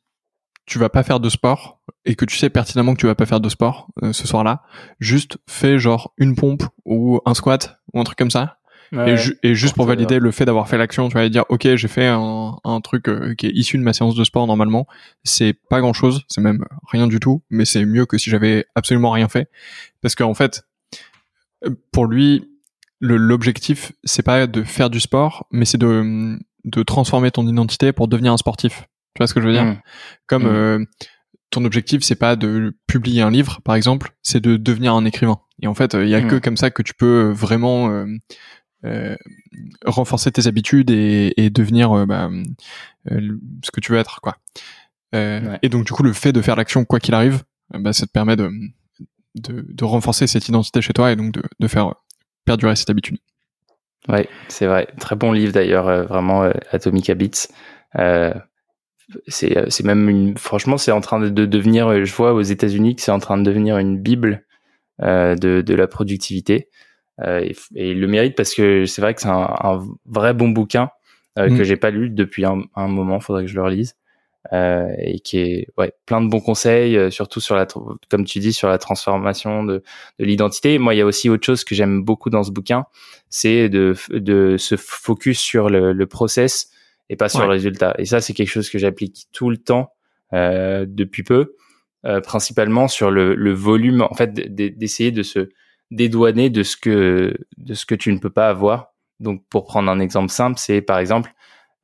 tu 0.67 0.79
vas 0.79 0.89
pas 0.89 1.03
faire 1.03 1.21
de 1.21 1.29
sport 1.29 1.81
et 2.05 2.15
que 2.15 2.25
tu 2.25 2.37
sais 2.37 2.51
pertinemment 2.51 2.95
que 2.95 3.01
tu 3.01 3.07
vas 3.07 3.15
pas 3.15 3.27
faire 3.27 3.41
de 3.41 3.49
sport 3.49 3.89
ce 4.13 4.27
soir-là, 4.27 4.63
juste 4.99 5.37
fais 5.47 5.79
genre 5.79 6.15
une 6.17 6.35
pompe 6.35 6.65
ou 6.85 7.21
un 7.27 7.35
squat 7.35 7.79
ou 7.93 8.01
un 8.01 8.05
truc 8.05 8.17
comme 8.17 8.31
ça 8.31 8.59
et, 9.43 9.55
juste 9.55 9.75
pour 9.75 9.87
valider 9.87 10.19
le 10.19 10.31
fait 10.31 10.45
d'avoir 10.45 10.69
fait 10.69 10.79
l'action, 10.79 11.09
tu 11.09 11.15
vas 11.15 11.29
dire, 11.29 11.45
ok, 11.49 11.75
j'ai 11.75 11.89
fait 11.89 12.07
un, 12.07 12.57
un 12.65 12.81
truc 12.81 13.09
euh, 13.09 13.35
qui 13.35 13.47
est 13.47 13.53
issu 13.53 13.79
de 13.79 13.83
ma 13.83 13.93
séance 13.93 14.15
de 14.15 14.25
sport 14.25 14.47
normalement. 14.47 14.87
C'est 15.25 15.55
pas 15.69 15.81
grand 15.81 15.93
chose, 15.93 16.25
c'est 16.29 16.41
même 16.41 16.65
rien 16.91 17.07
du 17.07 17.21
tout, 17.21 17.43
mais 17.51 17.65
c'est 17.65 17.85
mieux 17.85 18.07
que 18.07 18.19
si 18.19 18.31
j'avais 18.31 18.67
absolument 18.75 19.11
rien 19.11 19.29
fait, 19.29 19.49
parce 20.01 20.15
qu'en 20.15 20.35
fait, 20.35 20.65
pour 21.93 22.07
lui, 22.07 22.49
l'objectif 23.01 23.93
c'est 24.05 24.23
pas 24.23 24.47
de 24.47 24.63
faire 24.63 24.91
du 24.91 25.01
sport, 25.01 25.47
mais 25.51 25.65
c'est 25.65 25.79
de 25.79 26.39
de 26.65 26.83
transformer 26.83 27.31
ton 27.31 27.47
identité 27.47 27.93
pour 27.93 28.09
devenir 28.09 28.33
un 28.33 28.37
sportif. 28.39 28.85
Tu 29.15 29.21
vois 29.21 29.27
ce 29.27 29.35
que 29.35 29.41
je 29.41 29.47
veux 29.47 29.53
dire? 29.53 29.65
Mmh. 29.65 29.81
Comme 30.27 30.45
mmh. 30.45 30.55
Euh, 30.55 30.85
ton 31.51 31.65
objectif 31.65 32.03
c'est 32.03 32.15
pas 32.15 32.37
de 32.37 32.75
publier 32.87 33.23
un 33.23 33.31
livre 33.31 33.61
par 33.63 33.75
exemple, 33.75 34.13
c'est 34.23 34.41
de 34.41 34.57
devenir 34.57 34.95
un 34.95 35.05
écrivain. 35.05 35.41
Et 35.63 35.67
en 35.67 35.75
fait, 35.75 35.95
il 35.95 36.09
y 36.09 36.15
a 36.15 36.21
mmh. 36.21 36.29
que 36.29 36.37
comme 36.37 36.57
ça 36.57 36.71
que 36.71 36.83
tu 36.83 36.95
peux 36.95 37.31
vraiment 37.31 37.91
euh, 37.91 38.07
euh, 38.85 39.17
renforcer 39.87 40.31
tes 40.31 40.47
habitudes 40.47 40.91
et, 40.91 41.33
et 41.39 41.49
devenir 41.49 41.93
euh, 41.93 42.05
bah, 42.05 42.29
euh, 43.11 43.39
ce 43.63 43.71
que 43.71 43.81
tu 43.81 43.93
veux 43.93 43.99
être 43.99 44.21
quoi. 44.21 44.37
Et 45.13 45.69
donc 45.69 45.87
du 45.87 45.93
coup 45.93 46.03
le 46.03 46.13
fait 46.13 46.33
de 46.33 46.43
faire 46.43 46.57
l'action 46.57 46.85
quoi 46.85 46.99
qu'il 46.99 47.15
arrive, 47.15 47.45
bah, 47.73 47.93
ça 47.93 48.05
te 48.05 48.11
permet 48.11 48.35
de, 48.35 48.51
de, 49.37 49.65
de 49.69 49.85
renforcer 49.85 50.27
cette 50.27 50.49
identité 50.49 50.83
chez 50.83 50.93
toi 50.93 51.13
et 51.13 51.17
donc 51.17 51.33
de, 51.33 51.43
de 51.61 51.69
faire 51.69 51.95
perdurer 52.45 52.75
cette 52.75 52.91
habitude. 52.91 53.19
Ouais, 54.09 54.29
c'est 54.49 54.67
vrai. 54.67 54.89
Très 54.99 55.15
bon 55.15 55.31
livre 55.31 55.53
d'ailleurs, 55.53 56.05
vraiment 56.09 56.51
Atomic 56.73 57.09
Habits. 57.11 57.47
c'est 59.29 59.71
c'est 59.71 59.85
même 59.85 60.09
une 60.09 60.37
franchement 60.37 60.79
c'est 60.79 60.91
en 60.91 61.01
train 61.01 61.21
de, 61.21 61.47
devenir 61.47 62.05
je 62.05 62.13
vois 62.13 62.35
aux 62.35 62.43
États-Unis 62.43 62.97
que 62.97 63.03
c'est 63.03 63.13
en 63.13 63.21
train 63.21 63.39
de 63.39 63.45
devenir 63.45 63.79
une 63.79 64.01
bible 64.01 64.45
de 65.01 65.63
de 65.65 65.75
la 65.75 65.87
productivité 65.87 66.71
et, 67.23 67.55
il 67.75 68.01
le 68.01 68.07
mérite 68.07 68.37
parce 68.37 68.55
que 68.55 68.87
c'est 68.87 69.01
vrai 69.01 69.15
que 69.15 69.21
c'est 69.21 69.29
un, 69.29 69.87
vrai 70.07 70.35
bon 70.35 70.49
bouquin 70.49 70.91
que 71.37 71.49
mm. 71.49 71.63
j'ai 71.63 71.77
pas 71.77 71.91
lu 71.91 72.11
depuis 72.11 72.45
un, 72.45 72.63
un 72.75 72.89
moment 72.89 73.21
faudrait 73.21 73.45
que 73.45 73.51
je 73.51 73.55
le 73.55 73.63
relise 73.63 73.97
euh, 74.53 74.89
et 74.99 75.21
qui 75.21 75.39
est 75.39 75.69
ouais, 75.79 75.93
plein 76.05 76.21
de 76.21 76.29
bons 76.29 76.41
conseils, 76.41 76.99
euh, 76.99 77.11
surtout 77.11 77.41
sur 77.41 77.57
la, 77.57 77.67
comme 78.11 78.25
tu 78.25 78.41
dis, 78.41 78.53
sur 78.53 78.69
la 78.69 78.77
transformation 78.77 79.65
de, 79.65 79.83
de 80.19 80.25
l'identité. 80.25 80.79
Moi, 80.79 80.95
il 80.95 80.99
y 80.99 81.01
a 81.01 81.07
aussi 81.07 81.31
autre 81.31 81.47
chose 81.47 81.65
que 81.65 81.75
j'aime 81.75 82.05
beaucoup 82.05 82.29
dans 82.29 82.43
ce 82.43 82.51
bouquin, 82.51 82.85
c'est 83.31 83.71
de, 83.71 83.95
de 84.11 84.57
se 84.59 84.77
focus 84.77 85.39
sur 85.39 85.71
le, 85.71 85.93
le 85.93 86.07
process 86.07 86.71
et 87.09 87.17
pas 87.17 87.31
sur 87.31 87.41
le 87.41 87.49
résultat. 87.49 87.95
Et 87.99 88.05
ça, 88.05 88.21
c'est 88.21 88.35
quelque 88.35 88.51
chose 88.51 88.69
que 88.69 88.79
j'applique 88.79 89.29
tout 89.33 89.49
le 89.49 89.57
temps 89.57 89.93
euh, 90.35 90.85
depuis 90.87 91.23
peu, 91.23 91.55
euh, 92.05 92.21
principalement 92.21 92.87
sur 92.87 93.11
le, 93.11 93.35
le 93.35 93.53
volume, 93.53 94.03
en 94.03 94.15
fait, 94.15 94.33
d'essayer 94.55 95.11
de 95.11 95.23
se 95.23 95.49
dédouaner 95.91 96.51
de 96.51 96.63
ce 96.63 96.77
que 96.77 97.35
de 97.57 97.75
ce 97.75 97.87
que 97.87 97.95
tu 97.95 98.13
ne 98.13 98.19
peux 98.19 98.31
pas 98.31 98.49
avoir. 98.49 98.93
Donc, 99.21 99.45
pour 99.49 99.65
prendre 99.65 99.91
un 99.91 100.01
exemple 100.01 100.31
simple, 100.31 100.59
c'est 100.59 100.83
par 100.83 100.99
exemple 100.99 101.33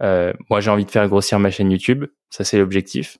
euh, 0.03 0.33
moi, 0.49 0.61
j'ai 0.61 0.71
envie 0.71 0.85
de 0.85 0.91
faire 0.91 1.09
grossir 1.09 1.39
ma 1.39 1.51
chaîne 1.51 1.71
YouTube. 1.71 2.07
Ça, 2.31 2.45
c'est 2.45 2.59
l'objectif. 2.59 3.19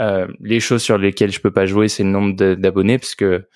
Euh, 0.00 0.26
les 0.40 0.60
choses 0.60 0.82
sur 0.82 0.98
lesquelles 0.98 1.32
je 1.32 1.40
peux 1.40 1.52
pas 1.52 1.66
jouer, 1.66 1.88
c'est 1.88 2.02
le 2.02 2.10
nombre 2.10 2.34
d'abonnés, 2.54 2.98
parce 2.98 3.14
que 3.14 3.46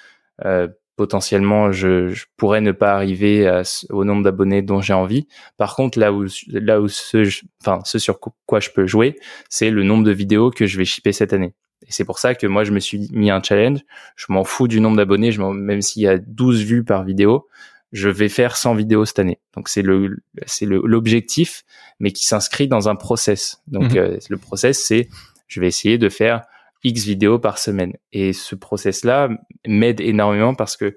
euh, 0.45 0.69
potentiellement, 0.97 1.73
je, 1.73 2.25
pourrais 2.37 2.61
ne 2.61 2.73
pas 2.73 2.95
arriver 2.95 3.63
au 3.91 4.05
nombre 4.05 4.23
d'abonnés 4.23 4.63
dont 4.63 4.81
j'ai 4.81 4.93
envie. 4.93 5.29
Par 5.57 5.75
contre, 5.77 5.99
là 5.99 6.13
où, 6.13 6.27
là 6.49 6.81
où 6.81 6.89
ce, 6.89 7.43
enfin, 7.63 7.81
ce 7.85 7.99
sur 7.99 8.19
quoi 8.21 8.61
je 8.61 8.71
peux 8.71 8.87
jouer, 8.87 9.17
c'est 9.49 9.71
le 9.71 9.83
nombre 9.85 10.05
de 10.05 10.13
vidéos 10.13 10.51
que 10.51 10.67
je 10.67 10.77
vais 10.79 10.85
shipper 10.85 11.13
cette 11.13 11.33
année. 11.33 11.55
Et 11.87 11.93
c'est 11.93 12.05
pour 12.05 12.19
ça 12.19 12.35
que 12.35 12.47
moi, 12.47 12.65
je 12.65 12.73
me 12.73 12.81
suis 12.81 13.09
mis 13.13 13.31
un 13.31 13.43
challenge. 13.43 13.81
Je 14.17 14.27
m'en 14.29 14.45
fous 14.45 14.69
du 14.69 14.81
nombre 14.81 14.97
d'abonnés, 14.97 15.37
même 15.39 15.83
s'il 15.83 16.03
y 16.03 16.09
a 16.09 16.19
12 16.19 16.63
vues 16.65 16.85
par 16.85 17.05
vidéo, 17.05 17.49
je 17.93 18.09
vais 18.09 18.29
faire 18.29 18.57
100 18.57 18.75
vidéos 18.75 19.05
cette 19.05 19.19
année. 19.19 19.39
Donc 19.55 19.69
c'est 19.69 19.83
le 19.83 20.19
c'est 20.47 20.67
l'objectif, 20.67 21.65
mais 22.01 22.13
qui 22.13 22.27
s'inscrit 22.27 22.69
dans 22.69 22.89
un 22.89 22.97
process. 22.97 23.63
Donc 23.67 23.93
mhm. 23.93 23.99
euh, 23.99 24.19
le 24.29 24.37
process 24.37 24.79
c'est 24.85 25.09
je 25.47 25.61
vais 25.61 25.69
essayer 25.69 25.97
de 25.97 26.09
faire 26.09 26.45
X 26.85 27.05
vidéos 27.05 27.39
par 27.39 27.59
semaine. 27.59 27.95
Et 28.13 28.33
ce 28.33 28.55
process-là 28.55 29.31
m'aide 29.67 30.01
énormément 30.01 30.55
parce 30.55 30.77
que 30.77 30.97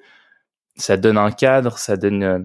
ça 0.76 0.98
donne 0.98 1.18
un 1.18 1.32
cadre, 1.32 1.78
ça 1.78 1.96
donne 1.96 2.24
euh, 2.24 2.40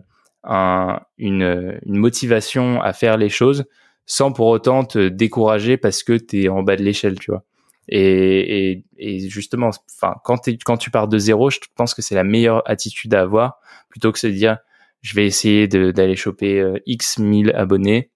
un, 0.44 1.00
une, 1.18 1.78
une 1.84 1.96
motivation 1.96 2.80
à 2.80 2.92
faire 2.92 3.16
les 3.16 3.28
choses 3.28 3.64
sans 4.06 4.30
pour 4.32 4.46
autant 4.46 4.84
te 4.84 5.08
décourager 5.08 5.76
parce 5.76 6.04
que 6.04 6.12
tu 6.12 6.44
es 6.44 6.48
en 6.48 6.62
bas 6.62 6.76
de 6.76 6.82
l'échelle, 6.82 7.18
tu 7.18 7.32
vois. 7.32 7.42
Et, 7.88 8.70
et, 8.70 8.84
et 8.98 9.28
justement, 9.28 9.70
enfin, 9.96 10.16
quand, 10.24 10.48
quand 10.64 10.76
tu 10.76 10.90
pars 10.90 11.08
de 11.08 11.18
zéro, 11.18 11.50
je 11.50 11.58
pense 11.74 11.94
que 11.94 12.02
c'est 12.02 12.14
la 12.14 12.24
meilleure 12.24 12.68
attitude 12.68 13.14
à 13.14 13.20
avoir 13.20 13.60
plutôt 13.88 14.12
que 14.12 14.16
de 14.16 14.20
se 14.20 14.26
dire 14.26 14.58
je 15.02 15.14
vais 15.14 15.26
essayer 15.26 15.68
d'aller 15.68 16.16
choper 16.16 16.58
euh, 16.58 16.78
X 16.86 17.18
mille 17.18 17.52
abonnés, 17.54 18.10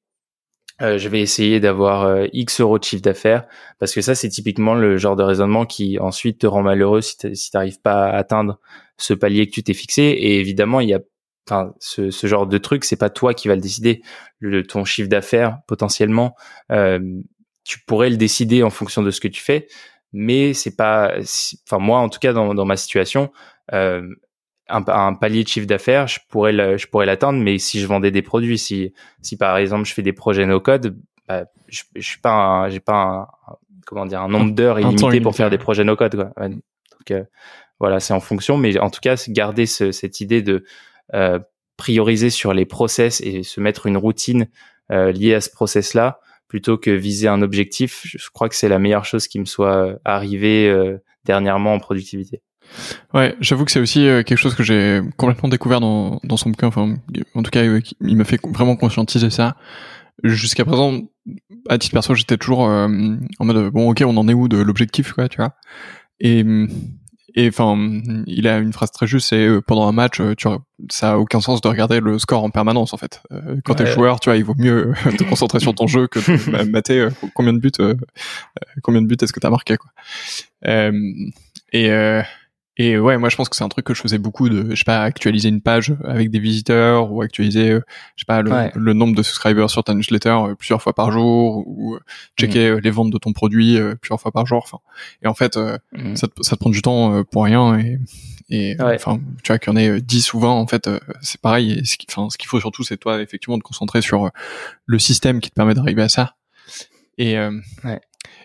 euh, 0.82 0.96
je 0.96 1.08
vais 1.08 1.20
essayer 1.20 1.60
d'avoir 1.60 2.04
euh, 2.04 2.26
X 2.32 2.60
euros 2.60 2.78
de 2.78 2.84
chiffre 2.84 3.02
d'affaires, 3.02 3.46
parce 3.78 3.94
que 3.94 4.00
ça 4.00 4.14
c'est 4.14 4.28
typiquement 4.28 4.74
le 4.74 4.96
genre 4.96 5.14
de 5.14 5.22
raisonnement 5.22 5.66
qui 5.66 5.98
ensuite 5.98 6.40
te 6.40 6.46
rend 6.46 6.62
malheureux 6.62 7.02
si 7.02 7.18
tu 7.18 7.28
n'arrives 7.54 7.80
pas 7.80 8.06
à 8.06 8.16
atteindre 8.16 8.58
ce 8.96 9.12
palier 9.14 9.46
que 9.46 9.52
tu 9.52 9.62
t'es 9.62 9.74
fixé. 9.74 10.02
Et 10.02 10.40
évidemment, 10.40 10.80
il 10.80 10.88
y 10.88 10.94
a 10.94 11.00
Enfin, 11.48 11.74
ce, 11.80 12.10
ce, 12.10 12.26
genre 12.28 12.46
de 12.46 12.58
truc, 12.58 12.84
c'est 12.84 12.96
pas 12.96 13.10
toi 13.10 13.34
qui 13.34 13.48
va 13.48 13.56
le 13.56 13.60
décider. 13.60 14.02
Le, 14.38 14.62
ton 14.62 14.84
chiffre 14.84 15.08
d'affaires, 15.08 15.58
potentiellement, 15.66 16.36
euh, 16.70 17.00
tu 17.64 17.78
pourrais 17.80 18.10
le 18.10 18.16
décider 18.16 18.62
en 18.62 18.70
fonction 18.70 19.02
de 19.02 19.10
ce 19.10 19.20
que 19.20 19.28
tu 19.28 19.42
fais, 19.42 19.68
mais 20.12 20.54
c'est 20.54 20.76
pas. 20.76 21.14
Enfin, 21.66 21.78
moi, 21.78 22.00
en 22.00 22.08
tout 22.08 22.18
cas, 22.18 22.32
dans, 22.32 22.54
dans 22.54 22.64
ma 22.64 22.76
situation, 22.76 23.30
euh, 23.72 24.02
un, 24.68 25.14
palier 25.14 25.42
de 25.42 25.48
chiffre 25.48 25.66
d'affaires, 25.66 26.06
je 26.06 26.20
pourrais 26.28 26.78
je 26.78 26.86
pourrais 26.86 27.06
l'atteindre, 27.06 27.38
mais 27.40 27.58
si 27.58 27.80
je 27.80 27.86
vendais 27.86 28.10
des 28.10 28.22
produits, 28.22 28.58
si 28.58 28.92
si 29.20 29.36
par 29.36 29.56
exemple 29.56 29.84
je 29.84 29.94
fais 29.94 30.02
des 30.02 30.12
projets 30.12 30.46
no 30.46 30.60
code, 30.60 30.96
bah, 31.28 31.44
je, 31.68 31.82
je 31.96 32.06
suis 32.08 32.20
pas 32.20 32.68
j'ai 32.70 32.80
pas 32.80 32.94
un, 32.94 33.26
comment 33.84 34.06
dire 34.06 34.22
un 34.22 34.28
nombre 34.28 34.52
d'heures 34.52 34.78
illimité 34.78 35.20
pour 35.20 35.34
faire 35.34 35.50
des 35.50 35.58
projets 35.58 35.84
no 35.84 35.96
code 35.96 36.14
quoi. 36.14 36.48
Donc 36.48 37.10
euh, 37.10 37.24
voilà, 37.80 37.98
c'est 37.98 38.14
en 38.14 38.20
fonction, 38.20 38.58
mais 38.58 38.78
en 38.78 38.90
tout 38.90 39.00
cas, 39.00 39.16
garder 39.28 39.66
ce, 39.66 39.90
cette 39.90 40.20
idée 40.20 40.42
de 40.42 40.64
euh, 41.14 41.40
prioriser 41.76 42.30
sur 42.30 42.52
les 42.52 42.66
process 42.66 43.20
et 43.22 43.42
se 43.42 43.60
mettre 43.60 43.86
une 43.86 43.96
routine 43.96 44.48
liée 44.90 45.34
à 45.34 45.40
ce 45.40 45.50
process 45.50 45.94
là 45.94 46.18
plutôt 46.50 46.76
que 46.76 46.90
viser 46.90 47.28
un 47.28 47.42
objectif. 47.42 48.02
Je 48.04 48.28
crois 48.34 48.48
que 48.48 48.56
c'est 48.56 48.68
la 48.68 48.80
meilleure 48.80 49.04
chose 49.04 49.28
qui 49.28 49.38
me 49.38 49.44
soit 49.44 49.98
arrivée 50.04 50.68
euh, 50.68 50.98
dernièrement 51.24 51.72
en 51.72 51.78
productivité. 51.78 52.42
Ouais, 53.14 53.36
j'avoue 53.40 53.64
que 53.64 53.70
c'est 53.70 53.80
aussi 53.80 54.06
euh, 54.06 54.24
quelque 54.24 54.38
chose 54.38 54.56
que 54.56 54.64
j'ai 54.64 55.00
complètement 55.16 55.48
découvert 55.48 55.80
dans, 55.80 56.20
dans 56.24 56.36
son 56.36 56.50
bouquin. 56.50 56.66
Enfin, 56.66 56.96
en 57.34 57.42
tout 57.42 57.52
cas, 57.52 57.62
il 58.00 58.16
m'a 58.16 58.24
fait 58.24 58.40
vraiment 58.44 58.74
conscientiser 58.74 59.30
ça. 59.30 59.56
Jusqu'à 60.24 60.64
présent, 60.64 61.00
à 61.68 61.78
titre 61.78 61.94
perso, 61.94 62.14
j'étais 62.14 62.36
toujours 62.36 62.68
euh, 62.68 62.88
en 63.38 63.44
mode 63.44 63.70
bon, 63.70 63.88
ok, 63.88 64.02
on 64.04 64.16
en 64.16 64.28
est 64.28 64.34
où 64.34 64.48
de 64.48 64.58
l'objectif, 64.58 65.12
quoi, 65.12 65.28
tu 65.28 65.36
vois. 65.36 65.54
Et 66.18 66.44
et 67.34 67.48
enfin, 67.48 67.76
il 68.26 68.48
a 68.48 68.58
une 68.58 68.72
phrase 68.72 68.90
très 68.90 69.06
juste, 69.06 69.28
c'est 69.28 69.46
euh, 69.46 69.60
pendant 69.60 69.86
un 69.86 69.92
match, 69.92 70.20
tu, 70.36 70.48
ça 70.90 71.12
a 71.12 71.16
aucun 71.16 71.40
sens 71.40 71.60
de 71.60 71.68
regarder 71.68 72.00
le 72.00 72.18
score 72.18 72.42
en 72.42 72.50
permanence 72.50 72.92
en 72.94 72.96
fait. 72.96 73.22
quand 73.64 73.74
t'es 73.74 73.86
joueur, 73.86 74.20
tu 74.20 74.30
vois, 74.30 74.36
il 74.36 74.44
vaut 74.44 74.54
mieux 74.56 74.92
te 75.18 75.24
concentrer 75.24 75.60
sur 75.60 75.74
ton 75.74 75.86
jeu 75.86 76.06
que 76.06 76.18
de 76.18 76.64
mater 76.70 77.08
combien 77.34 77.52
de 77.52 77.58
buts, 77.58 77.70
combien 78.82 79.02
de 79.02 79.06
buts 79.06 79.16
est-ce 79.20 79.32
que 79.32 79.40
t'as 79.40 79.50
marqué 79.50 79.76
quoi. 79.76 79.90
et 81.72 82.22
et 82.82 82.98
ouais, 82.98 83.18
moi 83.18 83.28
je 83.28 83.36
pense 83.36 83.50
que 83.50 83.56
c'est 83.56 83.62
un 83.62 83.68
truc 83.68 83.84
que 83.84 83.92
je 83.92 84.00
faisais 84.00 84.16
beaucoup 84.16 84.48
de, 84.48 84.70
je 84.70 84.74
sais 84.74 84.84
pas, 84.84 85.02
actualiser 85.02 85.50
une 85.50 85.60
page 85.60 85.92
avec 86.02 86.30
des 86.30 86.38
visiteurs 86.38 87.12
ou 87.12 87.20
actualiser, 87.20 87.72
euh, 87.72 87.82
je 88.16 88.22
sais 88.22 88.24
pas, 88.26 88.40
le, 88.40 88.92
nombre 88.94 89.14
de 89.14 89.22
subscribers 89.22 89.68
sur 89.68 89.84
ta 89.84 89.92
newsletter 89.92 90.30
euh, 90.30 90.54
plusieurs 90.54 90.80
fois 90.80 90.94
par 90.94 91.12
jour 91.12 91.62
ou 91.66 91.96
euh, 91.96 92.00
checker 92.38 92.70
mm. 92.70 92.78
les 92.78 92.90
ventes 92.90 93.10
de 93.10 93.18
ton 93.18 93.34
produit 93.34 93.78
plusieurs 94.00 94.18
fois 94.18 94.32
par 94.32 94.46
jour. 94.46 94.62
Enfin, 94.64 94.78
et 95.22 95.28
en 95.28 95.34
fait, 95.34 95.58
mm. 95.58 96.16
ça, 96.16 96.26
te, 96.26 96.42
ça, 96.42 96.56
te, 96.56 96.60
prend 96.60 96.70
du 96.70 96.80
temps 96.80 97.22
pour 97.24 97.44
rien 97.44 97.78
et, 97.78 97.98
et 98.48 98.76
enfin, 98.80 99.20
tu 99.42 99.52
vois 99.52 99.58
qu'il 99.58 99.74
y 99.74 99.76
en 99.76 99.76
ait 99.76 100.00
10 100.00 100.32
ou 100.32 100.40
20 100.40 100.48
en 100.48 100.66
fait, 100.66 100.88
c'est 101.20 101.42
pareil. 101.42 101.72
Et 101.72 101.84
ce 101.84 101.98
qu'il 101.98 102.08
ce 102.10 102.38
qu'il 102.38 102.48
faut 102.48 102.60
surtout, 102.60 102.82
c'est 102.82 102.96
toi 102.96 103.20
effectivement 103.20 103.58
de 103.58 103.62
concentrer 103.62 104.00
sur 104.00 104.30
le 104.86 104.98
système 104.98 105.40
qui 105.40 105.50
te 105.50 105.54
permet 105.54 105.74
d'arriver 105.74 106.00
à 106.00 106.08
ça. 106.08 106.34
Et 107.18 107.36
ouais. 107.84 108.00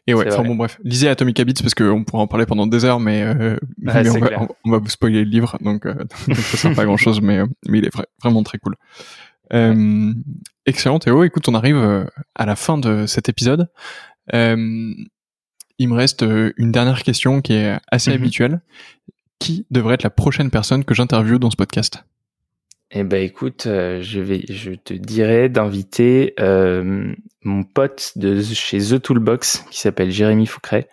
Et 0.08 0.14
ouais, 0.14 0.32
enfin 0.32 0.44
bon 0.44 0.56
bref, 0.56 0.80
lisez 0.84 1.08
Atomic 1.08 1.40
Habits 1.40 1.56
parce 1.62 1.74
qu'on 1.74 2.04
pourrait 2.04 2.22
en 2.22 2.28
parler 2.28 2.46
pendant 2.46 2.68
des 2.68 2.86
heures, 2.86 3.00
mais, 3.00 3.24
euh, 3.24 3.58
mais 3.80 4.08
on, 4.08 4.20
va, 4.20 4.48
on, 4.64 4.72
va, 4.72 4.78
vous 4.78 4.90
spoiler 4.90 5.24
le 5.24 5.30
livre, 5.30 5.58
donc, 5.62 5.88
euh, 5.88 5.96
donc 6.28 6.38
ça 6.38 6.58
sert 6.58 6.76
pas 6.76 6.86
grand 6.86 6.98
chose, 6.98 7.22
mais, 7.22 7.40
euh, 7.40 7.48
mais 7.68 7.80
il 7.80 7.86
est 7.86 7.92
vraiment 8.22 8.44
très 8.44 8.60
cool. 8.60 8.76
Euh, 9.54 10.14
excellent 10.66 11.00
Théo, 11.00 11.24
écoute, 11.24 11.48
on 11.48 11.54
arrive 11.54 11.78
euh, 11.78 12.06
à 12.36 12.46
la 12.46 12.56
fin 12.56 12.78
de 12.78 13.06
cet 13.06 13.30
épisode. 13.30 13.70
Euh, 14.34 14.94
il 15.78 15.90
me 15.90 15.94
reste 15.94 16.26
une 16.58 16.72
dernière 16.72 17.04
question 17.04 17.42
qui 17.42 17.54
est 17.54 17.78
assez 17.92 18.12
mhm. 18.12 18.16
habituelle. 18.16 18.62
Qui 19.38 19.68
devrait 19.70 19.96
être 19.96 20.04
la 20.04 20.10
prochaine 20.10 20.50
personne 20.50 20.86
que 20.86 20.94
j'interviewe 20.94 21.40
dans 21.40 21.52
ce 21.52 21.58
podcast? 21.58 22.06
Eh 22.92 23.04
ben 23.04 23.22
écoute, 23.24 23.66
euh, 23.66 24.02
je 24.02 24.20
vais, 24.20 24.44
je 24.48 24.72
te 24.72 24.94
dirais 24.94 25.50
d'inviter 25.50 26.34
euh, 26.40 27.14
mon 27.44 27.64
pote 27.64 28.14
de 28.16 28.42
chez 28.42 28.80
The 28.80 29.02
Toolbox 29.02 29.66
qui 29.72 29.80
s'appelle 29.80 30.12
Jérémy 30.12 30.46
Foucret 30.46 30.88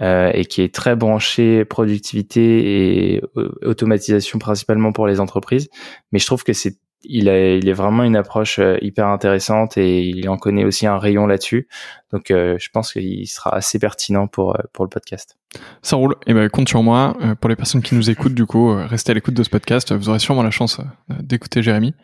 euh, 0.00 0.30
et 0.32 0.46
qui 0.46 0.62
est 0.62 0.74
très 0.74 0.96
branché 0.96 1.64
productivité 1.64 3.14
et 3.14 3.22
automatisation 3.62 4.38
principalement 4.38 4.92
pour 4.92 5.06
les 5.06 5.20
entreprises. 5.20 5.68
Mais 6.10 6.18
je 6.18 6.26
trouve 6.26 6.42
que 6.42 6.54
c'est 6.54 6.78
il, 7.04 7.28
a, 7.28 7.54
il 7.54 7.68
est 7.68 7.72
vraiment 7.72 8.04
une 8.04 8.16
approche 8.16 8.58
euh, 8.58 8.76
hyper 8.80 9.06
intéressante 9.06 9.76
et 9.76 10.02
il 10.02 10.28
en 10.28 10.36
connaît 10.36 10.64
aussi 10.64 10.86
un 10.86 10.98
rayon 10.98 11.26
là-dessus. 11.26 11.68
Donc, 12.12 12.30
euh, 12.30 12.56
je 12.58 12.68
pense 12.70 12.92
qu'il 12.92 13.26
sera 13.28 13.54
assez 13.54 13.78
pertinent 13.78 14.26
pour 14.26 14.56
euh, 14.56 14.62
pour 14.72 14.84
le 14.84 14.88
podcast. 14.88 15.36
Ça 15.82 15.96
roule. 15.96 16.14
Et 16.26 16.30
eh 16.30 16.34
ben, 16.34 16.48
compte 16.48 16.68
sur 16.68 16.82
moi. 16.82 17.16
pour 17.40 17.48
les 17.48 17.56
personnes 17.56 17.82
qui 17.82 17.94
nous 17.94 18.10
écoutent, 18.10 18.34
du 18.34 18.46
coup, 18.46 18.74
restez 18.74 19.12
à 19.12 19.14
l'écoute 19.14 19.34
de 19.34 19.42
ce 19.42 19.50
podcast. 19.50 19.92
Vous 19.92 20.08
aurez 20.08 20.18
sûrement 20.18 20.42
la 20.42 20.50
chance 20.50 20.80
d'écouter 21.08 21.62
Jérémy. 21.62 21.94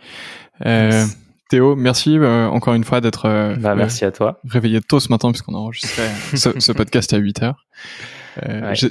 Théo, 1.51 1.77
merci 1.77 2.19
encore 2.19 2.73
une 2.73 2.85
fois 2.85 3.03
d'être 3.03 3.57
bah, 3.59 3.75
merci 3.75 4.07
à 4.07 4.11
toi. 4.11 4.41
réveillé 4.49 4.81
tôt 4.81 5.01
ce 5.01 5.11
matin 5.11 5.31
puisqu'on 5.33 5.55
a 5.55 5.59
enregistré 5.59 6.03
ce, 6.35 6.59
ce, 6.59 6.73
podcast 6.73 7.13
à 7.13 7.19
8 7.19 7.43
heures. 7.43 7.67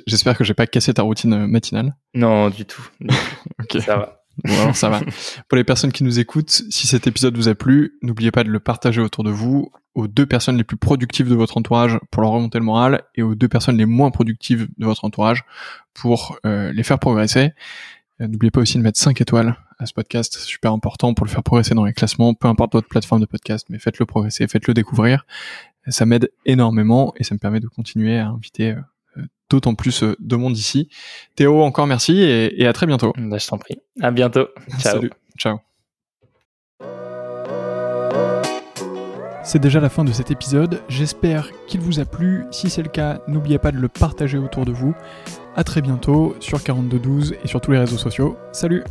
J'espère 0.05 0.37
que 0.37 0.43
j'ai 0.43 0.53
pas 0.53 0.67
cassé 0.67 0.93
ta 0.93 1.01
routine 1.01 1.47
matinale. 1.47 1.95
Non, 2.13 2.51
du 2.51 2.65
tout. 2.65 2.87
Ça 3.79 3.97
va. 3.97 4.20
Bon, 4.43 4.53
alors 4.61 4.75
ça 4.75 4.89
va. 4.89 5.01
Pour 5.47 5.55
les 5.55 5.63
personnes 5.63 5.91
qui 5.91 6.03
nous 6.03 6.19
écoutent, 6.19 6.49
si 6.69 6.87
cet 6.87 7.07
épisode 7.07 7.35
vous 7.35 7.47
a 7.47 7.55
plu, 7.55 7.97
n'oubliez 8.01 8.31
pas 8.31 8.43
de 8.43 8.49
le 8.49 8.59
partager 8.59 9.01
autour 9.01 9.23
de 9.23 9.31
vous, 9.31 9.71
aux 9.93 10.07
deux 10.07 10.25
personnes 10.25 10.57
les 10.57 10.63
plus 10.63 10.77
productives 10.77 11.29
de 11.29 11.35
votre 11.35 11.57
entourage 11.57 11.99
pour 12.11 12.21
leur 12.21 12.31
remonter 12.31 12.57
le 12.57 12.65
moral, 12.65 13.03
et 13.15 13.23
aux 13.23 13.35
deux 13.35 13.47
personnes 13.47 13.77
les 13.77 13.85
moins 13.85 14.11
productives 14.11 14.67
de 14.77 14.85
votre 14.85 15.05
entourage 15.05 15.43
pour 15.93 16.37
euh, 16.45 16.71
les 16.73 16.83
faire 16.83 16.99
progresser. 16.99 17.51
N'oubliez 18.19 18.51
pas 18.51 18.61
aussi 18.61 18.77
de 18.77 18.83
mettre 18.83 18.99
5 18.99 19.19
étoiles 19.19 19.57
à 19.79 19.87
ce 19.87 19.93
podcast, 19.93 20.37
super 20.37 20.71
important 20.71 21.15
pour 21.15 21.25
le 21.25 21.31
faire 21.31 21.41
progresser 21.41 21.73
dans 21.73 21.85
les 21.85 21.93
classements, 21.93 22.35
peu 22.35 22.47
importe 22.47 22.73
votre 22.73 22.87
plateforme 22.87 23.19
de 23.19 23.25
podcast, 23.25 23.65
mais 23.69 23.79
faites-le 23.79 24.05
progresser, 24.05 24.47
faites-le 24.47 24.75
découvrir. 24.75 25.25
Ça 25.87 26.05
m'aide 26.05 26.29
énormément 26.45 27.13
et 27.17 27.23
ça 27.23 27.33
me 27.33 27.39
permet 27.39 27.59
de 27.59 27.67
continuer 27.67 28.19
à 28.19 28.27
inviter 28.27 28.75
d'autant 29.49 29.75
plus 29.75 30.03
de 30.19 30.35
monde 30.35 30.57
ici. 30.57 30.89
Théo, 31.35 31.61
encore 31.61 31.87
merci 31.87 32.21
et, 32.21 32.65
à 32.65 32.73
très 32.73 32.87
bientôt. 32.87 33.13
Bah, 33.17 33.37
je 33.37 33.47
t'en 33.47 33.57
prie. 33.57 33.75
À 34.01 34.11
bientôt. 34.11 34.47
Ciao. 34.79 34.93
Salut. 34.93 35.11
Ciao. 35.37 35.59
C'est 39.43 39.59
déjà 39.59 39.79
la 39.79 39.89
fin 39.89 40.03
de 40.03 40.11
cet 40.11 40.31
épisode. 40.31 40.81
J'espère 40.87 41.49
qu'il 41.67 41.81
vous 41.81 41.99
a 41.99 42.05
plu. 42.05 42.45
Si 42.51 42.69
c'est 42.69 42.83
le 42.83 42.89
cas, 42.89 43.19
n'oubliez 43.27 43.57
pas 43.57 43.71
de 43.71 43.77
le 43.77 43.87
partager 43.87 44.37
autour 44.37 44.65
de 44.65 44.71
vous. 44.71 44.93
À 45.55 45.63
très 45.63 45.81
bientôt 45.81 46.35
sur 46.39 46.63
4212 46.63 47.35
et 47.43 47.47
sur 47.47 47.59
tous 47.59 47.71
les 47.71 47.79
réseaux 47.79 47.97
sociaux. 47.97 48.37
Salut 48.53 48.83